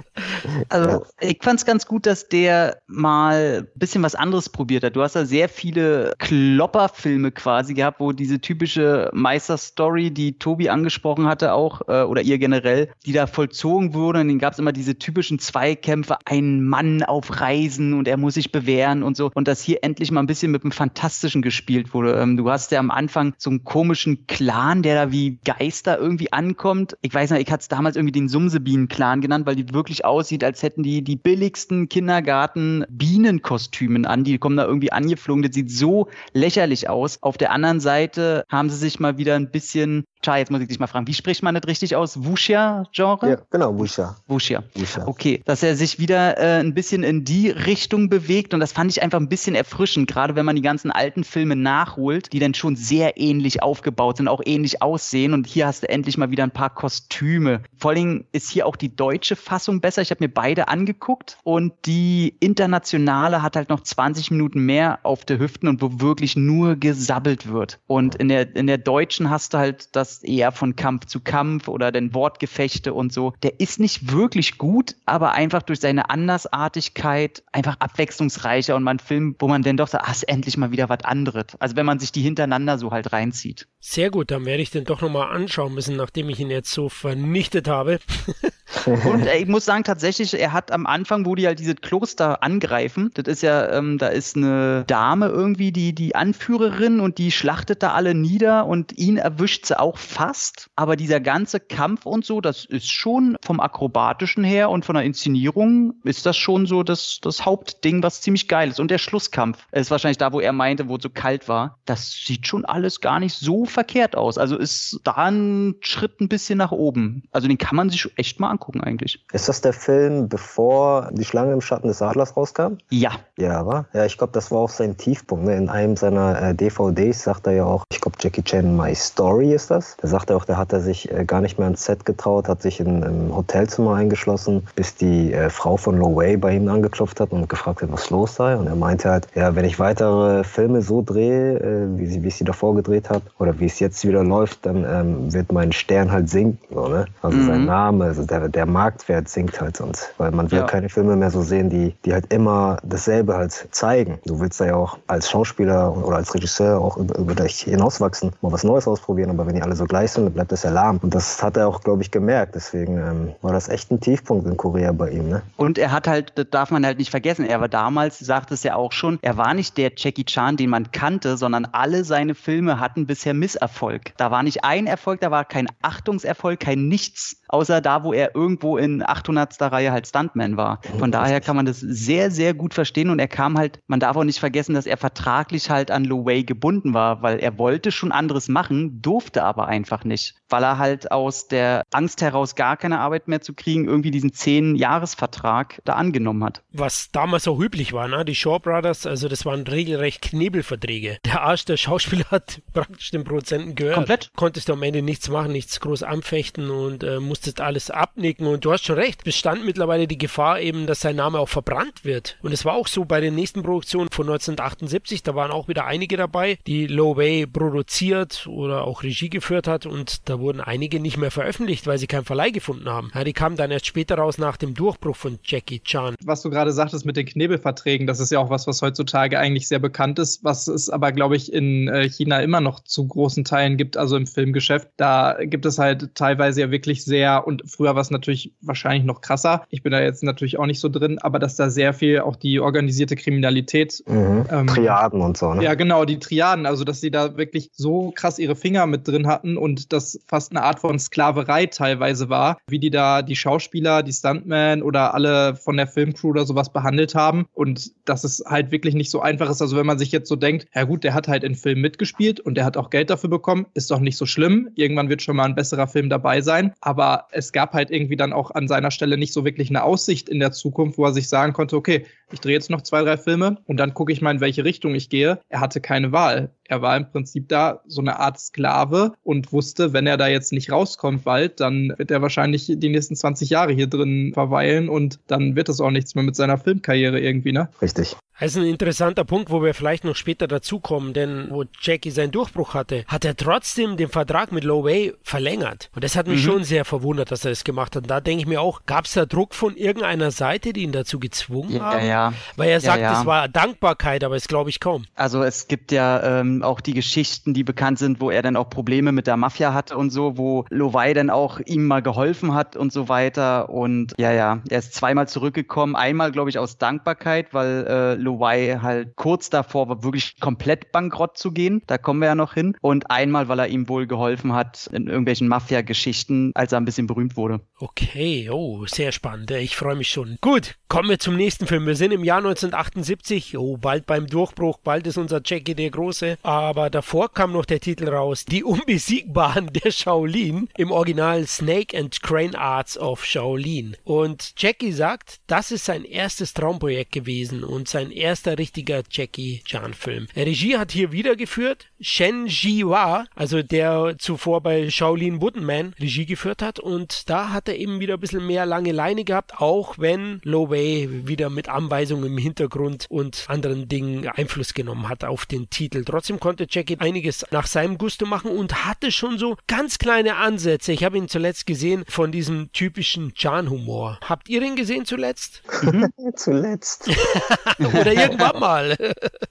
[0.68, 4.96] also, ich fand es ganz gut, dass der mal ein bisschen was anderes probiert hat.
[4.96, 11.26] Du hast da sehr viele Klopperfilme quasi gehabt, wo diese typische Meister-Story, die Tobi angesprochen
[11.26, 14.20] hatte, auch, äh, oder ihr generell, die da vollzogen wurde.
[14.20, 18.34] Und dann gab es immer diese typischen Zweikämpfe, ein Mann auf Reisen und er muss
[18.34, 19.30] sich bewähren und so.
[19.34, 22.14] Und dass hier endlich mal ein bisschen mit dem Fantastischen gespielt wurde.
[22.14, 26.32] Ähm, du hast ja am Anfang so einen komischen Clan, der da wie Geister irgendwie
[26.32, 26.96] ankommt.
[27.02, 30.44] Ich weiß nicht, ich hatte es damals irgendwie den Sumsebienen-Clan genannt, weil die wirklich aussieht,
[30.44, 34.24] als hätten die die billigsten Kindergarten-Bienenkostümen an.
[34.24, 35.42] Die kommen da irgendwie angeflogen.
[35.42, 37.22] Das sieht so lächerlich aus.
[37.22, 40.60] Auf der anderen Seite haben sie sich mal mal wieder ein bisschen Chai, jetzt muss
[40.60, 42.24] ich dich mal fragen, wie spricht man das richtig aus?
[42.24, 43.30] Wuxia-Genre?
[43.30, 44.16] Ja, genau, Wuxia.
[44.26, 44.64] Wuxia.
[44.74, 45.06] Wuxia.
[45.06, 48.90] Okay, dass er sich wieder äh, ein bisschen in die Richtung bewegt und das fand
[48.90, 52.54] ich einfach ein bisschen erfrischend, gerade wenn man die ganzen alten Filme nachholt, die dann
[52.54, 56.42] schon sehr ähnlich aufgebaut sind, auch ähnlich aussehen und hier hast du endlich mal wieder
[56.42, 57.60] ein paar Kostüme.
[57.78, 60.02] Vor allem ist hier auch die deutsche Fassung besser.
[60.02, 65.24] Ich habe mir beide angeguckt und die internationale hat halt noch 20 Minuten mehr auf
[65.24, 67.78] der Hüften und wo wirklich nur gesabbelt wird.
[67.86, 71.20] Und in der, in der deutschen hast du halt das hast, eher von Kampf zu
[71.20, 73.32] Kampf oder den Wortgefechte und so.
[73.42, 79.36] Der ist nicht wirklich gut, aber einfach durch seine Andersartigkeit einfach abwechslungsreicher und man Film,
[79.38, 81.46] wo man dann doch sagt, ach, ist endlich mal wieder was anderes.
[81.58, 83.68] Also wenn man sich die hintereinander so halt reinzieht.
[83.80, 86.88] Sehr gut, dann werde ich den doch nochmal anschauen müssen, nachdem ich ihn jetzt so
[86.88, 88.00] vernichtet habe.
[88.86, 93.10] Und ich muss sagen, tatsächlich, er hat am Anfang, wo die halt diese Kloster angreifen,
[93.14, 97.82] das ist ja, ähm, da ist eine Dame irgendwie, die, die Anführerin und die schlachtet
[97.82, 100.70] da alle nieder und ihn erwischt sie auch fast.
[100.76, 105.04] Aber dieser ganze Kampf und so, das ist schon vom Akrobatischen her und von der
[105.04, 108.78] Inszenierung ist das schon so das, das Hauptding, was ziemlich geil ist.
[108.78, 111.78] Und der Schlusskampf ist wahrscheinlich da, wo er meinte, wo es so kalt war.
[111.86, 114.38] Das sieht schon alles gar nicht so verkehrt aus.
[114.38, 117.24] Also ist da ein Schritt ein bisschen nach oben.
[117.32, 119.24] Also den kann man sich echt mal angucken eigentlich.
[119.32, 122.78] Ist das der Film, bevor Die Schlange im Schatten des Adlers rauskam?
[122.90, 123.12] Ja.
[123.38, 123.86] Ja, war?
[123.92, 125.44] Ja, ich glaube, das war auch sein Tiefpunkt.
[125.44, 125.56] Ne?
[125.56, 129.52] In einem seiner äh, DVDs sagt er ja auch, ich glaube, Jackie Chan My Story
[129.52, 129.96] ist das.
[130.00, 132.48] Da sagt er auch, da hat er sich äh, gar nicht mehr ans Set getraut,
[132.48, 136.68] hat sich in ein Hotelzimmer eingeschlossen, bis die äh, Frau von Lo Wei bei ihm
[136.68, 138.56] angeklopft hat und gefragt hat, was los sei.
[138.56, 142.28] Und er meinte halt, ja, wenn ich weitere Filme so drehe, äh, wie, sie, wie
[142.28, 145.72] ich sie davor gedreht habe, oder wie es jetzt wieder läuft, dann ähm, wird mein
[145.72, 146.58] Stern halt sinken.
[146.72, 147.06] So, ne?
[147.22, 147.46] Also mhm.
[147.46, 150.12] sein Name, also der, der Marktwert sinkt halt sonst.
[150.18, 150.66] Weil man will ja.
[150.66, 154.18] keine Filme mehr so sehen, die, die halt immer dasselbe halt zeigen.
[154.24, 158.32] Du willst da ja auch als Schauspieler oder als Regisseur auch über, über dich hinauswachsen,
[158.42, 160.70] mal was Neues ausprobieren, aber wenn die alle so gleich sind, dann bleibt das ja
[160.70, 160.98] lahm.
[161.02, 162.54] Und das hat er auch, glaube ich, gemerkt.
[162.54, 165.28] Deswegen ähm, war das echt ein Tiefpunkt in Korea bei ihm.
[165.28, 165.42] Ne?
[165.56, 168.62] Und er hat halt, das darf man halt nicht vergessen, er war damals, sagt es
[168.62, 172.34] ja auch schon, er war nicht der Jackie Chan, den man kannte, sondern alle seine
[172.34, 174.12] Filme hatten bisher Misserfolg.
[174.16, 178.34] Da war nicht ein Erfolg, da war kein Achtungserfolg, kein Nichts, außer da, wo er
[178.46, 179.60] irgendwo in 800.
[179.60, 180.80] Reihe halt Stuntman war.
[180.98, 184.16] Von daher kann man das sehr, sehr gut verstehen und er kam halt, man darf
[184.16, 187.90] auch nicht vergessen, dass er vertraglich halt an Lo Wei gebunden war, weil er wollte
[187.90, 192.76] schon anderes machen, durfte aber einfach nicht, weil er halt aus der Angst heraus gar
[192.76, 196.62] keine Arbeit mehr zu kriegen, irgendwie diesen 10-Jahres-Vertrag da angenommen hat.
[196.72, 198.24] Was damals auch üblich war, ne?
[198.24, 201.18] Die Shaw Brothers, also das waren regelrecht Knebelverträge.
[201.24, 203.94] Der Arsch der Schauspieler hat praktisch den Produzenten gehört.
[203.94, 204.30] Komplett.
[204.36, 208.64] Konntest du am Ende nichts machen, nichts groß anfechten und äh, musstest alles abnicken und
[208.64, 212.38] du hast schon recht, bestand mittlerweile die Gefahr eben, dass sein Name auch verbrannt wird.
[212.42, 215.86] Und es war auch so bei den nächsten Produktionen von 1978, da waren auch wieder
[215.86, 221.00] einige dabei, die Low Way produziert oder auch Regie geführt hat und da wurden einige
[221.00, 223.10] nicht mehr veröffentlicht, weil sie keinen Verleih gefunden haben.
[223.14, 226.14] Ja, die kamen dann erst später raus nach dem Durchbruch von Jackie Chan.
[226.24, 229.68] Was du gerade sagtest mit den Knebelverträgen, das ist ja auch was, was heutzutage eigentlich
[229.68, 233.44] sehr bekannt ist, was es aber, glaube ich, in äh, China immer noch zu großen
[233.44, 234.88] Teilen gibt, also im Filmgeschäft.
[234.96, 239.20] Da gibt es halt teilweise ja wirklich sehr, und früher war es natürlich wahrscheinlich noch
[239.20, 242.20] krasser, ich bin da jetzt natürlich auch nicht so drin, aber dass da sehr viel
[242.20, 244.02] auch die organisierte Kriminalität.
[244.06, 244.46] Mhm.
[244.50, 245.62] Ähm, Triaden und so, ne?
[245.62, 249.26] Ja, genau, die Triaden, also dass sie da wirklich so krass ihre Finger mit drin
[249.26, 254.02] hatten und das fast eine Art von Sklaverei teilweise war, wie die da die Schauspieler,
[254.02, 258.70] die Stuntmen oder alle von der Filmcrew oder sowas behandelt haben und dass es halt
[258.70, 259.62] wirklich nicht so einfach ist.
[259.62, 262.40] Also wenn man sich jetzt so denkt, ja gut, der hat halt in Filmen mitgespielt
[262.40, 264.70] und der hat auch Geld dafür bekommen, ist doch nicht so schlimm.
[264.74, 266.72] Irgendwann wird schon mal ein besserer Film dabei sein.
[266.80, 270.28] Aber es gab halt irgendwie dann auch an seiner Stelle nicht so wirklich eine Aussicht
[270.28, 273.16] in der Zukunft, wo er sich sagen konnte, okay, ich drehe jetzt noch zwei, drei
[273.16, 275.40] Filme und dann gucke ich mal, in welche Richtung ich gehe.
[275.48, 276.50] Er hatte keine Wahl.
[276.68, 280.52] Er war im Prinzip da so eine Art Sklave und wusste, wenn er da jetzt
[280.52, 285.20] nicht rauskommt bald, dann wird er wahrscheinlich die nächsten 20 Jahre hier drin verweilen und
[285.26, 287.68] dann wird es auch nichts mehr mit seiner Filmkarriere irgendwie, ne?
[287.80, 288.16] Richtig.
[288.38, 292.32] Das ist ein interessanter Punkt, wo wir vielleicht noch später dazukommen, denn wo Jackie seinen
[292.32, 295.88] Durchbruch hatte, hat er trotzdem den Vertrag mit Low Way verlängert.
[295.94, 296.50] Und das hat mich mhm.
[296.50, 298.02] schon sehr verwundert, dass er das gemacht hat.
[298.02, 300.92] Und da denke ich mir auch, gab es da Druck von irgendeiner Seite, die ihn
[300.92, 302.06] dazu gezwungen ja, haben?
[302.06, 303.20] Ja, Weil er sagt, ja, ja.
[303.20, 305.06] es war Dankbarkeit, aber es glaube ich kaum.
[305.14, 308.68] Also es gibt ja ähm, auch die Geschichten, die bekannt sind, wo er dann auch
[308.68, 312.76] Probleme mit der Mafia hatte und so, wo Lowey dann auch ihm mal geholfen hat
[312.76, 313.70] und so weiter.
[313.70, 315.96] Und ja, ja, er ist zweimal zurückgekommen.
[315.96, 321.38] Einmal, glaube ich, aus Dankbarkeit, weil äh, Lowey halt kurz davor war, wirklich komplett bankrott
[321.38, 321.82] zu gehen.
[321.86, 322.76] Da kommen wir ja noch hin.
[322.80, 327.06] Und einmal, weil er ihm wohl geholfen hat in irgendwelchen Mafia-Geschichten, als er ein bisschen
[327.06, 327.60] berühmt wurde.
[327.78, 329.50] Okay, oh, sehr spannend.
[329.50, 330.38] Ich freue mich schon.
[330.40, 331.86] Gut, kommen wir zum nächsten Film.
[331.86, 333.56] Wir sind im Jahr 1978.
[333.56, 336.38] Oh, bald beim Durchbruch, bald ist unser Jackie der Große.
[336.42, 340.68] Aber davor kam noch der Titel raus: Die Unbesiegbaren der Shaolin.
[340.76, 343.96] Im Original Snake and Crane Arts of Shaolin.
[344.04, 350.26] Und Jackie sagt, das ist sein erstes Traumprojekt gewesen und sein erster richtiger Jackie Chan-Film.
[350.34, 356.62] Regie hat hier wieder geführt Shen Jiwa, also der zuvor bei Shaolin Wooden Regie geführt
[356.62, 356.78] hat.
[356.78, 360.70] Und da hat er eben wieder ein bisschen mehr lange Leine gehabt, auch wenn Lo
[360.70, 366.04] Wei wieder mit Anweisungen im Hintergrund und anderen Dingen Einfluss genommen hat auf den Titel.
[366.04, 370.92] Trotzdem konnte Jackie einiges nach seinem Gusto machen und hatte schon so ganz kleine Ansätze.
[370.92, 374.18] Ich habe ihn zuletzt gesehen von diesem typischen Chan-Humor.
[374.22, 375.62] Habt ihr ihn gesehen zuletzt?
[376.36, 377.08] zuletzt.
[377.78, 378.96] Oder irgendwann mal.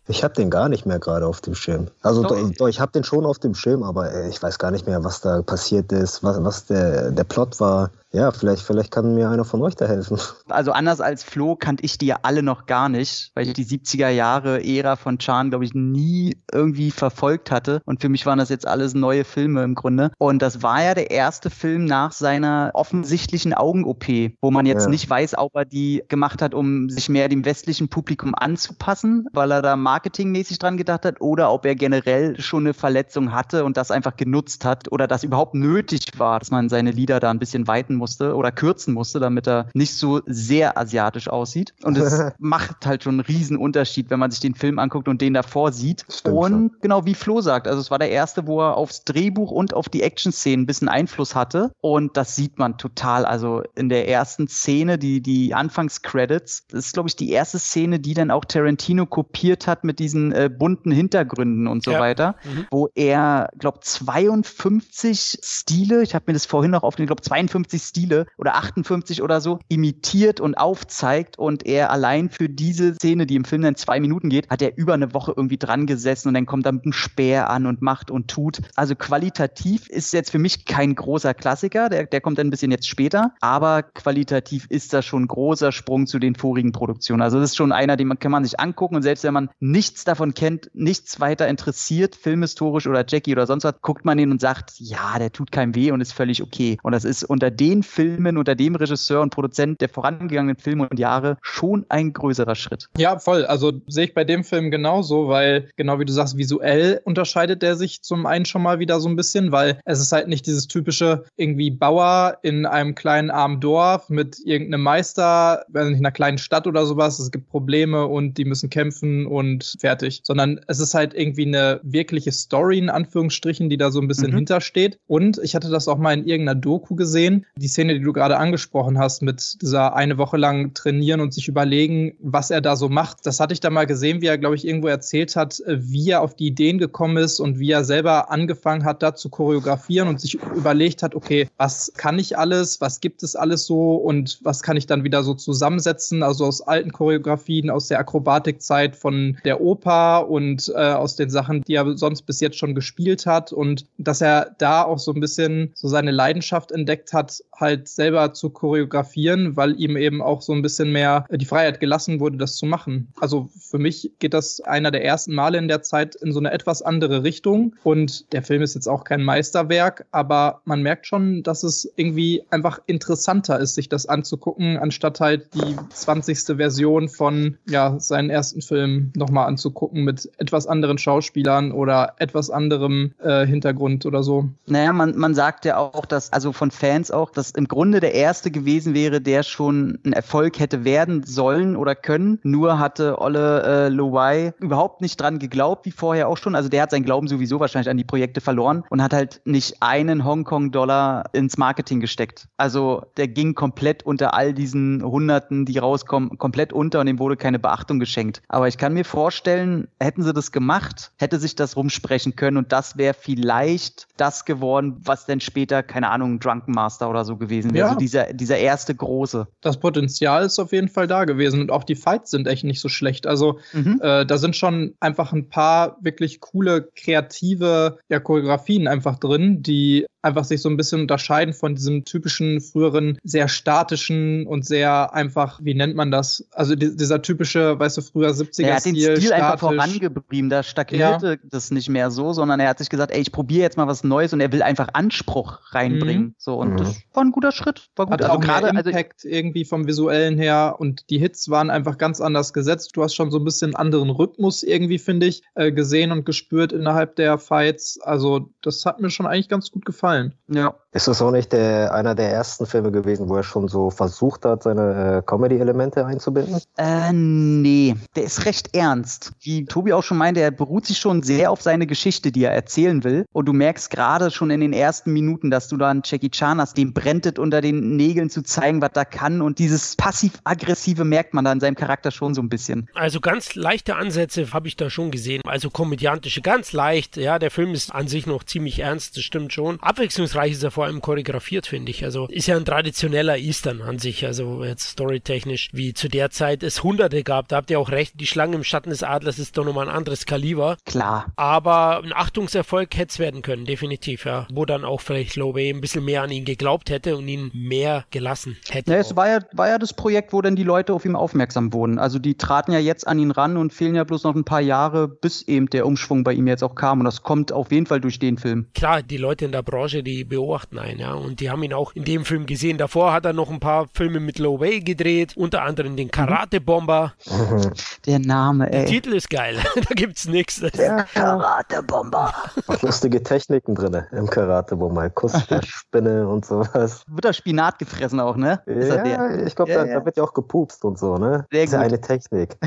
[0.07, 1.87] ich habe den gar nicht mehr gerade auf dem Schirm.
[2.01, 2.34] Also oh.
[2.43, 5.03] Doch, doch, ich habe den schon auf dem Schirm, aber ich weiß gar nicht mehr,
[5.03, 7.91] was da passiert ist, was, was der, der Plot war.
[8.15, 10.17] Ja, vielleicht, vielleicht kann mir einer von euch da helfen.
[10.47, 13.65] Also anders als Flo kannte ich die ja alle noch gar nicht, weil ich die
[13.65, 17.81] 70er Jahre Ära von Chan, glaube ich, nie irgendwie verfolgt hatte.
[17.83, 20.11] Und für mich waren das jetzt alles neue Filme im Grunde.
[20.17, 24.05] Und das war ja der erste Film nach seiner offensichtlichen Augen-OP,
[24.39, 24.89] wo man jetzt ja.
[24.89, 29.51] nicht weiß, ob er die gemacht hat, um sich mehr dem westlichen Publikum anzupassen, weil
[29.51, 33.77] er da marketingmäßig dran gedacht hat, oder ob er generell schon eine Verletzung hatte und
[33.77, 37.39] das einfach genutzt hat oder das überhaupt nötig war, dass man seine Lieder da ein
[37.39, 41.73] bisschen weiten muss musste oder kürzen musste, damit er nicht so sehr asiatisch aussieht.
[41.83, 45.21] Und es macht halt schon einen riesen Unterschied, wenn man sich den Film anguckt und
[45.21, 46.05] den davor sieht.
[46.07, 46.71] Stimmt und schon.
[46.81, 49.89] genau wie Flo sagt, also es war der erste, wo er aufs Drehbuch und auf
[49.89, 51.71] die Action-Szenen ein bisschen Einfluss hatte.
[51.81, 53.25] Und das sieht man total.
[53.25, 57.99] Also in der ersten Szene, die, die Anfangs-Credits, das ist, glaube ich, die erste Szene,
[57.99, 61.99] die dann auch Tarantino kopiert hat mit diesen äh, bunten Hintergründen und so ja.
[61.99, 62.65] weiter, mhm.
[62.71, 67.81] wo er, glaube 52 Stile, ich habe mir das vorhin noch auf den, glaube 52
[67.81, 73.35] Stile oder 58 oder so imitiert und aufzeigt und er allein für diese Szene, die
[73.35, 76.33] im Film dann zwei Minuten geht, hat er über eine Woche irgendwie dran gesessen und
[76.33, 78.61] dann kommt er mit einem Speer an und macht und tut.
[78.75, 82.71] Also qualitativ ist jetzt für mich kein großer Klassiker, der, der kommt dann ein bisschen
[82.71, 87.21] jetzt später, aber qualitativ ist das schon ein großer Sprung zu den vorigen Produktionen.
[87.21, 89.49] Also das ist schon einer, den man, kann man sich angucken und selbst wenn man
[89.59, 94.29] nichts davon kennt, nichts weiter interessiert, filmhistorisch oder Jackie oder sonst was, guckt man ihn
[94.31, 96.77] und sagt, ja, der tut keinem weh und ist völlig okay.
[96.83, 100.99] Und das ist unter den Filmen unter dem Regisseur und Produzent der vorangegangenen Filme und
[100.99, 102.89] Jahre schon ein größerer Schritt.
[102.97, 103.45] Ja, voll.
[103.45, 107.75] Also sehe ich bei dem Film genauso, weil genau wie du sagst, visuell unterscheidet der
[107.75, 110.67] sich zum einen schon mal wieder so ein bisschen, weil es ist halt nicht dieses
[110.67, 116.37] typische irgendwie Bauer in einem kleinen armen Dorf mit irgendeinem Meister, nicht, in einer kleinen
[116.37, 117.19] Stadt oder sowas.
[117.19, 120.21] Es gibt Probleme und die müssen kämpfen und fertig.
[120.23, 124.31] Sondern es ist halt irgendwie eine wirkliche Story in Anführungsstrichen, die da so ein bisschen
[124.31, 124.35] mhm.
[124.35, 124.99] hintersteht.
[125.07, 127.45] Und ich hatte das auch mal in irgendeiner Doku gesehen.
[127.55, 131.47] Die Szene, die du gerade angesprochen hast, mit dieser eine Woche lang trainieren und sich
[131.47, 133.25] überlegen, was er da so macht.
[133.25, 136.21] Das hatte ich da mal gesehen, wie er, glaube ich, irgendwo erzählt hat, wie er
[136.21, 140.19] auf die Ideen gekommen ist und wie er selber angefangen hat, da zu choreografieren und
[140.19, 144.61] sich überlegt hat, okay, was kann ich alles, was gibt es alles so und was
[144.61, 149.61] kann ich dann wieder so zusammensetzen, also aus alten Choreografien, aus der Akrobatikzeit von der
[149.61, 153.85] Oper und äh, aus den Sachen, die er sonst bis jetzt schon gespielt hat und
[153.97, 158.49] dass er da auch so ein bisschen so seine Leidenschaft entdeckt hat, halt selber zu
[158.49, 162.65] choreografieren, weil ihm eben auch so ein bisschen mehr die Freiheit gelassen wurde, das zu
[162.65, 163.13] machen.
[163.19, 166.51] Also für mich geht das einer der ersten Male in der Zeit in so eine
[166.51, 167.75] etwas andere Richtung.
[167.83, 172.43] Und der Film ist jetzt auch kein Meisterwerk, aber man merkt schon, dass es irgendwie
[172.49, 176.57] einfach interessanter ist, sich das anzugucken, anstatt halt die 20.
[176.57, 183.13] Version von ja, seinen ersten Film nochmal anzugucken mit etwas anderen Schauspielern oder etwas anderem
[183.21, 184.49] äh, Hintergrund oder so.
[184.67, 188.13] Naja, man, man sagt ja auch, dass, also von Fans auch, dass im Grunde der
[188.13, 192.39] erste gewesen wäre, der schon ein Erfolg hätte werden sollen oder können.
[192.43, 196.55] Nur hatte Olle äh, Lowai überhaupt nicht dran geglaubt, wie vorher auch schon.
[196.55, 199.81] Also der hat seinen Glauben sowieso wahrscheinlich an die Projekte verloren und hat halt nicht
[199.81, 202.47] einen Hongkong-Dollar ins Marketing gesteckt.
[202.57, 207.37] Also der ging komplett unter all diesen Hunderten, die rauskommen, komplett unter und dem wurde
[207.37, 208.41] keine Beachtung geschenkt.
[208.47, 212.71] Aber ich kann mir vorstellen, hätten sie das gemacht, hätte sich das rumsprechen können und
[212.71, 217.73] das wäre vielleicht das geworden, was dann später, keine Ahnung, Drunken Master oder so gewesen
[217.73, 217.79] wäre.
[217.79, 217.87] Ja.
[217.87, 219.47] Also dieser, dieser erste große.
[219.61, 222.81] Das Potenzial ist auf jeden Fall da gewesen und auch die Fights sind echt nicht
[222.81, 223.27] so schlecht.
[223.27, 223.99] Also mhm.
[224.01, 230.05] äh, da sind schon einfach ein paar wirklich coole, kreative ja, Choreografien einfach drin, die
[230.25, 235.59] einfach sich so ein bisschen unterscheiden von diesem typischen früheren, sehr statischen und sehr einfach,
[235.63, 236.47] wie nennt man das?
[236.51, 238.65] Also die, dieser typische, weißt du, früher 70er-Stil.
[238.65, 239.31] Er hat den Stil statisch.
[239.31, 240.49] einfach vorangeblieben.
[240.49, 241.44] Da stagnierte ja.
[241.49, 244.03] Das nicht mehr so, sondern er hat sich gesagt, ey, ich probiere jetzt mal was
[244.03, 246.23] Neues und er will einfach Anspruch reinbringen.
[246.23, 246.35] Mhm.
[246.37, 246.77] So, und mhm.
[246.77, 247.89] das war ein guter Schritt.
[247.95, 248.13] War gut.
[248.13, 251.97] Hat also gerade also Impact also irgendwie vom visuellen her und die Hits waren einfach
[251.97, 252.91] ganz anders gesetzt.
[252.95, 256.71] Du hast schon so ein bisschen anderen Rhythmus irgendwie, finde ich, äh, gesehen und gespürt
[256.71, 257.99] innerhalb der Fights.
[258.01, 260.35] Also das hat mir schon eigentlich ganz gut gefallen.
[260.47, 260.75] Ja.
[260.95, 264.45] Ist das auch nicht der, einer der ersten Filme gewesen, wo er schon so versucht
[264.45, 266.61] hat, seine äh, Comedy-Elemente einzubinden?
[266.77, 269.33] Äh, nee, der ist recht ernst.
[269.41, 272.53] Wie Tobi auch schon meinte, er beruht sich schon sehr auf seine Geschichte, die er
[272.53, 273.25] erzählen will.
[273.33, 276.61] Und du merkst gerade schon in den ersten Minuten, dass du da einen Jackie Chan
[276.61, 279.41] hast, dem brenntet unter den Nägeln zu zeigen, was er kann.
[279.41, 282.87] Und dieses passiv-aggressive merkt man da in seinem Charakter schon so ein bisschen.
[282.93, 285.41] Also ganz leichte Ansätze habe ich da schon gesehen.
[285.45, 287.17] Also komödiantische, ganz leicht.
[287.17, 289.77] Ja, der Film ist an sich noch ziemlich ernst, das stimmt schon.
[289.81, 292.03] Abwechslungsreich ist er vor allem choreografiert, finde ich.
[292.03, 294.25] Also ist ja ein traditioneller Eastern an sich.
[294.25, 297.47] Also jetzt storytechnisch, wie zu der Zeit es Hunderte gab.
[297.47, 298.19] Da habt ihr auch recht.
[298.19, 300.77] Die Schlange im Schatten des Adlers ist doch nochmal ein anderes Kaliber.
[300.85, 301.33] Klar.
[301.35, 304.47] Aber ein Achtungserfolg hätte es werden können, definitiv, ja.
[304.51, 308.05] Wo dann auch vielleicht Lobey ein bisschen mehr an ihn geglaubt hätte und ihn mehr
[308.11, 308.91] gelassen hätte.
[308.91, 311.73] Ja, es war ja, war ja das Projekt, wo dann die Leute auf ihn aufmerksam
[311.73, 311.99] wurden.
[311.99, 314.61] Also die traten ja jetzt an ihn ran und fehlen ja bloß noch ein paar
[314.61, 316.99] Jahre, bis eben der Umschwung bei ihm jetzt auch kam.
[316.99, 318.67] Und das kommt auf jeden Fall durch den Film.
[318.73, 321.13] Klar, die Leute in der Branche, die beobachten einen, ja.
[321.13, 322.77] Und die haben ihn auch in dem Film gesehen.
[322.77, 327.13] Davor hat er noch ein paar Filme mit Low Way gedreht, unter anderem den Karate-Bomber.
[328.05, 328.85] Der Name, Der ey.
[328.85, 329.57] Titel ist geil.
[329.75, 330.61] da gibt's nichts.
[330.77, 332.33] Ja, Karate-Bomber.
[332.67, 337.03] auch lustige Techniken drin im Karate, wo mal Kuss der Spinne und sowas.
[337.07, 338.61] Wird da Spinat gefressen auch, ne?
[338.65, 339.05] Ist der?
[339.05, 339.99] Ja, ich glaube, Ja, da, ja.
[339.99, 341.45] da wird ja auch gepupst und so, ne?
[341.51, 341.87] Sehr das ist ja gut.
[341.87, 342.57] eine Technik.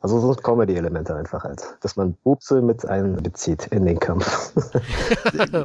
[0.00, 1.62] also so Comedy-Elemente einfach halt.
[1.80, 4.52] Dass man Pupse mit einbezieht in den Kampf.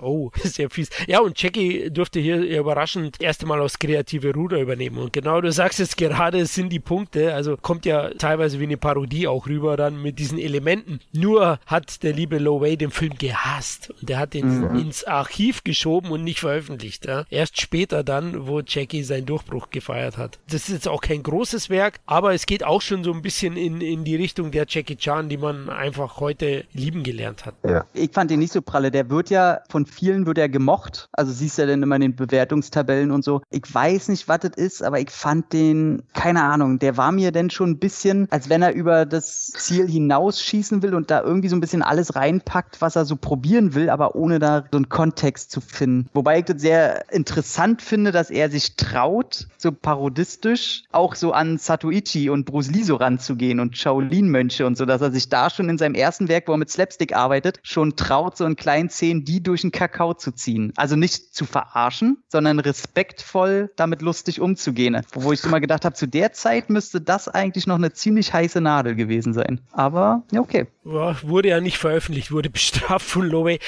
[0.01, 0.89] oh, sehr fies.
[1.07, 4.97] Ja, und Jackie durfte hier überraschend das erste Mal aufs kreative Ruder übernehmen.
[4.97, 7.33] Und genau, du sagst jetzt gerade, es sind die Punkte.
[7.33, 10.99] Also kommt ja teilweise wie eine Parodie auch rüber dann mit diesen Elementen.
[11.13, 13.91] Nur hat der liebe Lowey den Film gehasst.
[13.99, 17.05] Und der hat ihn ins Archiv geschoben und nicht veröffentlicht.
[17.05, 17.25] Ja.
[17.29, 20.39] Erst später dann, wo Jackie seinen Durchbruch gefeiert hat.
[20.49, 23.57] Das ist jetzt auch kein großes Werk, aber es geht auch schon so ein bisschen
[23.57, 27.55] in, in die Richtung der Jackie Chan, die man einfach heute lieben gelernt hat.
[27.67, 27.85] ja.
[27.93, 28.91] Ich fand den nicht so pralle.
[28.91, 31.00] Der wird ja von vielen wird er gemocht.
[31.11, 33.41] Also siehst du ja dann immer in den Bewertungstabellen und so.
[33.49, 37.31] Ich weiß nicht, was das ist, aber ich fand den, keine Ahnung, der war mir
[37.31, 41.49] denn schon ein bisschen, als wenn er über das Ziel hinausschießen will und da irgendwie
[41.49, 44.89] so ein bisschen alles reinpackt, was er so probieren will, aber ohne da so einen
[44.89, 46.09] Kontext zu finden.
[46.13, 51.57] Wobei ich das sehr interessant finde, dass er sich traut, so parodistisch auch so an
[51.57, 55.69] Satoichi und Bruce Lee so ranzugehen und Shaolin-Mönche und so, dass er sich da schon
[55.69, 59.25] in seinem ersten Werk, wo er mit Slapstick arbeitet, schon traut, so in kleinen Szenen
[59.25, 60.73] die durch den Kakao zu ziehen.
[60.75, 65.01] Also nicht zu verarschen, sondern respektvoll damit lustig umzugehen.
[65.13, 68.61] Wo ich immer gedacht habe, zu der Zeit müsste das eigentlich noch eine ziemlich heiße
[68.61, 69.61] Nadel gewesen sein.
[69.71, 70.67] Aber, ja, okay.
[70.83, 73.59] Ja, wurde ja nicht veröffentlicht, wurde bestraft von Lowe.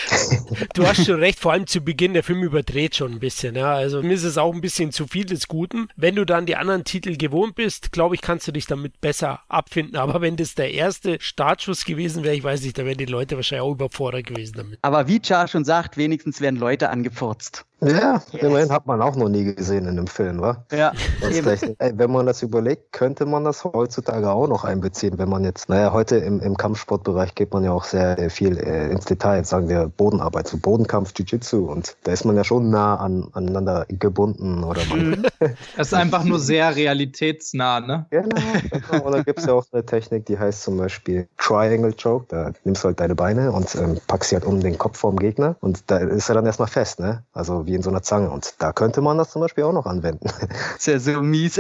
[0.74, 3.56] Du hast schon recht, vor allem zu Beginn, der Film überdreht schon ein bisschen.
[3.56, 3.74] Ja.
[3.74, 5.90] Also mir ist es auch ein bisschen zu viel des Guten.
[5.96, 9.42] Wenn du dann die anderen Titel gewohnt bist, glaube ich, kannst du dich damit besser
[9.48, 9.96] abfinden.
[9.96, 13.36] Aber wenn das der erste Startschuss gewesen wäre, ich weiß nicht, da wären die Leute
[13.36, 14.80] wahrscheinlich auch überfordert gewesen damit.
[14.82, 19.28] Aber wie Char schon sagt, wenigstens werden Leute gefurzt Ja, immerhin hat man auch noch
[19.28, 20.64] nie gesehen in dem Film, wa?
[20.72, 21.62] Ja, Das.
[21.62, 25.68] Ey, wenn man das überlegt, könnte man das heutzutage auch noch einbeziehen, wenn man jetzt,
[25.70, 29.38] naja, heute im, im Kampfsportbereich geht man ja auch sehr äh, viel äh, ins Detail,
[29.38, 33.28] jetzt sagen wir Bodenarbeit, so Bodenkampf, Jiu-Jitsu und da ist man ja schon nah an,
[33.34, 35.26] aneinander gebunden oder man.
[35.78, 38.06] Es ist einfach nur sehr realitätsnah, ne?
[38.12, 38.36] Genau,
[38.70, 39.06] genau.
[39.06, 42.26] Und da gibt es ja auch eine Technik, die heißt zum Beispiel Triangle Choke.
[42.30, 45.18] Da nimmst du halt deine Beine und ähm, packst sie halt um den Kopf vom
[45.18, 47.24] Gegner und da ist er dann erstmal fest, ne?
[47.34, 48.30] Also wie in so einer Zange.
[48.30, 50.30] Und da könnte man das zum Beispiel auch noch anwenden.
[50.78, 51.60] ist ja so mies.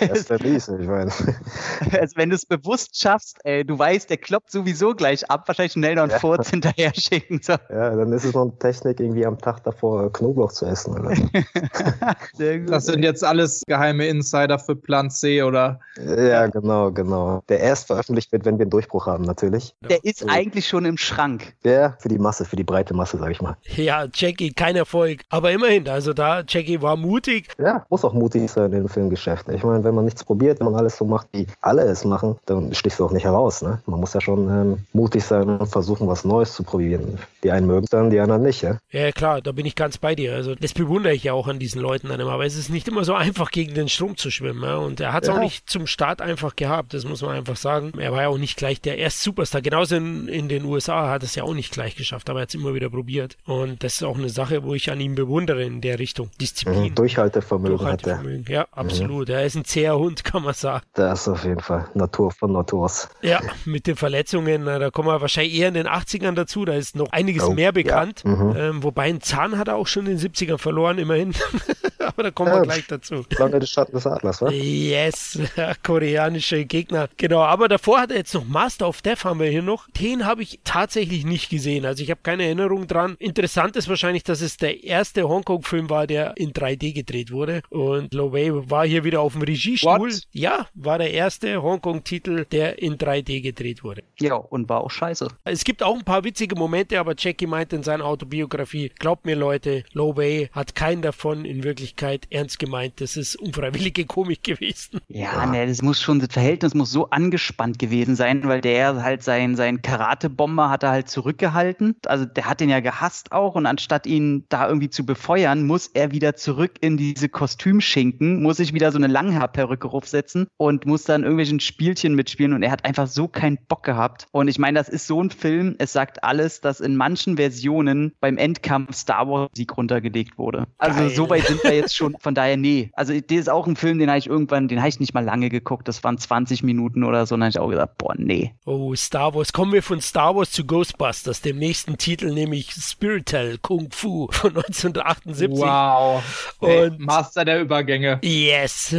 [0.00, 1.10] Das ist der Mies, ich meine.
[2.00, 5.72] Als wenn du es bewusst schaffst, ey, du weißt, der kloppt sowieso gleich ab, wahrscheinlich
[5.72, 7.40] schnell noch einen Furz hinterher schicken.
[7.42, 7.52] So.
[7.70, 10.98] Ja, dann ist es noch eine Technik, irgendwie am Tag davor Knoblauch zu essen.
[10.98, 11.14] Oder?
[11.14, 11.22] so.
[12.36, 12.70] Sehr gut.
[12.70, 17.42] Das sind jetzt alles geheime Insider für Plan C oder ja, genau, genau.
[17.48, 19.74] Der erst veröffentlicht wird, wenn wir einen Durchbruch haben, natürlich.
[19.88, 21.54] Der ist eigentlich schon im Schrank.
[21.64, 23.56] Der für die Masse, für die breite Masse, sag ich mal.
[23.76, 25.20] Ja, Jackie, kein Erfolg.
[25.28, 27.48] Aber immerhin, also da, Jackie war mutig.
[27.58, 29.48] Ja, muss auch mutig sein im Filmgeschäft.
[29.48, 32.36] Ich meine, wenn man nichts probiert, wenn man alles so macht, wie alle es machen,
[32.46, 33.62] dann stichst du auch nicht heraus.
[33.62, 33.80] Ne?
[33.86, 37.18] Man muss ja schon ähm, mutig sein und versuchen, was Neues zu probieren.
[37.42, 38.62] Die einen mögen es dann, die anderen nicht.
[38.62, 38.78] Ja?
[38.90, 40.34] Ja, klar, da bin ich ganz bei dir.
[40.34, 42.86] Also, das bewundere ich ja auch an diesen Leuten dann immer, weil es ist nicht
[42.88, 44.62] immer so einfach, gegen den Strom zu schwimmen.
[44.62, 44.76] Ja?
[44.76, 45.34] Und er hat es Ja.
[45.36, 47.92] auch nicht zum Start einfach gehabt, das muss man einfach sagen.
[47.98, 49.60] Er war ja auch nicht gleich der erste Superstar.
[49.62, 52.48] Genauso in, in den USA hat es ja auch nicht gleich geschafft, aber er hat
[52.50, 53.36] es immer wieder probiert.
[53.46, 56.30] Und das ist auch eine Sache, wo ich an ihm bewundere in der Richtung.
[56.40, 56.90] Disziplin.
[56.90, 56.94] Mhm.
[56.94, 58.16] Durchhaltevermögen hat er.
[58.16, 58.44] Durchhaltevermögen.
[58.52, 59.28] Ja, absolut.
[59.28, 60.84] Er ist ein zäher Hund, kann man sagen.
[60.94, 63.08] Das ist auf jeden Fall Natur von Natur aus.
[63.22, 66.74] Ja, mit den Verletzungen, na, da kommen wir wahrscheinlich eher in den 80ern dazu, da
[66.74, 68.22] ist noch einiges Oh, mehr bekannt.
[68.24, 68.30] ja.
[68.30, 68.56] Mhm.
[68.56, 71.32] Ähm, wobei einen Zahn hat er auch schon in den 70ern verloren, immerhin.
[72.06, 73.24] Aber da kommen ja, wir gleich dazu.
[73.38, 74.50] Lange des Schatten des Adlers, wa?
[74.50, 75.38] Yes,
[75.82, 77.08] koreanische Gegner.
[77.16, 79.88] Genau, aber davor hat er jetzt noch Master of Death haben wir hier noch.
[79.90, 81.86] Den habe ich tatsächlich nicht gesehen.
[81.86, 83.16] Also ich habe keine Erinnerung dran.
[83.18, 87.62] Interessant ist wahrscheinlich, dass es der erste Hongkong-Film war, der in 3D gedreht wurde.
[87.70, 89.98] Und Lo Wei war hier wieder auf dem Regiestuhl.
[89.98, 90.22] What?
[90.32, 94.02] Ja, war der erste Hongkong-Titel, der in 3D gedreht wurde.
[94.18, 95.28] Ja, und war auch scheiße.
[95.44, 99.36] Es gibt auch ein paar witzige Momente, aber Jackie meinte in seiner Autobiografie, glaubt mir
[99.36, 101.91] Leute, Lo Wei hat keinen davon in Wirklichkeit
[102.30, 103.00] ernst gemeint.
[103.00, 105.00] Das ist unfreiwillige Komik gewesen.
[105.08, 105.46] Ja, ja.
[105.46, 109.56] Ne, das muss schon, das Verhältnis muss so angespannt gewesen sein, weil der halt sein,
[109.56, 111.96] sein Karate-Bomber hat er halt zurückgehalten.
[112.06, 115.88] Also der hat den ja gehasst auch und anstatt ihn da irgendwie zu befeuern, muss
[115.88, 121.04] er wieder zurück in diese Kostümschinken, muss sich wieder so eine Langhaarperücke aufsetzen und muss
[121.04, 124.26] dann irgendwelchen Spielchen mitspielen und er hat einfach so keinen Bock gehabt.
[124.32, 128.12] Und ich meine, das ist so ein Film, es sagt alles, dass in manchen Versionen
[128.20, 130.66] beim Endkampf Star Wars Sieg runtergelegt wurde.
[130.78, 131.10] Also Geil.
[131.10, 132.90] so weit sind wir jetzt schon, von daher nee.
[132.94, 135.24] Also das ist auch ein Film, den habe ich irgendwann, den habe ich nicht mal
[135.24, 138.14] lange geguckt, das waren 20 Minuten oder so, und dann habe ich auch gesagt, boah,
[138.16, 138.54] nee.
[138.64, 139.52] Oh, Star Wars.
[139.52, 144.50] Kommen wir von Star Wars zu Ghostbusters, dem nächsten Titel, nämlich Spiritel Kung Fu von
[144.50, 145.50] 1978.
[145.50, 146.22] Wow.
[146.60, 148.18] Und Ey, Master der Übergänge.
[148.22, 148.94] Yes.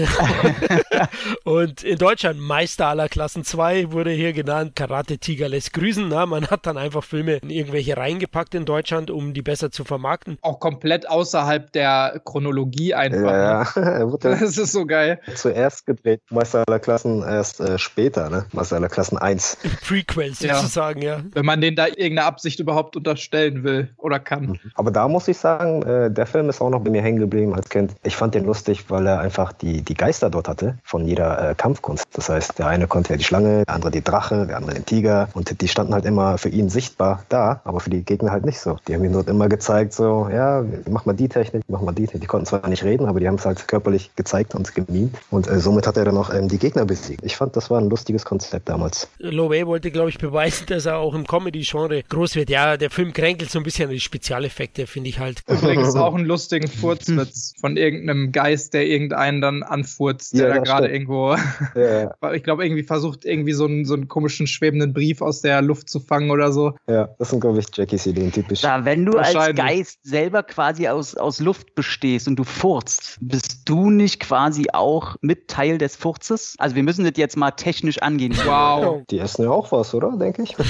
[1.44, 4.76] und in Deutschland Meister aller Klassen 2 wurde hier genannt.
[4.76, 6.08] Karate Tiger lässt grüßen.
[6.08, 9.84] Na, man hat dann einfach Filme in irgendwelche reingepackt in Deutschland, um die besser zu
[9.84, 10.38] vermarkten.
[10.42, 13.32] Auch komplett außerhalb der Chronologie einfach.
[13.32, 13.64] Ja,
[14.00, 14.06] ja.
[14.20, 15.20] das ist so geil.
[15.36, 18.46] Zuerst gedreht, Meister aller Klassen erst äh, später, ne?
[18.52, 19.58] Meister aller Klassen 1.
[19.88, 21.18] Prequel sozusagen, ja.
[21.18, 21.24] ja.
[21.34, 24.46] Wenn man den da irgendeine Absicht überhaupt unterstellen will oder kann.
[24.46, 24.60] Mhm.
[24.76, 27.54] Aber da muss ich sagen, äh, der Film ist auch noch bei mir hängen geblieben
[27.54, 27.94] als Kind.
[28.04, 31.56] Ich fand den lustig, weil er einfach die, die Geister dort hatte von jeder äh,
[31.56, 32.06] Kampfkunst.
[32.14, 34.86] Das heißt, der eine konnte ja die Schlange, der andere die Drache, der andere den
[34.86, 38.46] Tiger und die standen halt immer für ihn sichtbar da, aber für die Gegner halt
[38.46, 38.78] nicht so.
[38.88, 42.06] Die haben ihm dort immer gezeigt, so, ja, mach mal die Technik, mach mal die
[42.06, 42.22] Technik.
[42.22, 45.48] Die konnten zwar nicht reden, aber die haben es halt körperlich gezeigt und gemimt und
[45.48, 47.24] äh, somit hat er dann auch ähm, die Gegner besiegt.
[47.24, 49.08] Ich fand, das war ein lustiges Konzept damals.
[49.20, 52.50] Lowe wollte, glaube ich, beweisen, dass er auch im Comedy-Genre groß wird.
[52.50, 55.42] Ja, der Film kränkelt so ein bisschen an die Spezialeffekte, finde ich halt.
[55.48, 60.62] Übrigens auch einen lustigen Furzwitz von irgendeinem Geist, der irgendeinen dann anfurzt, der ja, da
[60.62, 61.36] gerade irgendwo,
[61.76, 62.34] ja.
[62.34, 65.90] ich glaube, irgendwie versucht, irgendwie so einen, so einen komischen schwebenden Brief aus der Luft
[65.90, 66.74] zu fangen oder so.
[66.88, 68.64] Ja, das sind, glaube ich, Jackies Ideen, typisch.
[68.64, 73.62] Ja, wenn du als Geist selber quasi aus, aus Luft bestehst und du furzt, bist
[73.66, 76.56] du nicht quasi auch mit Teil des Furzes?
[76.58, 78.36] Also wir müssen das jetzt mal technisch angehen.
[78.46, 79.02] Wow.
[79.10, 80.16] Die essen ja auch was, oder?
[80.18, 80.56] Denke ich.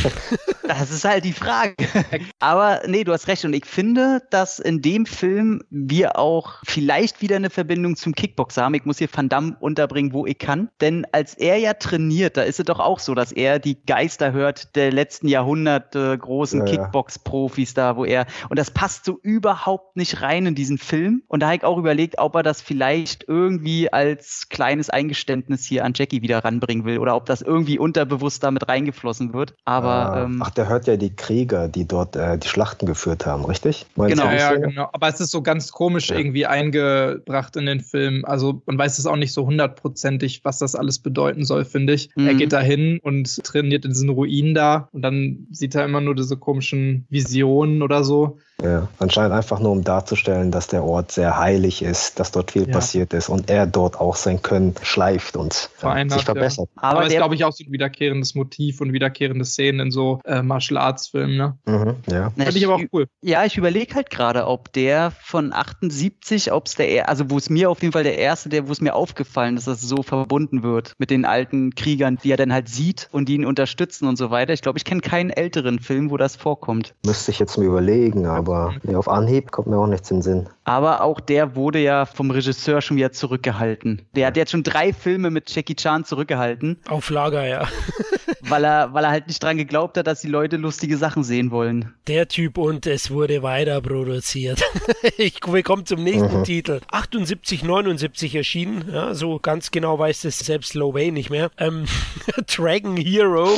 [0.65, 1.75] Das ist halt die Frage.
[2.39, 3.43] Aber nee, du hast recht.
[3.43, 8.63] Und ich finde, dass in dem Film wir auch vielleicht wieder eine Verbindung zum Kickboxer
[8.63, 8.73] haben.
[8.73, 10.69] Ich muss hier Van Damme unterbringen, wo ich kann.
[10.79, 14.31] Denn als er ja trainiert, da ist es doch auch so, dass er die Geister
[14.31, 18.25] hört der letzten Jahrhunderte großen ja, Kickbox-Profis da, wo er.
[18.49, 21.23] Und das passt so überhaupt nicht rein in diesen Film.
[21.27, 25.85] Und da habe ich auch überlegt, ob er das vielleicht irgendwie als kleines Eingeständnis hier
[25.85, 29.55] an Jackie wieder ranbringen will oder ob das irgendwie unterbewusst damit reingeflossen wird.
[29.65, 29.89] Aber.
[29.89, 33.45] Ah, ähm, ach, der hört ja die Krieger, die dort äh, die Schlachten geführt haben,
[33.45, 33.85] richtig?
[33.95, 34.89] Meinst genau, ja, genau.
[34.91, 36.17] Aber es ist so ganz komisch ja.
[36.17, 38.25] irgendwie eingebracht in den Film.
[38.25, 42.09] Also man weiß es auch nicht so hundertprozentig, was das alles bedeuten soll, finde ich.
[42.15, 42.27] Mhm.
[42.27, 46.01] Er geht da hin und trainiert in diesen Ruinen da und dann sieht er immer
[46.01, 48.37] nur diese komischen Visionen oder so.
[48.63, 52.67] Ja, anscheinend einfach nur, um darzustellen, dass der Ort sehr heilig ist, dass dort viel
[52.67, 52.73] ja.
[52.73, 56.69] passiert ist und er dort auch sein Können schleift und ja, sich verbessert.
[56.77, 56.83] Ja.
[56.83, 60.21] Aber, Aber ist, glaube ich, auch so ein wiederkehrendes Motiv und wiederkehrende Szenen in so
[60.23, 61.35] äh, Martial Arts Filmen.
[61.35, 61.57] Ne?
[61.65, 62.29] Mhm, ja.
[62.29, 63.07] Finde ich aber auch cool.
[63.21, 67.49] Ja, ich überlege halt gerade, ob der von 78, ob es der, also wo es
[67.49, 70.03] mir auf jeden Fall der erste, der, wo es mir aufgefallen ist, dass es so
[70.03, 74.07] verbunden wird mit den alten Kriegern, die er dann halt sieht und die ihn unterstützen
[74.07, 74.53] und so weiter.
[74.53, 76.95] Ich glaube, ich kenne keinen älteren Film, wo das vorkommt.
[77.05, 80.17] Müsste ich jetzt mir überlegen, aber aber nee, auf Anhieb kommt mir auch nichts in
[80.17, 80.49] den Sinn.
[80.65, 84.03] Aber auch der wurde ja vom Regisseur schon wieder zurückgehalten.
[84.15, 86.77] Der hat jetzt schon drei Filme mit Jackie Chan zurückgehalten.
[86.87, 87.67] Auf Lager, ja.
[88.41, 91.51] weil, er, weil er halt nicht dran geglaubt hat, dass die Leute lustige Sachen sehen
[91.51, 91.93] wollen.
[92.07, 94.63] Der Typ und es wurde weiter produziert.
[95.17, 96.43] ich komme zum nächsten mhm.
[96.43, 96.79] Titel.
[96.91, 98.85] 78, 79 erschienen.
[98.91, 101.51] Ja, so ganz genau weiß es selbst Low Way nicht mehr.
[101.57, 101.85] Ähm,
[102.55, 103.49] Dragon Hero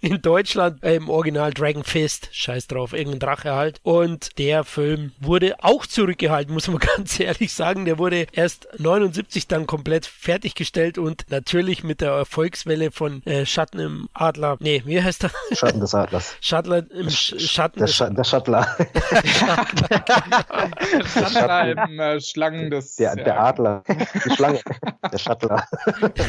[0.00, 2.28] in Deutschland äh, im Original Dragon Fist.
[2.32, 3.80] Scheiß drauf, irgendein Drache halt.
[3.82, 7.84] Und der Film wurde auch zurückgehalten gehalten, muss man ganz ehrlich sagen.
[7.84, 13.78] Der wurde erst 79 dann komplett fertiggestellt und natürlich mit der Erfolgswelle von äh, Schatten
[13.80, 14.56] im Adler.
[14.60, 15.30] Nee, wie heißt er?
[15.52, 16.36] Schatten des Adlers.
[16.40, 17.80] Schattler im Sch Schatten.
[17.80, 18.76] Der, Sch der Schattler.
[21.04, 22.96] Schattler im äh, Schlangen des.
[22.96, 23.82] Der, der Adler.
[24.24, 24.60] Die Schlange.
[25.10, 25.66] Der Schattler.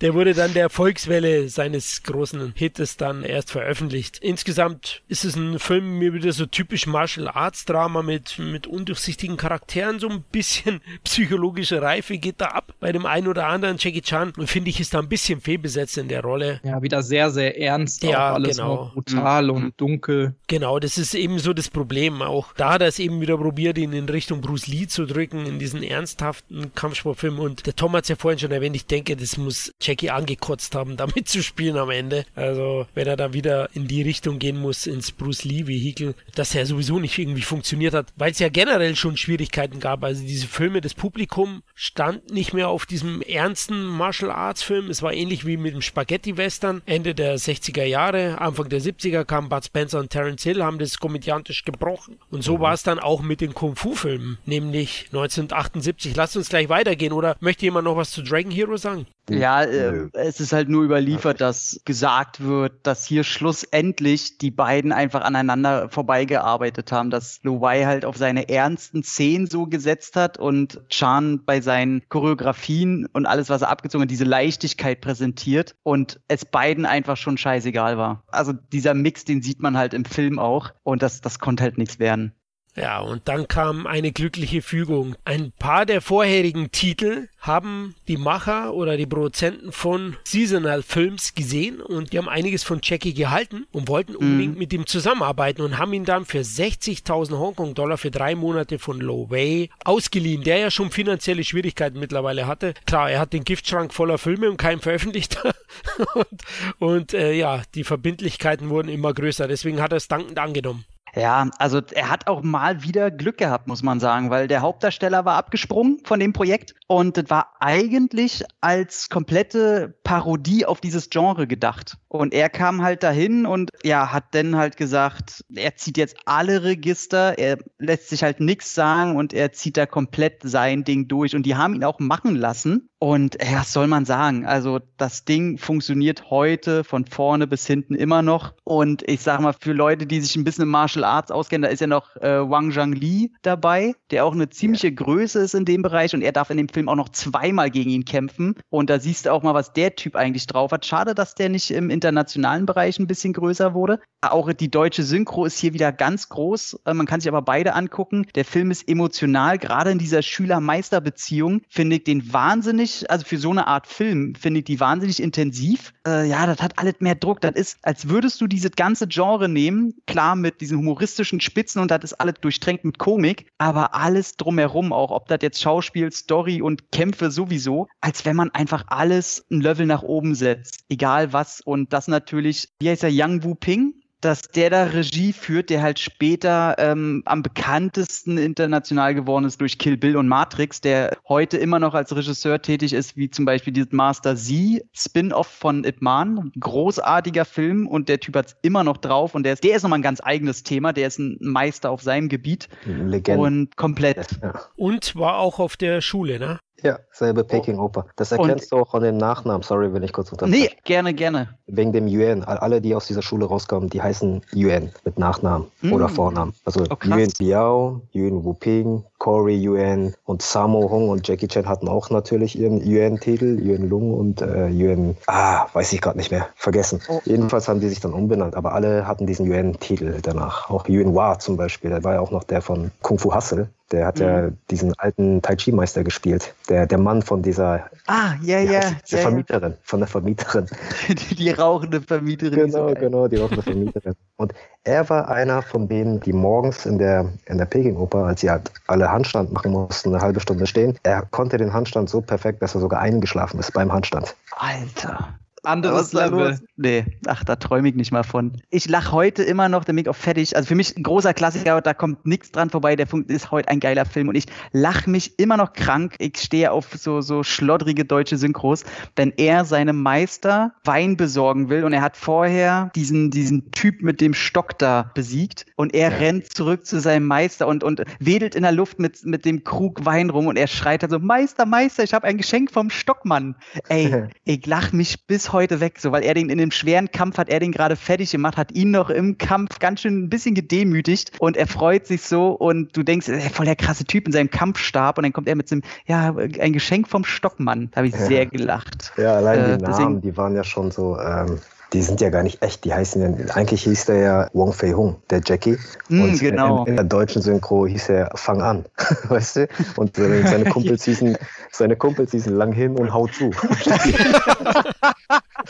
[0.00, 4.18] der wurde dann der Erfolgswelle seines großen Hittes dann erst veröffentlicht.
[4.18, 9.36] Insgesamt ist es ein Film mir wieder so typisch Martial Arts Drama mit, mit undurchsichtigen
[9.36, 14.02] Charakteren, so ein bisschen psychologische Reife geht da ab bei dem einen oder anderen Jackie
[14.02, 16.60] Chan und finde ich ist da ein bisschen fehlbesetzt in der Rolle.
[16.62, 18.90] Ja, wieder sehr, sehr ernst, ja, auch alles genau.
[18.94, 19.50] brutal mhm.
[19.50, 20.34] und dunkel.
[20.46, 22.22] Genau, das ist eben so das Problem.
[22.22, 25.46] Auch da hat er es eben wieder probiert, ihn in Richtung Bruce Lee zu drücken,
[25.46, 27.38] in diesen ernsthaften Kampfsportfilm.
[27.38, 30.74] Und der Tom hat es ja vorhin schon erwähnt, ich denke, das muss Jackie angekotzt
[30.74, 32.24] haben, damit zu spielen am Ende.
[32.34, 36.66] Also, wenn er da wieder in die Richtung gehen muss, ins Bruce Lee-Vehikel, dass er
[36.66, 40.04] sowieso nicht irgendwie funktioniert hat, weil es ja generell schon Schwierigkeiten gab.
[40.04, 44.90] Also, diese Filme, das Publikum stand nicht mehr auf diesem ernsten Martial Arts Film.
[44.90, 46.82] Es war ähnlich wie mit dem Spaghetti-Western.
[46.86, 50.98] Ende der 60er Jahre, Anfang der 70er kamen Bud Spencer und Terence Hill, haben das
[50.98, 52.18] komödiantisch gebrochen.
[52.30, 52.60] Und so mhm.
[52.60, 56.16] war es dann auch mit den Kung-Fu-Filmen, nämlich 1978.
[56.16, 57.12] Lasst uns gleich weitergehen.
[57.12, 59.06] Oder möchte jemand noch was zu Dragon Hero sagen?
[59.28, 64.92] Ja, äh, es ist halt nur überliefert, dass gesagt wird, dass hier schlussendlich die beiden
[64.92, 70.38] einfach aneinander vorbeigearbeitet haben, dass Lo Wei halt auf seine ernsten Szenen so gesetzt hat
[70.38, 76.20] und Chan bei seinen Choreografien und alles, was er abgezogen hat, diese Leichtigkeit präsentiert und
[76.28, 78.22] es beiden einfach schon scheißegal war.
[78.28, 81.78] Also dieser Mix, den sieht man halt im Film auch und das, das konnte halt
[81.78, 82.32] nichts werden.
[82.76, 85.16] Ja, und dann kam eine glückliche Fügung.
[85.24, 91.80] Ein paar der vorherigen Titel haben die Macher oder die Produzenten von Seasonal Films gesehen
[91.80, 94.18] und die haben einiges von Jackie gehalten und wollten mhm.
[94.18, 94.58] unbedingt mm.
[94.58, 99.30] mit ihm zusammenarbeiten und haben ihn dann für 60.000 Hongkong-Dollar für drei Monate von Lo
[99.30, 102.74] Wei ausgeliehen, der ja schon finanzielle Schwierigkeiten mittlerweile hatte.
[102.86, 105.42] Klar, er hat den Giftschrank voller Filme und keinen veröffentlicht.
[106.14, 106.42] und,
[106.78, 109.48] und äh, ja, die Verbindlichkeiten wurden immer größer.
[109.48, 110.84] Deswegen hat er es dankend angenommen.
[111.14, 115.24] Ja, also er hat auch mal wieder Glück gehabt, muss man sagen, weil der Hauptdarsteller
[115.24, 121.46] war abgesprungen von dem Projekt und das war eigentlich als komplette Parodie auf dieses Genre
[121.46, 121.98] gedacht.
[122.12, 126.64] Und er kam halt dahin und ja, hat dann halt gesagt, er zieht jetzt alle
[126.64, 131.36] Register, er lässt sich halt nichts sagen und er zieht da komplett sein Ding durch.
[131.36, 132.88] Und die haben ihn auch machen lassen.
[133.02, 134.44] Und ja, was soll man sagen?
[134.44, 138.52] Also das Ding funktioniert heute von vorne bis hinten immer noch.
[138.64, 141.68] Und ich sag mal, für Leute, die sich ein bisschen im Martial Arts auskennen, da
[141.68, 144.92] ist ja noch äh, Wang Zhangli dabei, der auch eine ziemliche.
[144.92, 146.12] Größe ist in dem Bereich.
[146.12, 148.56] Und er darf in dem Film auch noch zweimal gegen ihn kämpfen.
[148.68, 150.84] Und da siehst du auch mal, was der Typ eigentlich drauf hat.
[150.84, 154.00] Schade, dass der nicht im internationalen Bereich ein bisschen größer wurde.
[154.22, 156.80] Auch die deutsche Synchro ist hier wieder ganz groß.
[156.84, 158.26] Äh, man kann sich aber beide angucken.
[158.34, 163.50] Der Film ist emotional, gerade in dieser Schüler-Meister-Beziehung finde ich den wahnsinnig, also für so
[163.50, 165.92] eine Art Film finde ich die wahnsinnig intensiv.
[166.06, 167.40] Äh, ja, das hat alles mehr Druck.
[167.40, 171.90] Das ist, als würdest du dieses ganze Genre nehmen, klar mit diesen humoristischen Spitzen und
[171.90, 176.62] das ist alles durchtränkt mit Komik, aber alles drumherum auch, ob das jetzt Schauspiel, Story
[176.62, 181.60] und Kämpfe sowieso, als wenn man einfach alles ein Level nach oben setzt, egal was.
[181.60, 183.94] Und das natürlich, wie heißt er, Yang Wu Ping?
[184.20, 189.78] dass der da Regie führt, der halt später ähm, am bekanntesten international geworden ist durch
[189.78, 193.72] Kill Bill und Matrix, der heute immer noch als Regisseur tätig ist, wie zum Beispiel
[193.72, 196.52] dieses Master Z Spin-off von Ip Man.
[196.58, 200.00] Großartiger Film und der Typ hat's immer noch drauf und der ist, der ist nochmal
[200.00, 200.92] ein ganz eigenes Thema.
[200.92, 202.68] Der ist ein Meister auf seinem Gebiet.
[202.84, 203.40] Legende.
[203.40, 204.38] Und komplett.
[204.42, 204.60] Ja.
[204.76, 206.58] Und war auch auf der Schule, ne?
[206.82, 208.06] Ja, selbe Peking-Oper.
[208.16, 209.62] Das erkennst und, du auch an dem Nachnamen.
[209.62, 210.64] Sorry, wenn ich kurz unterbreche.
[210.64, 211.48] Nee, gerne, gerne.
[211.66, 212.44] Wegen dem Yuan.
[212.44, 215.92] Alle, die aus dieser Schule rauskommen, die heißen Yuan mit Nachnamen mm.
[215.92, 216.54] oder Vornamen.
[216.64, 221.88] Also oh, Yuan Biao, Yuan Wuping, Corey Yuan und Samo Hong und Jackie Chan hatten
[221.88, 226.48] auch natürlich ihren Yuan-Titel, Yuan Lung und äh, Yuan, ah, weiß ich gerade nicht mehr,
[226.56, 227.02] vergessen.
[227.06, 227.20] Oh.
[227.26, 230.70] Jedenfalls haben die sich dann umbenannt, aber alle hatten diesen Yuan-Titel danach.
[230.70, 233.68] Auch Yuan Hua zum Beispiel, der war ja auch noch der von Kung Fu Hustle.
[233.92, 234.24] Der hat mhm.
[234.24, 236.54] ja diesen alten Tai Chi Meister gespielt.
[236.68, 237.90] Der, der Mann von dieser.
[238.06, 238.80] Ah, ja, ja.
[238.80, 239.78] Der ja, Vermieterin, ja.
[239.82, 240.66] von der Vermieterin.
[241.08, 242.70] die, die rauchende Vermieterin.
[242.70, 244.14] Genau, genau, die rauchende Vermieterin.
[244.36, 248.50] Und er war einer von denen, die morgens in der, in der Peking-Oper, als sie
[248.50, 252.62] halt alle Handstand machen mussten, eine halbe Stunde stehen, er konnte den Handstand so perfekt,
[252.62, 254.34] dass er sogar eingeschlafen ist beim Handstand.
[254.56, 255.34] Alter
[255.64, 256.58] anderes Level.
[256.76, 258.60] Nee, ach, da träume ich nicht mal von.
[258.70, 260.56] Ich lache heute immer noch der Make-of fertig.
[260.56, 262.96] Also für mich ein großer Klassiker, da kommt nichts dran vorbei.
[262.96, 266.16] Der Funk ist heute ein geiler Film und ich lache mich immer noch krank.
[266.18, 268.84] Ich stehe auf so, so schloddrige deutsche Synchros,
[269.16, 274.20] wenn er seinem Meister Wein besorgen will und er hat vorher diesen, diesen Typ mit
[274.20, 276.16] dem Stock da besiegt und er ja.
[276.16, 280.04] rennt zurück zu seinem Meister und, und wedelt in der Luft mit, mit dem Krug
[280.04, 283.56] Wein rum und er schreit dann so, Meister, Meister, ich habe ein Geschenk vom Stockmann.
[283.88, 287.38] Ey, ich lache mich bis heute weg, so weil er den in dem schweren Kampf
[287.38, 290.54] hat er den gerade fertig gemacht, hat ihn noch im Kampf ganz schön ein bisschen
[290.54, 294.26] gedemütigt und er freut sich so und du denkst, er ist voll der krasse Typ
[294.26, 297.90] in seinem Kampfstab und dann kommt er mit dem, ja, ein Geschenk vom Stockmann.
[297.90, 298.20] Da habe ich ja.
[298.20, 299.12] sehr gelacht.
[299.16, 301.58] Ja, allein äh, die Namen, deswegen, die waren ja schon so, ähm,
[301.92, 302.84] die sind ja gar nicht echt.
[302.84, 305.76] Die heißen ja, eigentlich hieß der ja Wong Fei Hung, der Jackie.
[306.08, 306.84] Mm, und genau.
[306.84, 308.84] in, in, der deutschen Synchro hieß er Fang an,
[309.28, 309.68] weißt du?
[309.96, 311.36] Und seine Kumpels hießen,
[311.70, 313.50] seine Kumpels hießen Lang hin und Hau zu.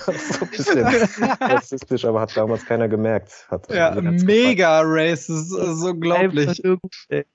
[0.06, 0.86] so ein bisschen
[1.40, 3.46] rassistisch, aber hat damals keiner gemerkt.
[3.50, 6.62] Hat ja, mega racist, ist unglaublich.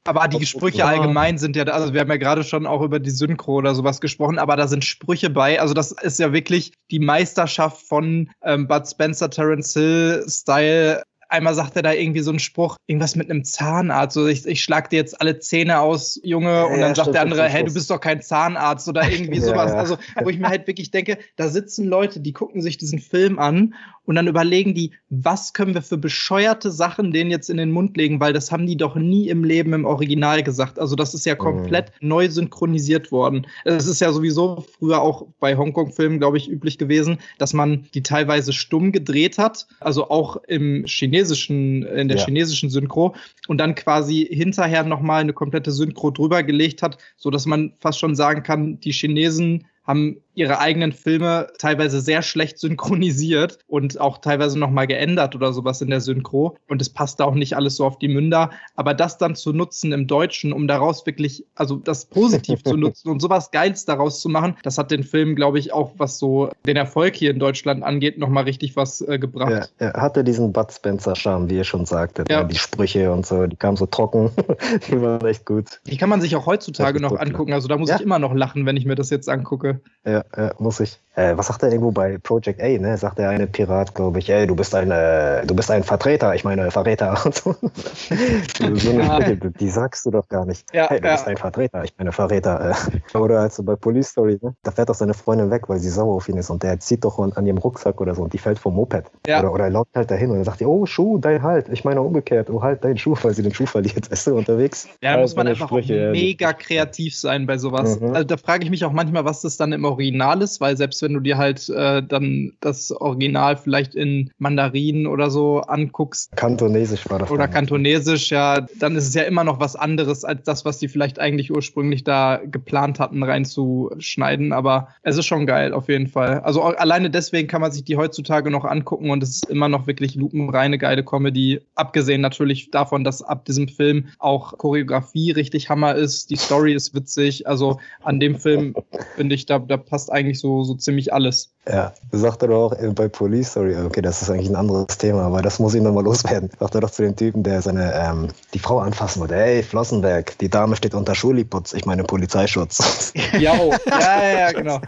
[0.05, 3.09] Aber die Sprüche allgemein sind ja, also wir haben ja gerade schon auch über die
[3.09, 6.99] Synchro oder sowas gesprochen, aber da sind Sprüche bei, also das ist ja wirklich die
[6.99, 12.39] Meisterschaft von ähm, Bud Spencer, Terence Hill Style einmal sagt er da irgendwie so einen
[12.39, 14.13] Spruch, irgendwas mit einem Zahnarzt.
[14.13, 16.49] So, ich, ich schlag dir jetzt alle Zähne aus, Junge.
[16.49, 19.39] Ja, und dann ja, sagt der andere, hey, du bist doch kein Zahnarzt oder irgendwie
[19.39, 19.71] sowas.
[19.71, 22.99] Ja, also, wo ich mir halt wirklich denke, da sitzen Leute, die gucken sich diesen
[22.99, 23.73] Film an
[24.05, 27.97] und dann überlegen die, was können wir für bescheuerte Sachen denen jetzt in den Mund
[27.97, 30.79] legen, weil das haben die doch nie im Leben im Original gesagt.
[30.79, 32.07] Also das ist ja komplett mhm.
[32.07, 33.47] neu synchronisiert worden.
[33.63, 38.03] Es ist ja sowieso früher auch bei Hongkong-Filmen, glaube ich, üblich gewesen, dass man die
[38.03, 42.25] teilweise stumm gedreht hat, also auch im chinesischen, in der ja.
[42.25, 43.15] chinesischen Synchro
[43.47, 47.99] und dann quasi hinterher nochmal eine komplette Synchro drüber gelegt hat, so dass man fast
[47.99, 54.19] schon sagen kann, die Chinesen haben ihre eigenen Filme teilweise sehr schlecht synchronisiert und auch
[54.19, 56.57] teilweise nochmal geändert oder sowas in der Synchro.
[56.67, 58.51] Und es passt auch nicht alles so auf die Münder.
[58.75, 63.09] Aber das dann zu nutzen im Deutschen, um daraus wirklich, also das positiv zu nutzen
[63.09, 66.49] und sowas Geiles daraus zu machen, das hat den Film, glaube ich, auch was so
[66.65, 69.71] den Erfolg hier in Deutschland angeht, nochmal richtig was äh, gebracht.
[69.79, 72.29] Ja, er hatte diesen Bud Spencer-Charme, wie ihr schon sagtet.
[72.29, 72.43] Ja.
[72.43, 74.31] Die Sprüche und so, die kamen so trocken.
[74.89, 75.79] die waren echt gut.
[75.87, 77.53] Die kann man sich auch heutzutage noch angucken.
[77.53, 77.95] Also da muss ja.
[77.95, 79.81] ich immer noch lachen, wenn ich mir das jetzt angucke.
[80.05, 80.99] Ja, ja muss ich.
[81.15, 82.97] Äh, was sagt er irgendwo bei Project A, ne?
[82.97, 86.35] Sagt der eine Pirat, glaube ich, ey, du bist ein, äh, du bist ein Vertreter,
[86.35, 87.55] ich meine Verräter und so.
[87.55, 90.65] so eine Sprüche, die sagst du doch gar nicht.
[90.73, 91.13] Ja, hey, du ja.
[91.13, 92.71] bist ein Vertreter, ich meine Verräter.
[92.71, 92.75] Äh.
[93.17, 94.55] Oder also bei Police Story, ne?
[94.63, 97.05] Da fährt doch seine Freundin weg, weil sie sauer auf ihn ist und der zieht
[97.05, 99.05] doch an ihrem Rucksack oder so und die fällt vom Moped.
[99.25, 99.39] Ja.
[99.39, 101.69] Oder, oder er läuft halt dahin und dann sagt die, oh Schuh, dein Halt.
[101.69, 104.87] Ich meine umgekehrt, oh halt deinen Schuh, weil sie den Schuh verliert, weißt du, unterwegs.
[105.01, 107.99] Ja, da muss man einfach Sprüche, mega kreativ sein bei sowas.
[107.99, 108.13] Mhm.
[108.13, 111.04] Also da frage ich mich auch manchmal, was das dann im Original ist, weil selbst
[111.05, 116.35] wenn du dir halt äh, dann das Original vielleicht in Mandarin oder so anguckst.
[116.35, 117.29] Kantonesisch war das.
[117.29, 120.87] Oder Kantonesisch, ja, dann ist es ja immer noch was anderes als das, was die
[120.87, 124.51] vielleicht eigentlich ursprünglich da geplant hatten, reinzuschneiden.
[124.51, 126.39] Aber es ist schon geil, auf jeden Fall.
[126.39, 129.85] Also alleine deswegen kann man sich die heutzutage noch angucken und es ist immer noch
[129.85, 131.61] wirklich lupenreine geile Comedy.
[131.75, 136.31] Abgesehen natürlich davon, dass ab diesem Film auch Choreografie richtig Hammer ist.
[136.31, 137.47] Die Story ist witzig.
[137.47, 138.73] Also an dem Film
[139.15, 141.54] finde ich, da, da passt eigentlich so, so ziemlich alles.
[141.67, 145.23] Ja, sagt er doch auch bei Police Story, okay, das ist eigentlich ein anderes Thema,
[145.23, 146.49] aber das muss ich nochmal loswerden.
[146.59, 150.37] Sagt er doch zu dem Typen, der seine, ähm, die Frau anfassen wollte, ey, Flossenberg,
[150.37, 153.13] die Dame steht unter Schuliputz, ich meine Polizeischutz.
[153.39, 153.73] Ja, oh.
[153.87, 154.79] ja, ja, genau.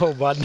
[0.00, 0.36] Oh Mann.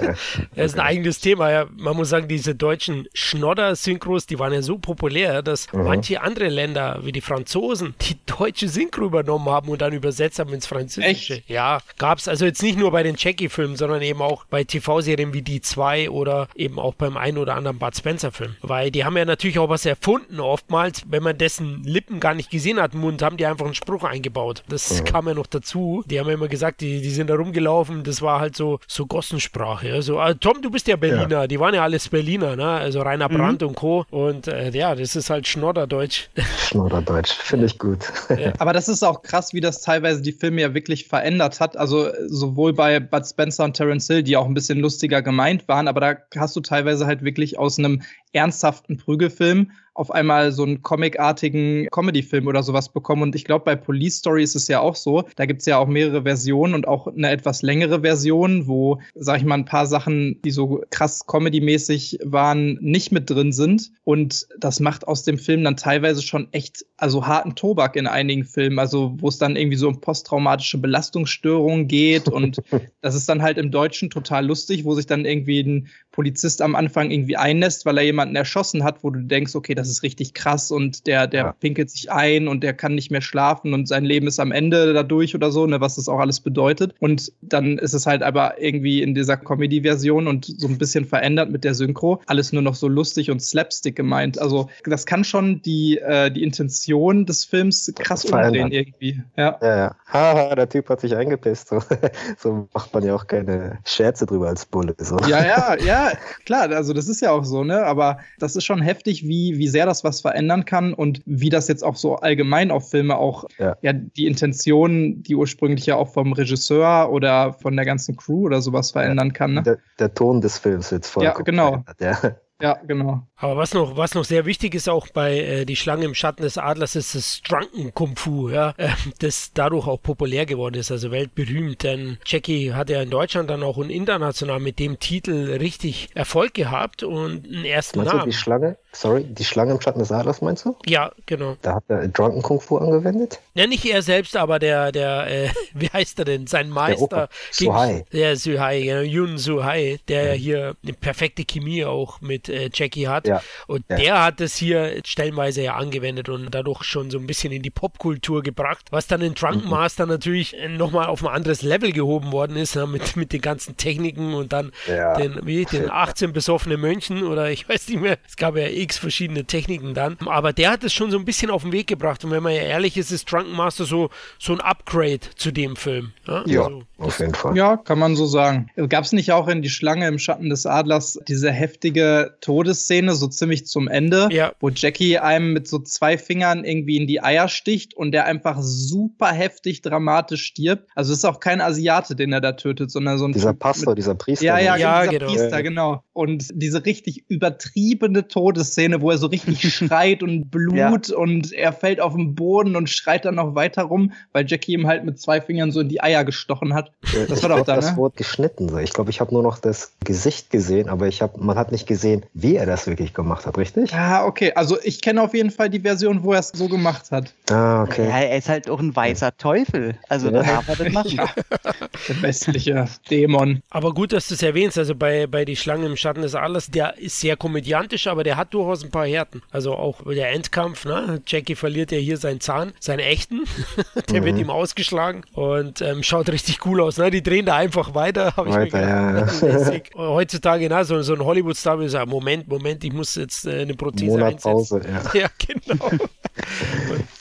[0.00, 0.14] Ja,
[0.56, 1.50] das ist ein eigenes Thema.
[1.50, 1.66] Ja.
[1.76, 5.84] Man muss sagen, diese deutschen Schnodder-Synchros, die waren ja so populär, dass mhm.
[5.84, 10.52] manche andere Länder, wie die Franzosen, die deutsche Synchro übernommen haben und dann übersetzt haben
[10.52, 11.34] ins Französische.
[11.34, 11.48] Echt?
[11.48, 14.64] Ja, gab es also jetzt nicht nur bei den Jackie-Filmen, sondern eben auch bei
[14.94, 18.56] TV-Serien wie Die 2 oder eben auch beim einen oder anderen Bud Spencer-Film.
[18.62, 22.50] Weil die haben ja natürlich auch was erfunden, oftmals, wenn man dessen Lippen gar nicht
[22.50, 24.62] gesehen hat im Mund, haben die einfach einen Spruch eingebaut.
[24.68, 25.04] Das mhm.
[25.04, 26.04] kam ja noch dazu.
[26.06, 29.06] Die haben ja immer gesagt, die, die sind da rumgelaufen, das war halt so, so
[29.06, 29.92] Gossensprache.
[29.92, 31.46] Also, äh, Tom, du bist ja Berliner, ja.
[31.46, 32.66] die waren ja alles Berliner, ne?
[32.66, 33.36] Also Rainer mhm.
[33.36, 34.04] Brandt und Co.
[34.10, 36.28] Und äh, ja, das ist halt Schnodderdeutsch.
[36.58, 37.98] Schnodderdeutsch, finde ich gut.
[38.30, 38.52] Ja.
[38.58, 41.76] Aber das ist auch krass, wie das teilweise die Filme ja wirklich verändert hat.
[41.76, 45.88] Also sowohl bei Bud Spencer und Terence Hill, die auch ein bisschen lustiger gemeint waren,
[45.88, 48.02] aber da hast du teilweise halt wirklich aus einem
[48.32, 53.22] ernsthaften Prügelfilm auf einmal so einen comicartigen Comedy-Film oder sowas bekommen.
[53.22, 55.24] Und ich glaube, bei Police Story ist es ja auch so.
[55.36, 59.38] Da gibt es ja auch mehrere Versionen und auch eine etwas längere Version, wo, sag
[59.38, 63.92] ich mal, ein paar Sachen, die so krass Comedy-mäßig waren, nicht mit drin sind.
[64.02, 68.44] Und das macht aus dem Film dann teilweise schon echt, also harten Tobak in einigen
[68.44, 68.80] Filmen.
[68.80, 72.28] Also, wo es dann irgendwie so um posttraumatische Belastungsstörungen geht.
[72.28, 72.60] Und
[73.00, 76.76] das ist dann halt im Deutschen total lustig, wo sich dann irgendwie ein Polizist am
[76.76, 80.32] Anfang irgendwie einlässt, weil er jemanden erschossen hat, wo du denkst, okay, das ist richtig
[80.32, 81.52] krass und der, der ja.
[81.52, 84.92] pinkelt sich ein und der kann nicht mehr schlafen und sein Leben ist am Ende
[84.92, 86.94] dadurch oder so, ne, was das auch alles bedeutet.
[87.00, 91.50] Und dann ist es halt aber irgendwie in dieser Comedy-Version und so ein bisschen verändert
[91.50, 94.38] mit der Synchro, alles nur noch so lustig und slapstick gemeint.
[94.38, 99.20] Also das kann schon die, äh, die Intention des Films krass umdrehen irgendwie.
[99.36, 99.76] Ja, ja.
[99.76, 99.96] ja.
[100.06, 101.70] Haha, der Typ hat sich eingepisst.
[101.70, 101.80] So.
[102.38, 104.94] so macht man ja auch keine Scherze drüber als Bulle.
[104.98, 105.18] So.
[105.26, 106.03] Ja, ja, ja,
[106.44, 107.84] klar, also das ist ja auch so, ne?
[107.84, 111.68] Aber das ist schon heftig, wie, wie sehr das was verändern kann und wie das
[111.68, 113.76] jetzt auch so allgemein auf Filme auch ja.
[113.82, 118.60] ja die Intention, die ursprünglich ja auch vom Regisseur oder von der ganzen Crew oder
[118.60, 119.54] sowas verändern kann.
[119.54, 119.62] Ne?
[119.62, 121.36] Der, der Ton des Films jetzt vollkommen.
[121.36, 121.84] Ja, genau.
[122.00, 122.36] Ja.
[122.62, 123.26] Ja, genau.
[123.36, 126.42] Aber was noch, was noch sehr wichtig ist auch bei äh, Die Schlange im Schatten
[126.42, 130.90] des Adlers, ist das Drunken Kung Fu, ja, äh, das dadurch auch populär geworden ist,
[130.90, 131.82] also weltberühmt.
[131.82, 136.54] Denn Jackie hat ja in Deutschland dann auch und international mit dem Titel richtig Erfolg
[136.54, 138.26] gehabt und einen ersten meinst Namen.
[138.26, 140.76] Du die Schlange, sorry, die Schlange im Schatten des Adlers meinst du?
[140.86, 141.56] Ja, genau.
[141.60, 143.40] Da hat er Drunken Kung Fu angewendet?
[143.54, 147.28] Ja, nicht er selbst, aber der, der, äh, wie heißt er denn, sein Meister.
[147.50, 148.04] Suhai.
[148.12, 153.08] Der Suhai, genau, Yun Suhai, der ja hier eine perfekte Chemie auch mit äh, Jackie
[153.08, 153.26] hat.
[153.26, 153.33] Ja.
[153.66, 153.96] Und ja.
[153.96, 157.70] der hat es hier stellenweise ja angewendet und dadurch schon so ein bisschen in die
[157.70, 159.70] Popkultur gebracht, was dann in Drunken mhm.
[159.70, 163.76] Master natürlich nochmal auf ein anderes Level gehoben worden ist, ja, mit, mit den ganzen
[163.76, 165.14] Techniken und dann ja.
[165.14, 168.98] den, wie, den 18 besoffene Mönchen oder ich weiß nicht mehr, es gab ja x
[168.98, 170.16] verschiedene Techniken dann.
[170.26, 172.52] Aber der hat es schon so ein bisschen auf den Weg gebracht und wenn man
[172.52, 176.12] ja ehrlich ist, ist Drunken Master so, so ein Upgrade zu dem Film.
[176.26, 177.56] Ja, ja also, auf jeden Fall.
[177.56, 178.70] Ja, kann man so sagen.
[178.88, 183.26] Gab es nicht auch in Die Schlange im Schatten des Adlers diese heftige Todesszene, so
[183.26, 184.52] ziemlich zum Ende, ja.
[184.60, 188.58] wo Jackie einem mit so zwei Fingern irgendwie in die Eier sticht und der einfach
[188.60, 190.88] super heftig dramatisch stirbt.
[190.94, 193.92] Also es ist auch kein Asiate, den er da tötet, sondern so ein Dieser Pastor,
[193.92, 194.44] mit, dieser Priester.
[194.44, 195.32] Ja, ja, ja dieser genau.
[195.32, 196.03] Priester, genau.
[196.14, 201.16] Und diese richtig übertriebene Todesszene, wo er so richtig schreit und Blut ja.
[201.16, 204.86] und er fällt auf den Boden und schreit dann noch weiter rum, weil Jackie ihm
[204.86, 206.92] halt mit zwei Fingern so in die Eier gestochen hat.
[207.28, 207.96] Das war doch da, das ne?
[207.96, 208.78] Wort geschnitten.
[208.78, 211.86] Ich glaube, ich habe nur noch das Gesicht gesehen, aber ich hab, man hat nicht
[211.86, 213.92] gesehen, wie er das wirklich gemacht hat, richtig?
[213.92, 214.52] Ah, okay.
[214.54, 217.34] Also ich kenne auf jeden Fall die Version, wo er es so gemacht hat.
[217.50, 218.08] Ah, okay.
[218.08, 219.98] Ja, er ist halt auch ein weißer Teufel.
[220.08, 220.32] Also ja.
[220.34, 221.10] da darf er das machen.
[221.16, 221.28] Ja.
[222.08, 223.62] Der westliche Dämon.
[223.70, 224.78] Aber gut, dass du es erwähnst.
[224.78, 228.36] Also bei, bei Die Schlange im Schatten des Alles, der ist sehr komödiantisch, aber der
[228.36, 229.40] hat durchaus ein paar Härten.
[229.50, 231.22] Also auch der Endkampf, ne?
[231.26, 233.44] Jackie verliert ja hier seinen Zahn, seinen echten.
[234.10, 234.24] der mhm.
[234.26, 236.98] wird ihm ausgeschlagen und ähm, schaut richtig cool aus.
[236.98, 237.10] Ne?
[237.10, 239.42] Die drehen da einfach weiter, habe ich weiter, mir gedacht.
[239.42, 239.80] Ja, ja.
[239.96, 243.72] Heutzutage, na, so, so ein Hollywood-Star will sagen, Moment, Moment, ich muss jetzt äh, eine
[243.72, 244.52] Prothese Monat einsetzen.
[244.52, 244.82] Pause,
[245.14, 245.20] ja.
[245.20, 245.90] ja, genau.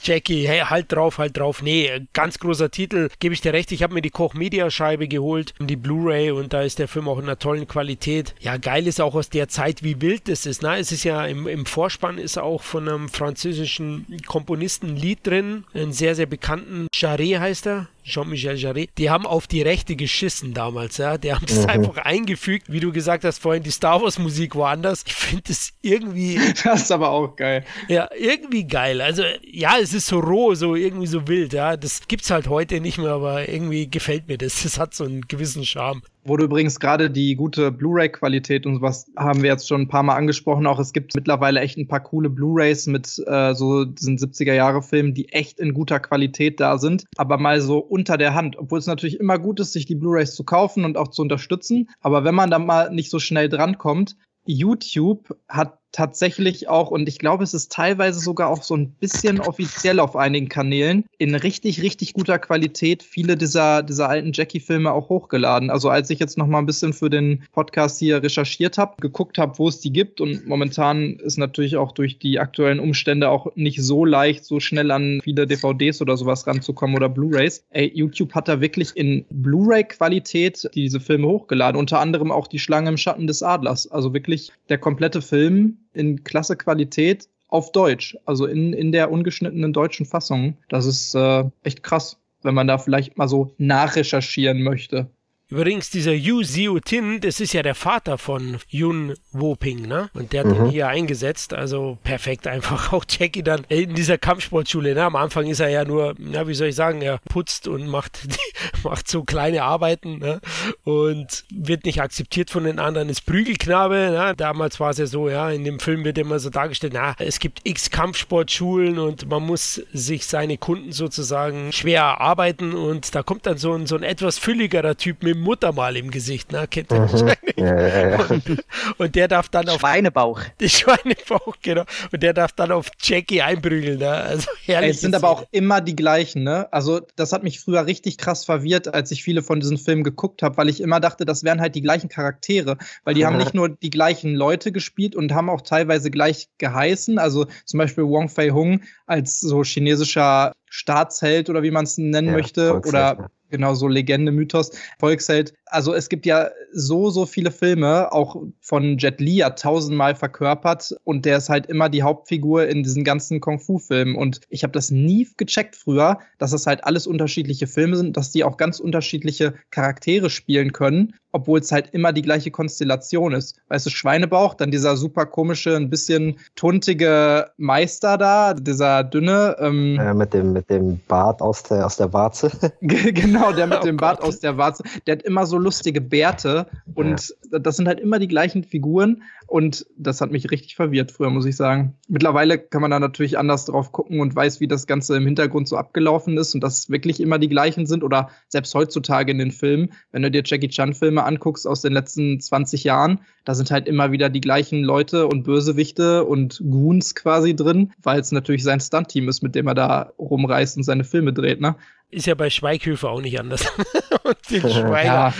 [0.03, 1.61] Jackie, hey, halt drauf, halt drauf.
[1.61, 3.71] Nee, ganz großer Titel, gebe ich dir recht.
[3.71, 7.07] Ich habe mir die Koch Media Scheibe geholt, die Blu-ray und da ist der Film
[7.07, 8.35] auch in einer tollen Qualität.
[8.41, 10.61] Ja, geil ist auch aus der Zeit, wie wild das ist.
[10.61, 10.77] Ne?
[10.77, 15.63] Es ist ja im, im Vorspann ist auch von einem französischen Komponisten ein Lied drin,
[15.73, 17.87] einen sehr, sehr bekannten, Jarret heißt er.
[18.03, 21.17] Jean-Michel Jarret, die haben auf die Rechte geschissen damals, ja.
[21.17, 21.69] Die haben das mhm.
[21.69, 25.03] einfach eingefügt, wie du gesagt hast vorhin, die Star Wars Musik woanders.
[25.07, 26.39] Ich finde das irgendwie.
[26.63, 27.65] Das ist aber auch geil.
[27.87, 29.01] Ja, irgendwie geil.
[29.01, 31.77] Also, ja, es ist so roh, so irgendwie so wild, ja.
[31.77, 34.63] Das gibt's halt heute nicht mehr, aber irgendwie gefällt mir das.
[34.63, 36.01] Das hat so einen gewissen Charme.
[36.25, 40.03] Wo du übrigens gerade die gute Blu-ray-Qualität und sowas haben wir jetzt schon ein paar
[40.03, 40.65] Mal angesprochen.
[40.67, 45.29] Auch es gibt mittlerweile echt ein paar coole Blu-rays mit äh, so diesen 70er-Jahre-Filmen, die
[45.29, 47.05] echt in guter Qualität da sind.
[47.17, 48.57] Aber mal so unter der Hand.
[48.57, 51.89] Obwohl es natürlich immer gut ist, sich die Blu-rays zu kaufen und auch zu unterstützen.
[51.99, 54.15] Aber wenn man da mal nicht so schnell drankommt,
[54.45, 59.39] YouTube hat tatsächlich auch, und ich glaube, es ist teilweise sogar auch so ein bisschen
[59.39, 65.07] offiziell auf einigen Kanälen, in richtig, richtig guter Qualität viele dieser, dieser alten Jackie-Filme auch
[65.07, 65.69] hochgeladen.
[65.69, 69.37] Also als ich jetzt noch mal ein bisschen für den Podcast hier recherchiert habe, geguckt
[69.37, 73.55] habe, wo es die gibt und momentan ist natürlich auch durch die aktuellen Umstände auch
[73.55, 77.65] nicht so leicht, so schnell an viele DVDs oder sowas ranzukommen oder Blu-rays.
[77.69, 82.89] Ey, YouTube hat da wirklich in Blu-ray-Qualität diese Filme hochgeladen, unter anderem auch Die Schlange
[82.89, 83.91] im Schatten des Adlers.
[83.91, 89.73] Also wirklich der komplette Film in klasse Qualität auf Deutsch, also in, in der ungeschnittenen
[89.73, 90.57] deutschen Fassung.
[90.69, 95.09] Das ist äh, echt krass, wenn man da vielleicht mal so nachrecherchieren möchte.
[95.49, 100.09] Übrigens, dieser Yu Xiu Tin, das ist ja der Vater von Yun Wo-Ping, ne?
[100.13, 100.65] Und der hat mhm.
[100.65, 101.53] ihn hier eingesetzt.
[101.53, 102.91] Also perfekt einfach.
[102.93, 105.03] Auch Jackie dann in dieser Kampfsportschule, ne?
[105.03, 108.19] Am Anfang ist er ja nur, na, wie soll ich sagen, er putzt und macht,
[108.83, 110.39] macht so kleine Arbeiten, ne?
[110.85, 114.33] Und wird nicht akzeptiert von den anderen, ist Prügelknabe, ne?
[114.37, 117.39] Damals war es ja so, ja, in dem Film wird immer so dargestellt, na, es
[117.39, 123.45] gibt x Kampfsportschulen und man muss sich seine Kunden sozusagen schwer arbeiten und da kommt
[123.45, 126.67] dann so ein, so ein etwas fülligerer Typ mit mit Muttermal im Gesicht, ne?
[126.69, 127.01] Kennt ihr mhm.
[127.11, 127.57] wahrscheinlich.
[127.57, 128.25] Ja, ja, ja.
[128.25, 128.63] Und,
[128.97, 129.79] und, der darf dann auf.
[129.79, 130.41] Schweinebauch.
[130.59, 131.83] Die Schweinebauch, genau.
[132.11, 134.09] Und der darf dann auf Jackie einprügeln, ne?
[134.09, 134.91] Also herrlich.
[134.91, 136.71] Es sind aber auch immer die gleichen, ne?
[136.71, 140.41] Also, das hat mich früher richtig krass verwirrt, als ich viele von diesen Filmen geguckt
[140.41, 142.77] habe, weil ich immer dachte, das wären halt die gleichen Charaktere.
[143.03, 147.19] Weil die haben nicht nur die gleichen Leute gespielt und haben auch teilweise gleich geheißen.
[147.19, 152.27] Also zum Beispiel Wong Fei Hung als so chinesischer Staatsheld oder wie man es nennen
[152.27, 152.79] ja, möchte.
[152.85, 155.53] Oder genau so Legende, Mythos, Volksheld.
[155.73, 160.95] Also es gibt ja so, so viele Filme, auch von Jet Li ja tausendmal verkörpert
[161.03, 164.15] und der ist halt immer die Hauptfigur in diesen ganzen Kung-Fu-Filmen.
[164.15, 168.31] Und ich habe das nie gecheckt früher, dass das halt alles unterschiedliche Filme sind, dass
[168.31, 173.59] die auch ganz unterschiedliche Charaktere spielen können obwohl es halt immer die gleiche Konstellation ist.
[173.67, 179.55] Weißt du, Schweinebauch, dann dieser super komische, ein bisschen tuntige Meister da, dieser dünne.
[179.59, 182.51] Ähm ja, mit, dem, mit dem Bart aus der, aus der Warze.
[182.81, 184.83] genau, der mit oh dem Bart aus der Warze.
[185.07, 187.59] Der hat immer so lustige Bärte und ja.
[187.59, 189.23] das sind halt immer die gleichen Figuren.
[189.53, 191.93] Und das hat mich richtig verwirrt früher, muss ich sagen.
[192.07, 195.67] Mittlerweile kann man da natürlich anders drauf gucken und weiß, wie das Ganze im Hintergrund
[195.67, 199.51] so abgelaufen ist und dass wirklich immer die gleichen sind oder selbst heutzutage in den
[199.51, 203.87] Filmen, wenn du dir Jackie Chan-Filme anguckst aus den letzten 20 Jahren, da sind halt
[203.87, 208.79] immer wieder die gleichen Leute und Bösewichte und Goons quasi drin, weil es natürlich sein
[208.79, 211.75] Stunt-Team ist, mit dem er da rumreist und seine Filme dreht, ne?
[212.09, 213.71] Ist ja bei Schweighöfer auch nicht anders.
[214.23, 215.33] und den Schweiger ja,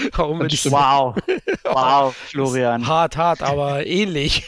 [0.71, 1.15] Wow.
[1.65, 2.87] Wow, Florian.
[2.87, 4.47] Hart, hart, aber ähnlich.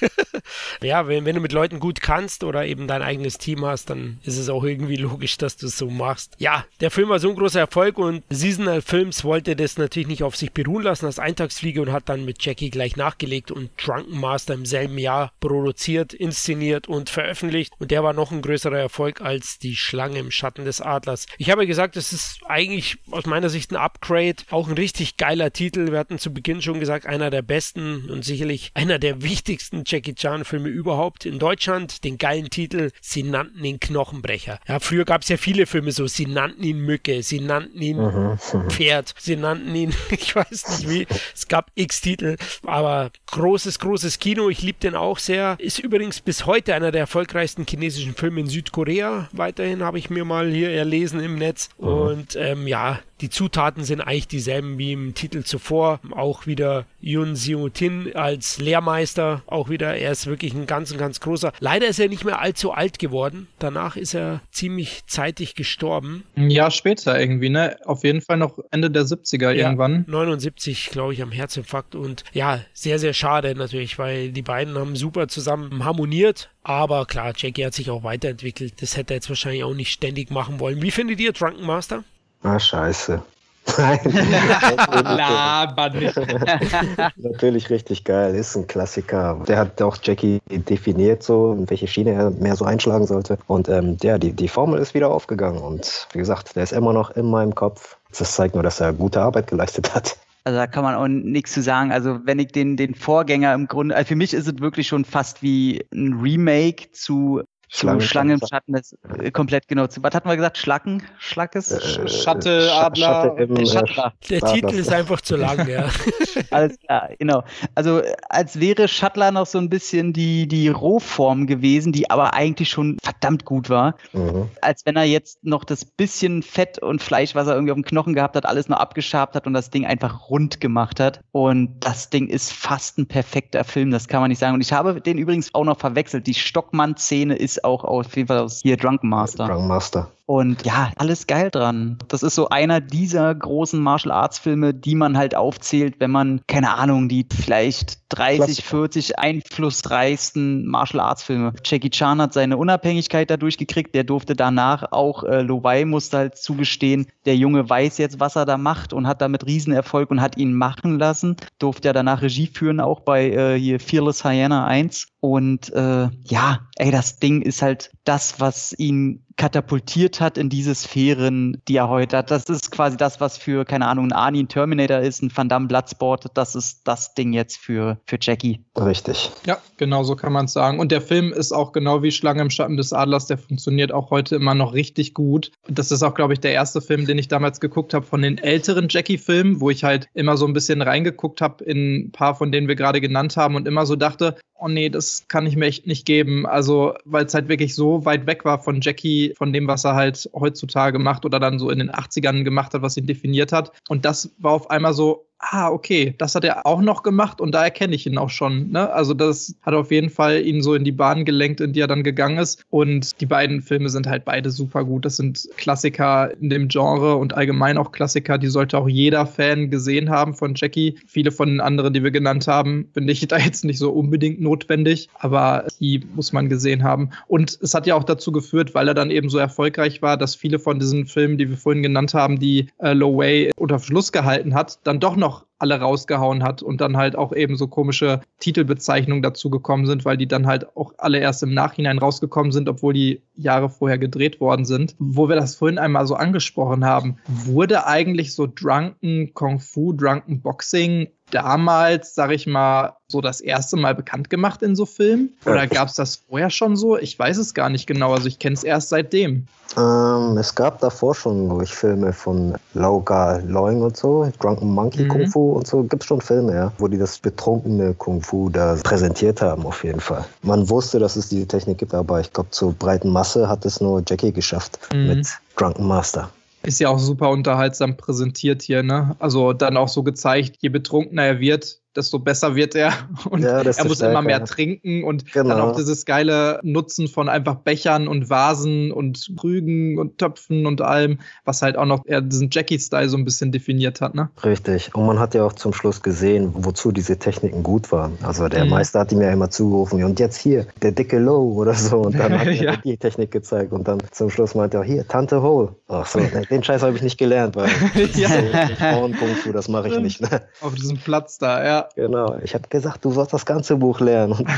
[0.81, 4.19] Ja, wenn, wenn du mit Leuten gut kannst oder eben dein eigenes Team hast, dann
[4.23, 6.35] ist es auch irgendwie logisch, dass du es so machst.
[6.37, 10.23] Ja, der Film war so ein großer Erfolg und Seasonal Films wollte das natürlich nicht
[10.23, 14.19] auf sich beruhen lassen als Eintagsfliege und hat dann mit Jackie gleich nachgelegt und Drunken
[14.19, 17.73] Master im selben Jahr produziert, inszeniert und veröffentlicht.
[17.79, 21.25] Und der war noch ein größerer Erfolg als die Schlange im Schatten des Adlers.
[21.37, 24.37] Ich habe gesagt, es ist eigentlich aus meiner Sicht ein Upgrade.
[24.49, 25.91] Auch ein richtig geiler Titel.
[25.91, 30.15] Wir hatten zu Beginn schon gesagt, einer der besten und sicherlich einer der wichtigsten Jackie
[30.35, 32.03] Chan-Filme überhaupt in Deutschland.
[32.03, 34.59] Den geilen Titel, sie nannten ihn Knochenbrecher.
[34.67, 37.97] Ja, früher gab es ja viele Filme so, sie nannten ihn Mücke, sie nannten ihn
[37.97, 38.37] mhm.
[38.69, 42.35] Pferd, sie nannten ihn, ich weiß nicht wie, es gab x Titel,
[42.65, 44.49] aber großes, großes Kino.
[44.49, 45.55] Ich liebe den auch sehr.
[45.59, 49.29] Ist übrigens bis heute einer der erfolgreichsten chinesischen Filme in Südkorea.
[49.31, 51.69] Weiterhin habe ich mir mal hier erlesen im Netz.
[51.77, 51.87] Mhm.
[51.87, 55.99] Und ähm, ja, die Zutaten sind eigentlich dieselben wie im Titel zuvor.
[56.11, 59.41] Auch wieder Yun Xiu Tin als Lehrmeister.
[59.47, 61.53] Auch wieder, er ist wirklich ein ganz, ganz großer.
[61.59, 63.47] Leider ist er nicht mehr allzu alt geworden.
[63.59, 66.23] Danach ist er ziemlich zeitig gestorben.
[66.35, 67.77] Ein Jahr später irgendwie, ne?
[67.85, 70.03] Auf jeden Fall noch Ende der 70er ja, irgendwann.
[70.07, 71.95] 79, glaube ich, am Herzinfarkt.
[71.95, 76.49] Und ja, sehr, sehr schade natürlich, weil die beiden haben super zusammen harmoniert.
[76.63, 78.81] Aber klar, Jackie hat sich auch weiterentwickelt.
[78.81, 80.81] Das hätte er jetzt wahrscheinlich auch nicht ständig machen wollen.
[80.81, 82.03] Wie findet ihr Drunken Master?
[82.45, 83.23] Ah, scheiße.
[83.77, 83.99] Nein.
[85.17, 86.15] Laber nicht.
[87.17, 89.41] Natürlich richtig geil, ist ein Klassiker.
[89.47, 93.39] Der hat auch Jackie definiert, so in welche Schiene er mehr so einschlagen sollte.
[93.47, 95.59] Und ähm, ja, die, die Formel ist wieder aufgegangen.
[95.59, 97.97] Und wie gesagt, der ist immer noch in meinem Kopf.
[98.15, 100.15] Das zeigt nur, dass er gute Arbeit geleistet hat.
[100.43, 101.91] Also da kann man auch nichts zu sagen.
[101.91, 105.03] Also wenn ich den, den Vorgänger im Grunde, also für mich ist es wirklich schon
[105.03, 110.01] fast wie ein Remake zu Schlangen, Schlangen im Schatten ist äh, komplett genau zu.
[110.03, 110.57] Was hatten wir gesagt?
[110.57, 111.03] Schlacken?
[111.17, 111.71] Schlackes?
[111.71, 113.37] Äh, Schatte, Adler.
[113.37, 114.13] Im, äh, Schattler.
[114.29, 115.89] Der Titel ist einfach zu lang, ja.
[116.51, 117.43] Alles klar, genau.
[117.73, 122.69] Also als wäre Shuttler noch so ein bisschen die, die Rohform gewesen, die aber eigentlich
[122.69, 123.95] schon verdammt gut war.
[124.13, 124.49] Mhm.
[124.61, 127.85] Als wenn er jetzt noch das bisschen Fett und Fleisch, was er irgendwie auf dem
[127.85, 131.21] Knochen gehabt hat, alles noch abgeschabt hat und das Ding einfach rund gemacht hat.
[131.31, 134.53] Und das Ding ist fast ein perfekter Film, das kann man nicht sagen.
[134.53, 136.27] Und ich habe den übrigens auch noch verwechselt.
[136.27, 139.47] Die Stockmann-Szene ist auch auf jeden Fall aus hier Drunken Master.
[139.47, 140.11] Drunken Master.
[140.27, 141.99] Und ja, alles geil dran.
[142.07, 146.41] Das ist so einer dieser großen Martial Arts Filme, die man halt aufzählt, wenn man,
[146.47, 151.53] keine Ahnung, die vielleicht 30, 40 einflussreichsten Martial Arts Filme.
[151.63, 153.93] Jackie Chan hat seine Unabhängigkeit dadurch gekriegt.
[153.93, 158.35] Der durfte danach auch, äh, Lo Wei musste halt zugestehen, der Junge weiß jetzt, was
[158.35, 161.35] er da macht und hat damit Riesenerfolg und hat ihn machen lassen.
[161.59, 165.07] Durfte ja danach Regie führen, auch bei äh, hier Fearless Hyena 1.
[165.19, 170.73] Und äh, ja, ey, das Ding ist halt das, was ihn katapultiert hat in diese
[170.73, 172.31] Sphären, die er heute hat.
[172.31, 175.49] Das ist quasi das, was für, keine Ahnung, ein Arnie ein Terminator ist, ein Van
[175.49, 176.27] Damme Bloodsport.
[176.35, 178.61] Das ist das Ding jetzt für, für Jackie.
[178.77, 179.31] Richtig.
[179.45, 180.79] Ja, genau so kann man es sagen.
[180.79, 184.09] Und der Film ist auch genau wie Schlange im Schatten des Adlers, der funktioniert auch
[184.09, 185.51] heute immer noch richtig gut.
[185.67, 188.37] Das ist auch, glaube ich, der erste Film, den ich damals geguckt habe von den
[188.37, 192.51] älteren Jackie-Filmen, wo ich halt immer so ein bisschen reingeguckt habe in ein paar von
[192.51, 195.65] denen wir gerade genannt haben und immer so dachte, oh nee, das kann ich mir
[195.65, 196.45] echt nicht geben.
[196.45, 199.95] Also, weil es halt wirklich so weit weg war von Jackie, von dem, was er
[199.95, 203.71] halt heutzutage macht oder dann so in den 80ern gemacht hat, was ihn definiert hat.
[203.87, 207.53] Und das war auf einmal so, ah, okay, das hat er auch noch gemacht und
[207.53, 208.71] da erkenne ich ihn auch schon.
[208.71, 208.91] Ne?
[208.91, 211.87] Also das hat auf jeden Fall ihn so in die Bahn gelenkt, in die er
[211.87, 212.63] dann gegangen ist.
[212.69, 215.05] Und die beiden Filme sind halt beide super gut.
[215.05, 219.69] Das sind Klassiker in dem Genre und allgemein auch Klassiker, die sollte auch jeder Fan
[219.69, 220.97] gesehen haben von Jackie.
[221.07, 224.41] Viele von den anderen, die wir genannt haben, finde ich da jetzt nicht so unbedingt
[224.41, 227.09] notwendig, aber die muss man gesehen haben.
[227.27, 230.35] Und es hat ja auch dazu geführt, weil er dann eben so erfolgreich war, dass
[230.35, 234.11] viele von diesen Filmen, die wir vorhin genannt haben, die äh, Low Way unter Verschluss
[234.11, 238.21] gehalten hat, dann doch noch alle rausgehauen hat und dann halt auch eben so komische
[238.39, 242.67] Titelbezeichnungen dazu gekommen sind, weil die dann halt auch alle erst im Nachhinein rausgekommen sind,
[242.67, 244.95] obwohl die Jahre vorher gedreht worden sind.
[244.99, 250.41] Wo wir das vorhin einmal so angesprochen haben, wurde eigentlich so Drunken Kung Fu, Drunken
[250.41, 255.33] Boxing damals, sag ich mal, so das erste Mal bekannt gemacht in so Filmen?
[255.45, 256.97] Oder gab es das vorher schon so?
[256.97, 258.13] Ich weiß es gar nicht genau.
[258.13, 259.45] Also ich kenne es erst seitdem.
[259.77, 265.03] Ähm, es gab davor schon, glaube ich, Filme von Lauga Loing und so, Drunken Monkey
[265.03, 265.09] mhm.
[265.09, 265.83] Kung Fu und so.
[265.83, 269.83] Gibt es schon Filme, ja, wo die das betrunkene Kung Fu da präsentiert haben, auf
[269.83, 270.23] jeden Fall.
[270.41, 273.81] Man wusste, dass es diese Technik gibt, aber ich glaube, zur breiten Masse hat es
[273.81, 275.07] nur Jackie geschafft mhm.
[275.07, 276.29] mit Drunken Master.
[276.65, 279.15] Ist ja auch super unterhaltsam präsentiert hier, ne?
[279.19, 282.93] Also dann auch so gezeigt, je betrunkener er wird, desto besser wird er.
[283.29, 285.49] Und ja, er muss immer mehr trinken und genau.
[285.49, 290.81] dann auch dieses geile Nutzen von einfach Bechern und Vasen und Krügen und Töpfen und
[290.81, 294.15] allem, was halt auch noch eher diesen Jackie-Style so ein bisschen definiert hat.
[294.15, 294.29] Ne?
[294.43, 294.93] Richtig.
[294.93, 298.17] Und man hat ja auch zum Schluss gesehen, wozu diese Techniken gut waren.
[298.23, 298.71] Also der mhm.
[298.71, 301.97] Meister hat ihm ja immer zugerufen, und jetzt hier, der dicke Low oder so.
[301.97, 302.75] Und dann hat er ja.
[302.77, 303.71] die Technik gezeigt.
[303.71, 305.75] Und dann zum Schluss meinte er, hier, Tante Hole.
[305.87, 307.69] Ach so, den Scheiß habe ich nicht gelernt, weil
[308.15, 308.29] ja.
[308.29, 310.21] Frauen-Kung-Fu, das mache ich nicht.
[310.21, 310.41] Ne?
[310.61, 311.84] Auf diesem Platz da, ja.
[311.95, 312.37] Genau.
[312.43, 314.47] Ich habe gesagt, du sollst das ganze Buch lernen.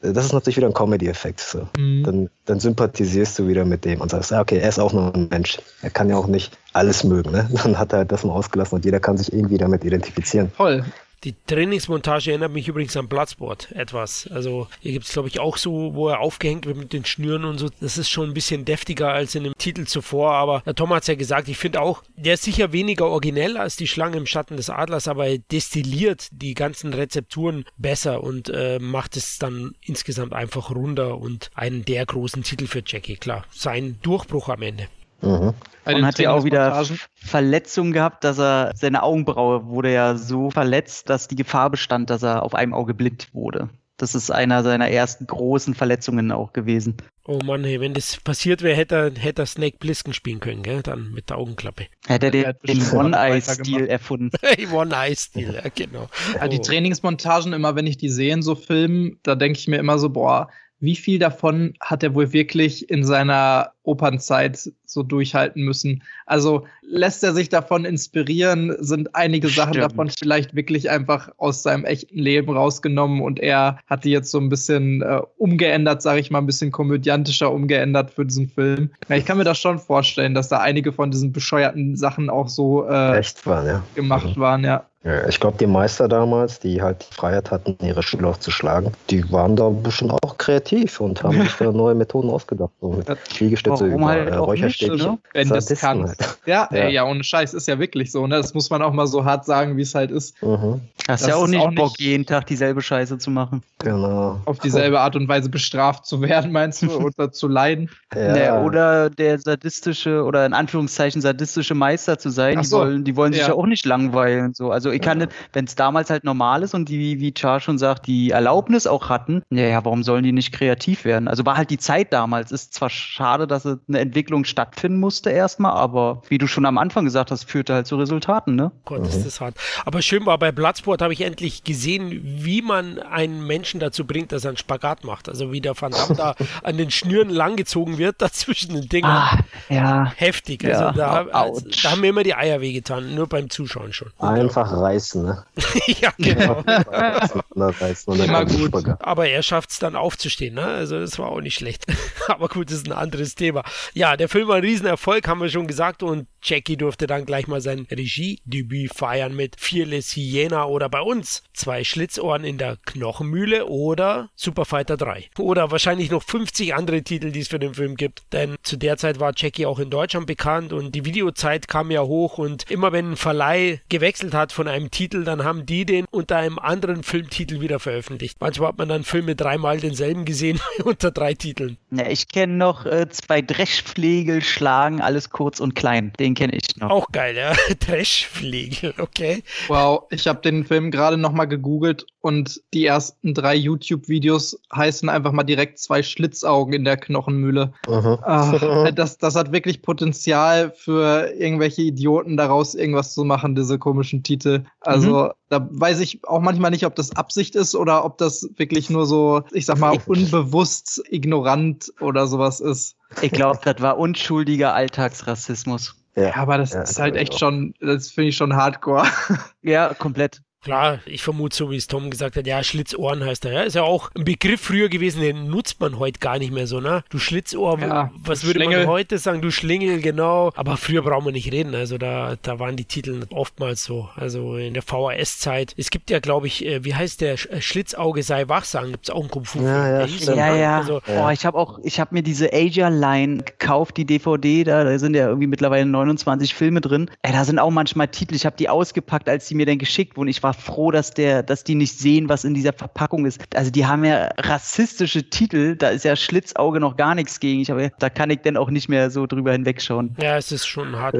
[0.00, 1.40] Das ist natürlich wieder ein Comedy-Effekt.
[1.40, 1.68] So.
[1.76, 2.04] Mhm.
[2.04, 5.28] Dann, dann, sympathisierst du wieder mit dem und sagst, okay, er ist auch nur ein
[5.28, 5.58] Mensch.
[5.82, 7.32] Er kann ja auch nicht alles mögen.
[7.32, 7.48] Ne?
[7.62, 10.50] Dann hat er halt das mal ausgelassen und jeder kann sich irgendwie damit identifizieren.
[10.56, 10.84] Voll.
[11.24, 14.28] Die Trainingsmontage erinnert mich übrigens an Bloodsport etwas.
[14.32, 17.44] Also hier gibt es, glaube ich, auch so, wo er aufgehängt wird mit den Schnüren
[17.44, 17.68] und so.
[17.80, 20.32] Das ist schon ein bisschen deftiger als in dem Titel zuvor.
[20.32, 23.56] Aber der Tom hat es ja gesagt, ich finde auch, der ist sicher weniger originell
[23.56, 28.48] als die Schlange im Schatten des Adlers, aber er destilliert die ganzen Rezepturen besser und
[28.50, 33.16] äh, macht es dann insgesamt einfach runder und einen der großen Titel für Jackie.
[33.16, 34.88] Klar, sein Durchbruch am Ende.
[35.20, 35.54] Mhm.
[35.84, 36.84] Und hat ja auch wieder
[37.14, 42.22] Verletzungen gehabt, dass er, seine Augenbraue wurde ja so verletzt, dass die Gefahr bestand, dass
[42.22, 43.70] er auf einem Auge blind wurde.
[43.98, 46.96] Das ist einer seiner ersten großen Verletzungen auch gewesen.
[47.26, 50.62] Oh Mann, hey, wenn das passiert wäre, hätte er, hätte er Snake Blisken spielen können,
[50.62, 50.82] gell?
[50.82, 51.88] Dann mit der Augenklappe.
[52.06, 54.30] Hätte er den, den One-Eye-Stil erfunden.
[54.72, 56.08] One-Eye-Stil, ja, genau.
[56.36, 59.78] Ja, die Trainingsmontagen, immer wenn ich die sehe in so Filmen, da denke ich mir
[59.78, 60.48] immer so, boah,
[60.80, 66.02] wie viel davon hat er wohl wirklich in seiner Opernzeit so durchhalten müssen?
[66.26, 68.76] Also lässt er sich davon inspirieren?
[68.78, 69.92] Sind einige Sachen Stimmt.
[69.92, 74.38] davon vielleicht wirklich einfach aus seinem echten Leben rausgenommen und er hat die jetzt so
[74.38, 78.90] ein bisschen äh, umgeändert, sage ich mal, ein bisschen komödiantischer umgeändert für diesen Film?
[79.08, 82.48] Ja, ich kann mir das schon vorstellen, dass da einige von diesen bescheuerten Sachen auch
[82.48, 83.82] so äh, Echt waren, ja.
[83.94, 84.40] gemacht mhm.
[84.40, 84.86] waren, ja.
[85.28, 88.92] Ich glaube, die Meister damals, die halt die Freiheit hatten, ihre Schüler auch zu schlagen,
[89.10, 92.70] die waren da ein bisschen auch kreativ und haben sich da neue Methoden ausgedacht.
[92.80, 93.06] So mit
[93.40, 94.98] Liegestütze über halt Räucherstäbchen.
[94.98, 95.18] Ne?
[95.32, 96.06] Wenn das kann.
[96.06, 96.18] Halt.
[96.46, 96.76] Ja, ja.
[96.78, 98.26] Ey, ja, ohne Scheiß, ist ja wirklich so.
[98.26, 98.36] Ne?
[98.36, 100.40] Das muss man auch mal so hart sagen, wie es halt ist.
[100.42, 100.80] Mhm.
[101.08, 103.62] Hast ja auch nicht auch Bock, nicht jeden Tag dieselbe Scheiße zu machen.
[103.78, 104.40] Genau.
[104.44, 107.88] Auf dieselbe Art und Weise bestraft zu werden, meinst du, oder zu leiden?
[108.14, 108.32] Ja.
[108.32, 112.62] Nee, oder der sadistische oder in Anführungszeichen sadistische Meister zu sein.
[112.62, 112.78] So.
[112.78, 113.48] Die wollen, die wollen sich ja.
[113.48, 114.52] ja auch nicht langweilen.
[114.52, 114.70] So.
[114.70, 115.26] Also ich kann ja.
[115.26, 118.86] nicht, wenn es damals halt normal ist und die, wie Char schon sagt, die Erlaubnis
[118.86, 121.28] auch hatten, ja, warum sollen die nicht kreativ werden?
[121.28, 122.52] Also war halt die Zeit damals.
[122.52, 127.04] Ist zwar schade, dass eine Entwicklung stattfinden musste erstmal, aber wie du schon am Anfang
[127.04, 128.72] gesagt hast, führte halt zu Resultaten, ne?
[128.84, 129.54] Gott, ist das hart.
[129.84, 134.32] Aber schön war, bei Bloodsport habe ich endlich gesehen, wie man einen Menschen dazu bringt,
[134.32, 135.28] dass er einen Spagat macht.
[135.28, 139.06] Also wie der Van Damme da an den Schnüren langgezogen wird, dazwischen den Dingen.
[139.06, 139.38] Ah,
[139.68, 140.12] ja.
[140.16, 140.64] Heftig.
[140.64, 140.92] Also ja.
[140.92, 144.10] da, also, da, haben mir immer die Eier wehgetan, nur beim Zuschauen schon.
[144.18, 145.44] Einfach reißen, ne?
[145.86, 146.62] ja, genau.
[147.54, 148.88] Immer gut.
[149.00, 150.64] Aber er schafft es dann aufzustehen, ne?
[150.64, 151.86] Also das war auch nicht schlecht.
[152.28, 153.64] Aber gut, das ist ein anderes Thema.
[153.94, 156.02] Ja, der Film war ein Riesenerfolg, haben wir schon gesagt.
[156.02, 161.42] Und Jackie durfte dann gleich mal sein Regiedebüt feiern mit Fearless Hyena oder bei uns
[161.52, 165.30] zwei Schlitzohren in der Knochenmühle oder Superfighter 3.
[165.38, 168.22] Oder wahrscheinlich noch 50 andere Titel, die es für den Film gibt.
[168.32, 172.02] Denn zu der Zeit war Jackie auch in Deutschland bekannt und die Videozeit kam ja
[172.02, 176.06] hoch und immer wenn ein Verleih gewechselt hat von einem Titel, dann haben die den
[176.10, 178.38] unter einem anderen Filmtitel wieder veröffentlicht.
[178.40, 181.78] Manchmal hat man dann Filme dreimal denselben gesehen unter drei Titeln.
[181.90, 186.12] Ja, ich kenne noch äh, zwei Dreschflegel schlagen, alles kurz und klein.
[186.18, 186.90] Den Den kenne ich noch.
[186.90, 187.54] Auch geil, ja.
[187.80, 189.42] Trashflegel, okay.
[189.68, 195.32] Wow, ich habe den Film gerade nochmal gegoogelt und die ersten drei YouTube-Videos heißen einfach
[195.32, 197.72] mal direkt zwei Schlitzaugen in der Knochenmühle.
[197.86, 204.22] Ach, das, das hat wirklich Potenzial für irgendwelche Idioten daraus irgendwas zu machen, diese komischen
[204.22, 204.64] Titel.
[204.80, 205.30] Also mhm.
[205.48, 209.06] da weiß ich auch manchmal nicht, ob das Absicht ist oder ob das wirklich nur
[209.06, 212.96] so, ich sag mal, unbewusst ignorant oder sowas ist.
[213.22, 215.94] Ich glaube, das war unschuldiger Alltagsrassismus.
[216.18, 219.06] Ja, aber das ja, ist halt echt schon, das finde ich schon hardcore.
[219.62, 220.40] Ja, komplett.
[220.64, 223.52] Klar, ich vermute, so wie es Tom gesagt hat, ja, Schlitzohren heißt er.
[223.52, 226.66] Ja, ist ja auch ein Begriff früher gewesen, den nutzt man heute gar nicht mehr
[226.66, 227.04] so, ne?
[227.10, 228.80] Du Schlitzohr, ja, was würde Schlingel.
[228.80, 229.40] man heute sagen?
[229.40, 230.50] Du Schlingel, genau.
[230.56, 231.76] Aber früher brauchen wir nicht reden.
[231.76, 234.08] Also da, da waren die Titel oftmals so.
[234.16, 235.74] Also in der VHS-Zeit.
[235.76, 237.34] Es gibt ja, glaube ich, äh, wie heißt der?
[237.34, 238.90] Äh, Schlitzauge sei wachsam.
[238.90, 239.62] Gibt es auch einen Kung Fu.
[239.62, 240.78] Ja, ja, ja, ja.
[240.78, 241.28] Also, ja.
[241.28, 244.64] Oh, ich habe auch, ich habe mir diese Asia-Line gekauft, die DVD.
[244.64, 247.08] Da, da sind ja irgendwie mittlerweile 29 Filme drin.
[247.22, 248.34] Ey, da sind auch manchmal Titel.
[248.34, 250.28] Ich habe die ausgepackt, als die mir dann geschickt wurden.
[250.28, 253.40] Ich war froh, dass der, dass die nicht sehen, was in dieser Verpackung ist.
[253.54, 257.60] Also die haben ja rassistische Titel, da ist ja Schlitzauge noch gar nichts gegen.
[257.60, 260.16] Ich habe, da kann ich dann auch nicht mehr so drüber hinwegschauen.
[260.20, 261.16] Ja, es ist schon hart.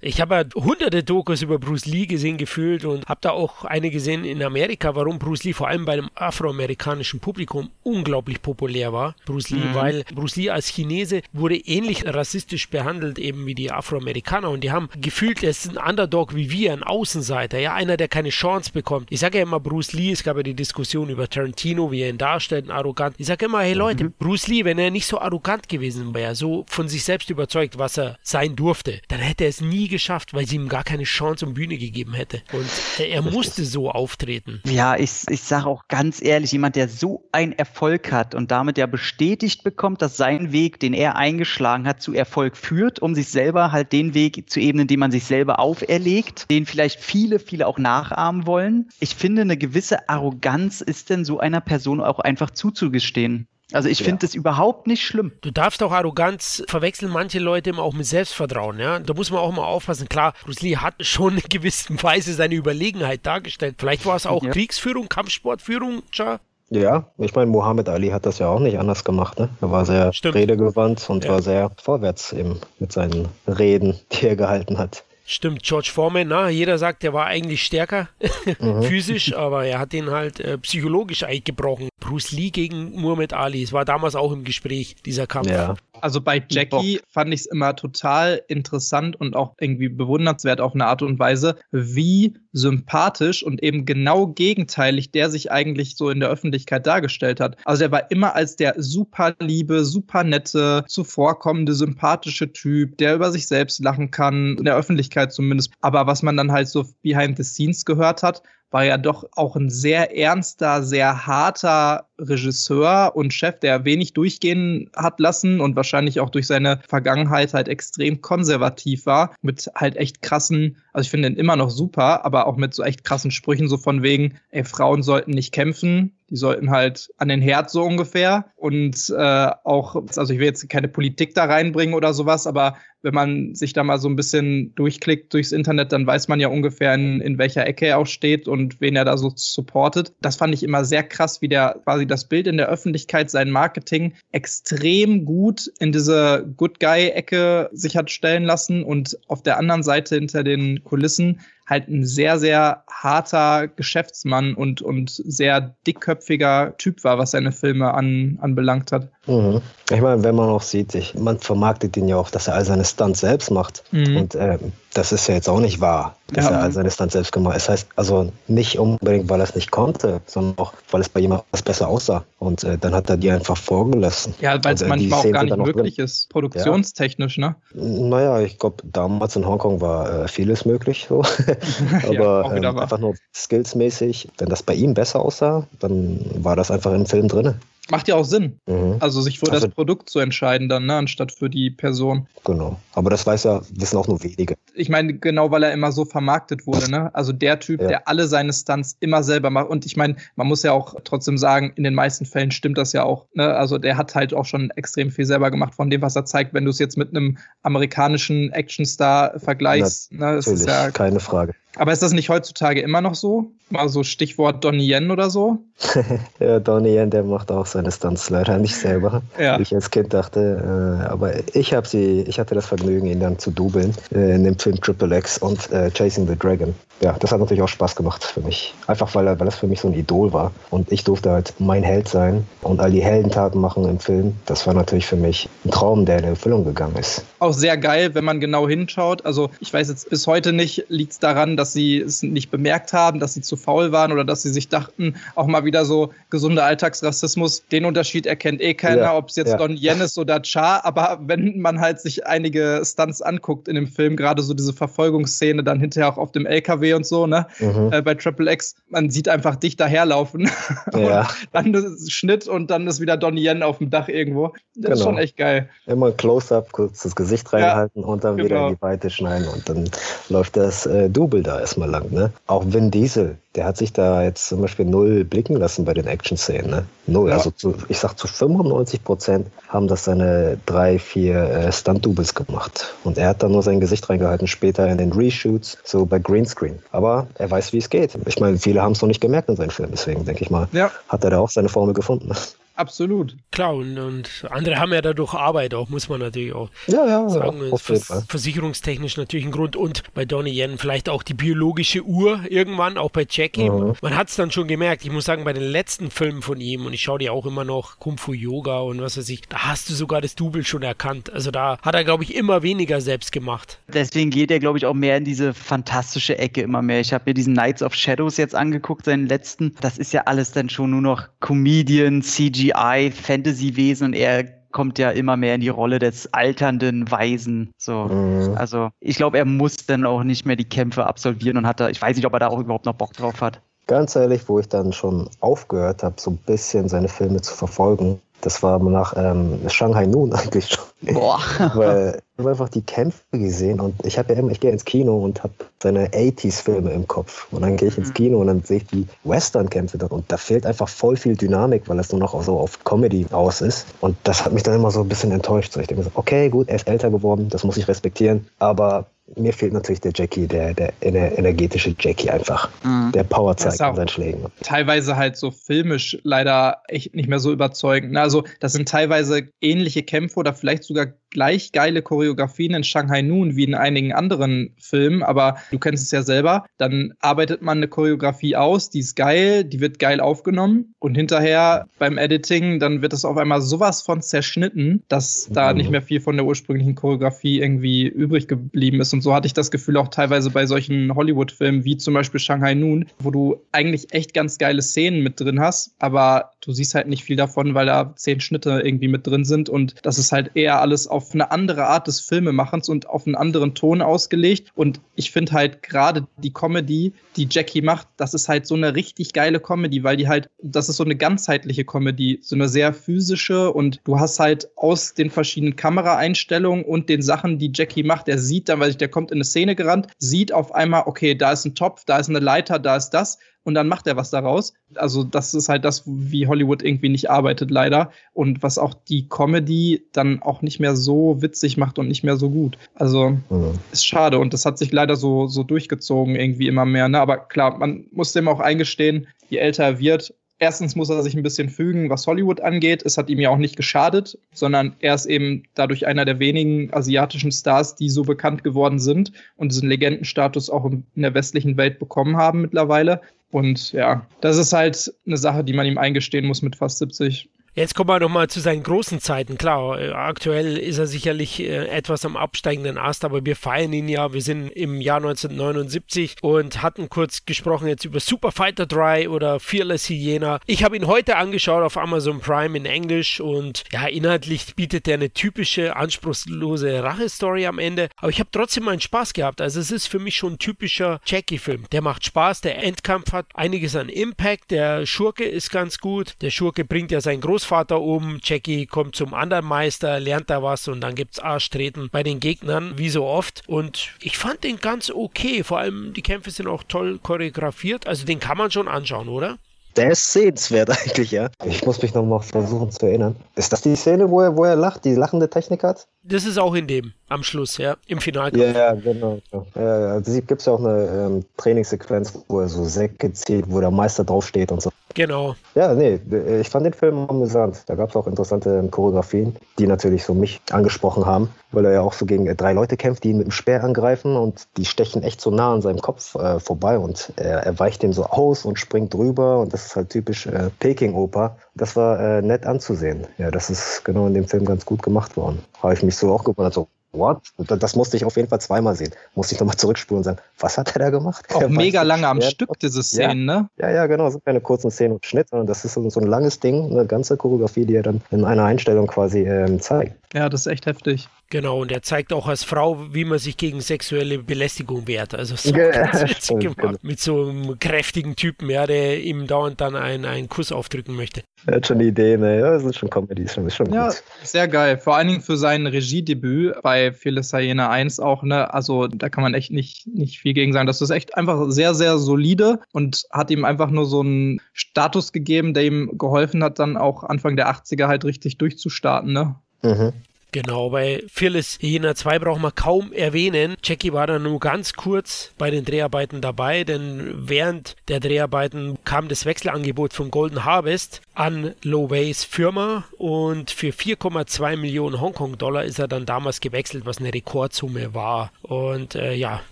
[0.00, 3.90] ich habe ja hunderte Dokus über Bruce Lee gesehen gefühlt und habe da auch eine
[3.90, 9.14] gesehen in Amerika, warum Bruce Lee vor allem bei dem afroamerikanischen Publikum unglaublich populär war.
[9.26, 9.74] Bruce Lee, mhm.
[9.74, 14.72] weil Bruce Lee als Chinese wurde ähnlich rassistisch behandelt eben wie die Afroamerikaner und die
[14.72, 18.63] haben gefühlt, er ist ein Underdog wie wir, ein Außenseiter, ja, einer, der keine Chance
[18.70, 19.10] bekommt.
[19.10, 22.10] Ich sage ja immer Bruce Lee, es gab ja die Diskussion über Tarantino, wie er
[22.10, 23.16] ihn darstellt, arrogant.
[23.18, 24.14] Ich sage immer, hey Leute, mhm.
[24.18, 27.98] Bruce Lee, wenn er nicht so arrogant gewesen wäre, so von sich selbst überzeugt, was
[27.98, 31.46] er sein durfte, dann hätte er es nie geschafft, weil sie ihm gar keine Chance
[31.46, 32.42] und Bühne gegeben hätte.
[32.52, 32.66] Und
[32.98, 34.60] er musste so auftreten.
[34.66, 38.78] Ja, ich, ich sage auch ganz ehrlich, jemand, der so einen Erfolg hat und damit
[38.78, 43.28] ja bestätigt bekommt, dass sein Weg, den er eingeschlagen hat, zu Erfolg führt, um sich
[43.28, 47.66] selber halt den Weg zu ebnen, den man sich selber auferlegt, den vielleicht viele, viele
[47.66, 48.53] auch nachahmen wollen
[49.00, 53.48] ich finde, eine gewisse Arroganz ist denn so einer Person auch einfach zuzugestehen.
[53.72, 55.32] Also ich finde das überhaupt nicht schlimm.
[55.40, 58.98] Du darfst auch Arroganz verwechseln manche Leute immer auch mit Selbstvertrauen, ja.
[58.98, 60.08] Da muss man auch mal aufpassen.
[60.08, 63.76] Klar, Bruce Lee hat schon in gewisser Weise seine Überlegenheit dargestellt.
[63.78, 64.50] Vielleicht war es auch ja.
[64.50, 66.40] Kriegsführung, Kampfsportführung, Cha.
[66.70, 69.38] Ja, ich meine, Mohammed Ali hat das ja auch nicht anders gemacht.
[69.38, 69.48] Ne?
[69.60, 70.34] Er war sehr Stimmt.
[70.34, 71.30] redegewandt und ja.
[71.30, 75.04] war sehr vorwärts eben mit seinen Reden, die er gehalten hat.
[75.26, 78.10] Stimmt, George Foreman, na, jeder sagt, er war eigentlich stärker
[78.60, 78.82] mhm.
[78.82, 81.88] physisch, aber er hat ihn halt äh, psychologisch eigentlich gebrochen.
[82.04, 85.48] Bruce Lee gegen Muhammad Ali, es war damals auch im Gespräch, dieser Kampf.
[85.48, 85.74] Ja.
[86.00, 90.86] Also bei Jackie fand ich es immer total interessant und auch irgendwie bewundernswert auf eine
[90.86, 96.28] Art und Weise, wie sympathisch und eben genau gegenteilig der sich eigentlich so in der
[96.28, 97.56] Öffentlichkeit dargestellt hat.
[97.64, 103.32] Also er war immer als der super liebe, super nette, zuvorkommende, sympathische Typ, der über
[103.32, 105.72] sich selbst lachen kann, in der Öffentlichkeit zumindest.
[105.80, 108.42] Aber was man dann halt so behind the scenes gehört hat,
[108.74, 114.90] war ja doch auch ein sehr ernster, sehr harter Regisseur und Chef, der wenig durchgehen
[114.96, 120.22] hat lassen und wahrscheinlich auch durch seine Vergangenheit halt extrem konservativ war, mit halt echt
[120.22, 123.68] krassen, also ich finde ihn immer noch super, aber auch mit so echt krassen Sprüchen,
[123.68, 127.82] so von wegen, ey, Frauen sollten nicht kämpfen, die sollten halt an den Herd so
[127.82, 128.46] ungefähr.
[128.56, 133.14] Und äh, auch, also ich will jetzt keine Politik da reinbringen oder sowas, aber wenn
[133.14, 136.94] man sich da mal so ein bisschen durchklickt durchs Internet, dann weiß man ja ungefähr,
[136.94, 140.14] in, in welcher Ecke er auch steht und wen er da so supportet.
[140.22, 143.50] Das fand ich immer sehr krass, wie der quasi das Bild in der Öffentlichkeit, sein
[143.50, 149.82] Marketing extrem gut in diese Good Guy-Ecke sich hat stellen lassen und auf der anderen
[149.82, 157.04] Seite hinter den Kulissen halt ein sehr, sehr harter Geschäftsmann und, und sehr dickköpfiger Typ
[157.04, 159.10] war, was seine Filme an, anbelangt hat.
[159.26, 159.60] Mhm.
[159.90, 162.64] Ich meine, wenn man auch sieht, ich, man vermarktet ihn ja auch, dass er all
[162.64, 163.84] seine Stunts selbst macht.
[163.90, 164.16] Mhm.
[164.16, 164.58] Und äh,
[164.94, 166.52] das ist ja jetzt auch nicht wahr, dass ja.
[166.52, 167.60] er all seine Stunts selbst gemacht hat.
[167.60, 171.20] Das heißt also nicht unbedingt, weil er es nicht konnte, sondern auch, weil es bei
[171.20, 172.24] jemandem besser aussah.
[172.38, 174.34] Und äh, dann hat er die einfach vorgelassen.
[174.40, 176.04] Ja, weil es äh, manchmal auch gar nicht möglich drin.
[176.04, 177.56] ist, produktionstechnisch, ja.
[177.74, 178.08] ne?
[178.08, 181.06] Naja, ich glaube, damals in Hongkong war äh, vieles möglich.
[181.08, 181.22] So.
[182.08, 186.70] Aber ja, ähm, einfach nur skillsmäßig, wenn das bei ihm besser aussah, dann war das
[186.70, 187.56] einfach im Film drin.
[187.90, 188.60] Macht ja auch Sinn.
[188.66, 188.96] Mhm.
[189.00, 192.26] Also sich für also, das Produkt zu entscheiden dann, ne, anstatt für die Person.
[192.44, 192.80] Genau.
[192.94, 194.54] Aber das weiß ja, wissen auch nur wenige.
[194.74, 197.14] Ich meine, genau weil er immer so vermarktet wurde, ne?
[197.14, 197.88] Also der Typ, ja.
[197.88, 199.68] der alle seine Stunts immer selber macht.
[199.68, 202.92] Und ich meine, man muss ja auch trotzdem sagen, in den meisten Fällen stimmt das
[202.94, 203.26] ja auch.
[203.34, 203.54] Ne?
[203.54, 206.54] Also der hat halt auch schon extrem viel selber gemacht von dem, was er zeigt.
[206.54, 210.36] Wenn du es jetzt mit einem amerikanischen Actionstar vergleichst, Na, ne?
[210.36, 213.50] Das ist ja keine Frage Aber ist das nicht heutzutage immer noch so?
[213.70, 215.58] Mal so Stichwort Donnie Yen oder so?
[216.38, 219.22] ja, Donnie Yen, der macht auch seine Stunts leider nicht selber.
[219.38, 219.58] Ja.
[219.58, 221.00] Wie ich als Kind dachte.
[221.02, 224.44] Äh, aber ich habe sie, ich hatte das Vergnügen, ihn dann zu dubeln äh, in
[224.44, 226.74] dem Film Triple X und äh, Chasing the Dragon.
[227.00, 228.74] Ja, das hat natürlich auch Spaß gemacht für mich.
[228.86, 230.52] Einfach weil, weil das für mich so ein Idol war.
[230.70, 234.36] Und ich durfte halt mein Held sein und all die Heldentaten machen im Film.
[234.46, 237.24] Das war natürlich für mich ein Traum, der in Erfüllung gegangen ist.
[237.40, 239.26] Auch sehr geil, wenn man genau hinschaut.
[239.26, 242.92] Also ich weiß jetzt bis heute nicht, liegt es daran, dass sie es nicht bemerkt
[242.92, 246.12] haben, dass sie zu faul waren oder dass sie sich dachten, auch mal wieder so
[246.30, 249.56] gesunder Alltagsrassismus, den Unterschied erkennt eh keiner, ja, ob es jetzt ja.
[249.56, 250.80] Don Yen ist oder Cha.
[250.84, 255.62] Aber wenn man halt sich einige Stunts anguckt in dem Film, gerade so diese Verfolgungsszene
[255.62, 257.90] dann hinterher auch auf dem LKW und so, ne, mhm.
[257.92, 260.50] äh, bei Triple X, man sieht einfach dich daherlaufen.
[260.94, 261.28] Ja.
[261.52, 261.74] dann
[262.08, 264.48] Schnitt und dann ist wieder Don Yen auf dem Dach irgendwo.
[264.48, 264.94] Das genau.
[264.94, 265.68] ist schon echt geil.
[265.86, 268.44] Immer Close-up, kurz das Gesicht reinhalten und dann genau.
[268.44, 269.90] wieder in die Weite schneiden und dann
[270.28, 272.10] läuft das äh, Double da erstmal lang.
[272.10, 272.32] Ne?
[272.46, 276.06] Auch Vin Diesel, der hat sich da jetzt zum Beispiel null blicken lassen bei den
[276.06, 276.70] Action-Szenen.
[276.70, 276.84] Ne?
[277.06, 277.30] Null.
[277.30, 277.36] Ja.
[277.36, 282.94] Also zu, ich sag zu 95 Prozent haben das seine drei, vier äh, Stunt-Doubles gemacht.
[283.04, 286.78] Und er hat da nur sein Gesicht reingehalten, später in den Reshoots, so bei Greenscreen.
[286.90, 288.16] Aber er weiß, wie es geht.
[288.26, 290.68] Ich meine, viele haben es noch nicht gemerkt in seinen Filmen, deswegen denke ich mal,
[290.72, 290.90] ja.
[291.08, 292.32] hat er da auch seine Formel gefunden.
[292.76, 293.36] Absolut.
[293.52, 297.28] Klar, und, und, andere haben ja dadurch Arbeit auch, muss man natürlich auch ja, ja,
[297.28, 297.60] sagen.
[297.70, 299.76] Ja, vers versicherungstechnisch natürlich ein Grund.
[299.76, 303.70] Und bei Donnie Yen vielleicht auch die biologische Uhr irgendwann, auch bei Jackie.
[303.70, 303.94] Mhm.
[304.02, 305.04] Man hat es dann schon gemerkt.
[305.04, 307.64] Ich muss sagen, bei den letzten Filmen von ihm, und ich schaue dir auch immer
[307.64, 310.82] noch Kung Fu Yoga und was weiß ich, da hast du sogar das Double schon
[310.82, 311.32] erkannt.
[311.32, 313.78] Also da hat er, glaube ich, immer weniger selbst gemacht.
[313.86, 316.98] Deswegen geht er, glaube ich, auch mehr in diese fantastische Ecke immer mehr.
[316.98, 319.76] Ich habe mir diesen Knights of Shadows jetzt angeguckt, seinen letzten.
[319.80, 324.98] Das ist ja alles dann schon nur noch Comedian, CG CGI, Fantasy-Wesen und er kommt
[324.98, 327.72] ja immer mehr in die Rolle des alternden Weisen.
[327.78, 328.06] So.
[328.06, 328.54] Mhm.
[328.56, 331.88] Also ich glaube, er muss dann auch nicht mehr die Kämpfe absolvieren und hat da,
[331.88, 333.60] ich weiß nicht, ob er da auch überhaupt noch Bock drauf hat.
[333.86, 338.20] Ganz ehrlich, wo ich dann schon aufgehört habe, so ein bisschen seine Filme zu verfolgen,
[338.44, 340.84] das war nach ähm, Shanghai Noon eigentlich schon.
[341.14, 341.40] Boah.
[341.74, 344.84] Weil ich habe einfach die Kämpfe gesehen und ich habe ja immer, ich gehe ins
[344.84, 347.46] Kino und habe seine 80s-Filme im Kopf.
[347.52, 348.14] Und dann gehe ich ins mhm.
[348.14, 351.88] Kino und dann sehe ich die Western-Kämpfe dort und da fehlt einfach voll viel Dynamik,
[351.88, 353.86] weil es nur noch so auf Comedy aus ist.
[354.00, 355.72] Und das hat mich dann immer so ein bisschen enttäuscht.
[355.72, 359.06] So ich denke so, okay, gut, er ist älter geworden, das muss ich respektieren, aber
[359.36, 362.68] mir fehlt natürlich der Jackie, der, der energetische Jackie einfach.
[362.84, 363.12] Mhm.
[363.12, 364.46] Der Power zeigt in seinen Schlägen.
[364.62, 368.16] Teilweise halt so filmisch leider echt nicht mehr so überzeugend.
[368.16, 373.56] Also, das sind teilweise ähnliche Kämpfe oder vielleicht sogar gleich geile Choreografien in Shanghai Noon
[373.56, 376.64] wie in einigen anderen Filmen, aber du kennst es ja selber.
[376.78, 381.86] Dann arbeitet man eine Choreografie aus, die ist geil, die wird geil aufgenommen und hinterher
[381.98, 386.20] beim Editing, dann wird es auf einmal sowas von zerschnitten, dass da nicht mehr viel
[386.20, 389.12] von der ursprünglichen Choreografie irgendwie übrig geblieben ist.
[389.12, 392.74] Und so hatte ich das Gefühl auch teilweise bei solchen Hollywood-Filmen wie zum Beispiel Shanghai
[392.74, 397.08] Noon, wo du eigentlich echt ganz geile Szenen mit drin hast, aber du siehst halt
[397.08, 400.52] nicht viel davon, weil da zehn Schnitte irgendwie mit drin sind und das ist halt
[400.54, 404.72] eher alles auf eine andere Art des Filmemachens und auf einen anderen Ton ausgelegt.
[404.74, 408.94] Und ich finde halt gerade die Comedy, die Jackie macht, das ist halt so eine
[408.94, 412.92] richtig geile Comedy, weil die halt, das ist so eine ganzheitliche Comedy, so eine sehr
[412.92, 418.26] physische und du hast halt aus den verschiedenen Kameraeinstellungen und den Sachen, die Jackie macht,
[418.26, 421.34] der sieht dann, weil ich der kommt in eine Szene gerannt, sieht auf einmal, okay,
[421.34, 424.16] da ist ein Topf, da ist eine Leiter, da ist das und dann macht er
[424.16, 424.74] was daraus.
[424.94, 428.10] Also das ist halt das, wie Hollywood irgendwie nicht arbeitet, leider.
[428.32, 432.36] Und was auch die Comedy dann auch nicht mehr so witzig macht und nicht mehr
[432.36, 432.78] so gut.
[432.94, 433.78] Also mhm.
[433.90, 437.08] ist schade und das hat sich leider so, so durchgezogen irgendwie immer mehr.
[437.08, 437.18] Ne?
[437.18, 441.34] Aber klar, man muss dem auch eingestehen, je älter er wird, erstens muss er sich
[441.34, 443.02] ein bisschen fügen, was Hollywood angeht.
[443.04, 446.92] Es hat ihm ja auch nicht geschadet, sondern er ist eben dadurch einer der wenigen
[446.92, 451.98] asiatischen Stars, die so bekannt geworden sind und diesen Legendenstatus auch in der westlichen Welt
[451.98, 453.20] bekommen haben mittlerweile.
[453.54, 457.48] Und ja, das ist halt eine Sache, die man ihm eingestehen muss mit fast 70.
[457.76, 459.58] Jetzt kommen wir nochmal zu seinen großen Zeiten.
[459.58, 464.08] Klar, äh, aktuell ist er sicherlich äh, etwas am absteigenden Ast, aber wir feiern ihn
[464.08, 464.32] ja.
[464.32, 469.58] Wir sind im Jahr 1979 und hatten kurz gesprochen jetzt über Super Fighter 3 oder
[469.58, 470.60] Fearless Hyena.
[470.66, 475.14] Ich habe ihn heute angeschaut auf Amazon Prime in Englisch und ja, inhaltlich bietet er
[475.14, 478.08] eine typische, anspruchslose Rache-Story am Ende.
[478.18, 479.60] Aber ich habe trotzdem meinen Spaß gehabt.
[479.60, 481.86] Also es ist für mich schon ein typischer Jackie-Film.
[481.90, 486.36] Der macht Spaß, der Endkampf hat einiges an Impact, der Schurke ist ganz gut.
[486.40, 490.62] Der Schurke bringt ja seinen großen Großvater um, Jackie kommt zum anderen Meister, lernt da
[490.62, 493.62] was und dann gibt's Arschtreten bei den Gegnern, wie so oft.
[493.66, 495.64] Und ich fand den ganz okay.
[495.64, 498.06] Vor allem die Kämpfe sind auch toll choreografiert.
[498.06, 499.56] Also den kann man schon anschauen, oder?
[499.96, 501.48] Der ist sehenswert eigentlich, ja.
[501.64, 503.34] Ich muss mich noch mal versuchen zu erinnern.
[503.56, 506.06] Ist das die Szene, wo er, wo er lacht, die lachende Technik hat?
[506.26, 508.74] Das ist auch in dem am Schluss, ja, im Finalkampf.
[508.74, 509.38] Ja, ja, genau.
[509.74, 513.80] Ja, also gibt es ja auch eine ähm, Trainingssequenz, wo er so Säcke zieht, wo
[513.80, 514.90] der Meister draufsteht und so.
[515.14, 515.54] Genau.
[515.76, 516.18] Ja, nee,
[516.60, 517.84] ich fand den Film amüsant.
[517.86, 522.00] Da gab es auch interessante Choreografien, die natürlich so mich angesprochen haben, weil er ja
[522.00, 525.22] auch so gegen drei Leute kämpft, die ihn mit dem Speer angreifen und die stechen
[525.22, 528.64] echt so nah an seinem Kopf äh, vorbei und er, er, weicht dem so aus
[528.64, 531.56] und springt drüber und das ist halt typisch äh, Peking-Oper.
[531.76, 533.26] Das war äh, nett anzusehen.
[533.38, 535.60] Ja, das ist genau in dem Film ganz gut gemacht worden.
[535.80, 537.40] Habe ich mich so auch gewundert, so what?
[537.58, 539.12] Das musste ich auf jeden Fall zweimal sehen.
[539.34, 541.46] Musste ich nochmal zurückspulen und sagen, was hat er da gemacht?
[541.54, 543.60] Auch mega lange am Stück, diese Szenen, ja.
[543.60, 543.68] ne?
[543.78, 544.24] Ja, ja, genau.
[544.24, 546.90] Das sind keine kurzen Szenen und Schnitt, sondern das ist so, so ein langes Ding,
[546.90, 550.16] eine ganze Choreografie, die er dann in einer Einstellung quasi ähm, zeigt.
[550.34, 551.28] Ja, das ist echt heftig.
[551.50, 555.32] Genau, und er zeigt auch als Frau, wie man sich gegen sexuelle Belästigung wehrt.
[555.32, 556.76] Also so ja, ganz gemacht.
[556.76, 556.98] Genau.
[557.02, 561.42] Mit so einem kräftigen Typen, ja, der ihm dauernd dann einen, einen Kuss aufdrücken möchte.
[561.66, 562.58] Er hat schon Ideen, ne?
[562.58, 564.22] ja, das sind schon Comedy, schon, ist schon ja, gut.
[564.42, 564.98] Sehr geil.
[564.98, 568.74] Vor allen Dingen für sein Regiedebüt bei Fearless Hyena 1 auch, ne?
[568.74, 570.88] Also da kann man echt nicht, nicht viel gegen sagen.
[570.88, 575.32] Das ist echt einfach sehr, sehr solide und hat ihm einfach nur so einen Status
[575.32, 579.54] gegeben, der ihm geholfen hat, dann auch Anfang der 80er halt richtig durchzustarten, ne?
[579.84, 580.12] Mhm.
[580.54, 583.74] Genau, bei Fearless Hyena 2 braucht man kaum erwähnen.
[583.82, 589.26] Jackie war dann nur ganz kurz bei den Dreharbeiten dabei, denn während der Dreharbeiten kam
[589.26, 596.08] das Wechselangebot von Golden Harvest an Loways Firma und für 4,2 Millionen Hongkong-Dollar ist er
[596.08, 598.52] dann damals gewechselt, was eine Rekordsumme war.
[598.62, 599.62] Und äh, ja,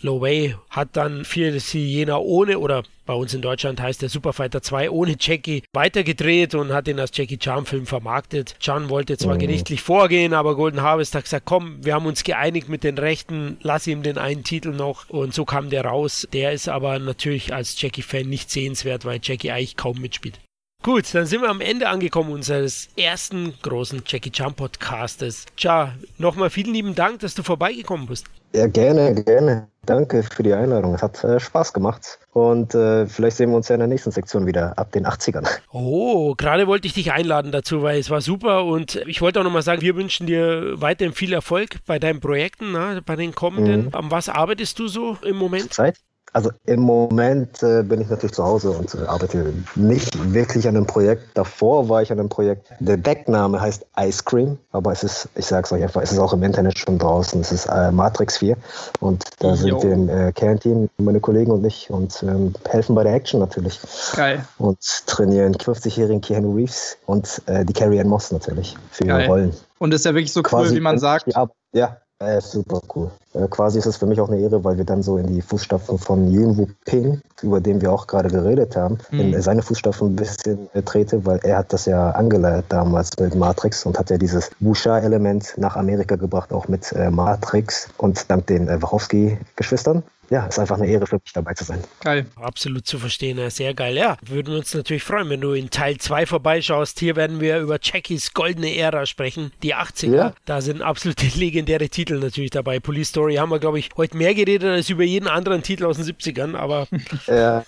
[0.00, 4.90] Loway hat dann Fearless Hyena ohne oder bei uns in Deutschland heißt der Superfighter 2
[4.90, 8.56] ohne Jackie weitergedreht und hat ihn als Jackie Chan Film vermarktet.
[8.60, 9.40] Chan wollte zwar mhm.
[9.40, 13.56] gerichtlich vorgehen, aber Golden Harvest hat gesagt, komm, wir haben uns geeinigt mit den Rechten,
[13.62, 16.28] lass ihm den einen Titel noch und so kam der raus.
[16.32, 20.38] Der ist aber natürlich als Jackie-Fan nicht sehenswert, weil Jackie eigentlich kaum mitspielt.
[20.82, 25.46] Gut, dann sind wir am Ende angekommen unseres ersten großen Jackie Chan Podcastes.
[25.56, 28.26] Tja, nochmal vielen lieben Dank, dass du vorbeigekommen bist.
[28.52, 29.68] Ja, gerne, gerne.
[29.86, 30.92] Danke für die Einladung.
[30.96, 32.18] Es hat äh, Spaß gemacht.
[32.32, 35.46] Und äh, vielleicht sehen wir uns ja in der nächsten Sektion wieder, ab den 80ern.
[35.70, 38.64] Oh, gerade wollte ich dich einladen dazu, weil es war super.
[38.64, 42.72] Und ich wollte auch nochmal sagen, wir wünschen dir weiterhin viel Erfolg bei deinen Projekten,
[42.72, 43.86] na, bei den kommenden.
[43.86, 43.94] Mhm.
[43.94, 45.72] An was arbeitest du so im Moment?
[45.72, 45.98] Zeit?
[46.32, 50.76] Also im Moment äh, bin ich natürlich zu Hause und äh, arbeite nicht wirklich an
[50.76, 51.24] einem Projekt.
[51.34, 52.72] Davor war ich an einem Projekt.
[52.80, 56.32] Der Deckname heißt Ice Cream, aber es ist, ich sag's euch einfach, es ist auch
[56.32, 57.40] im Internet schon draußen.
[57.42, 58.56] Es ist äh, Matrix 4
[59.00, 59.54] und da jo.
[59.56, 63.38] sind wir im äh, Kernteam, meine Kollegen und ich und ähm, helfen bei der Action
[63.38, 63.78] natürlich.
[64.16, 64.44] Geil.
[64.58, 69.52] Und trainieren 50-jährigen Keanu Reeves und äh, die Carrie Ann Moss natürlich für ihre Rollen.
[69.78, 71.26] Und ist ja wirklich so Quasi cool, wie man sagt.
[71.74, 71.96] Ja,
[72.26, 73.10] äh, super cool.
[73.34, 75.42] Äh, quasi ist es für mich auch eine Ehre, weil wir dann so in die
[75.42, 79.20] Fußstapfen von Yun Wu Ping, über den wir auch gerade geredet haben, mhm.
[79.20, 83.86] in seine Fußstapfen ein bisschen trete, weil er hat das ja angeleiert damals mit Matrix
[83.86, 88.68] und hat ja dieses Wuxia-Element nach Amerika gebracht, auch mit äh, Matrix und dank den
[88.68, 90.02] äh, Wachowski-Geschwistern
[90.32, 91.84] ja, ist einfach eine Ehre für mich dabei zu sein.
[92.00, 92.24] Geil.
[92.36, 93.98] Absolut zu verstehen, sehr geil.
[93.98, 96.98] Ja, würden uns natürlich freuen, wenn du in Teil 2 vorbeischaust.
[97.00, 100.14] Hier werden wir über Jackies goldene Ära sprechen, die 80er.
[100.14, 100.32] Ja.
[100.46, 102.80] Da sind absolute legendäre Titel natürlich dabei.
[102.80, 105.98] Police Story haben wir, glaube ich, heute mehr geredet als über jeden anderen Titel aus
[105.98, 106.88] den 70ern, aber.
[107.26, 107.64] Ja.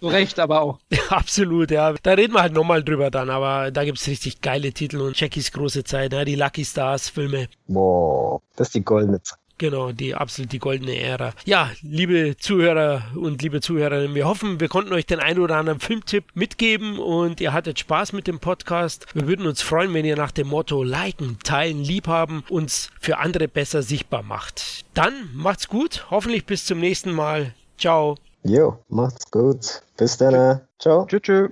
[0.00, 0.78] Zu Recht, aber auch.
[1.10, 1.94] absolut, ja.
[2.02, 5.20] Da reden wir halt nochmal drüber dann, aber da gibt es richtig geile Titel und
[5.20, 7.48] Jackies große Zeit, ja, die Lucky Stars Filme.
[7.68, 9.38] Boah, das ist die goldene Zeit.
[9.58, 11.32] Genau, die absolut die goldene Ära.
[11.46, 15.80] Ja, liebe Zuhörer und liebe Zuhörerinnen, wir hoffen, wir konnten euch den einen oder anderen
[15.80, 19.06] Filmtipp mitgeben und ihr hattet Spaß mit dem Podcast.
[19.14, 23.48] Wir würden uns freuen, wenn ihr nach dem Motto liken, teilen, liebhaben uns für andere
[23.48, 24.84] besser sichtbar macht.
[24.92, 27.54] Dann macht's gut, hoffentlich bis zum nächsten Mal.
[27.78, 28.16] Ciao.
[28.42, 29.82] Jo, macht's gut.
[29.96, 30.60] Bis dann.
[30.78, 31.06] Ciao.
[31.06, 31.22] Tschüss.
[31.22, 31.50] Tschüss.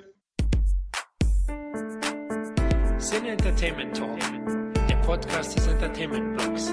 [2.99, 4.19] Sin Entertainment Talk,
[4.89, 6.73] der Podcast des Entertainment Blogs.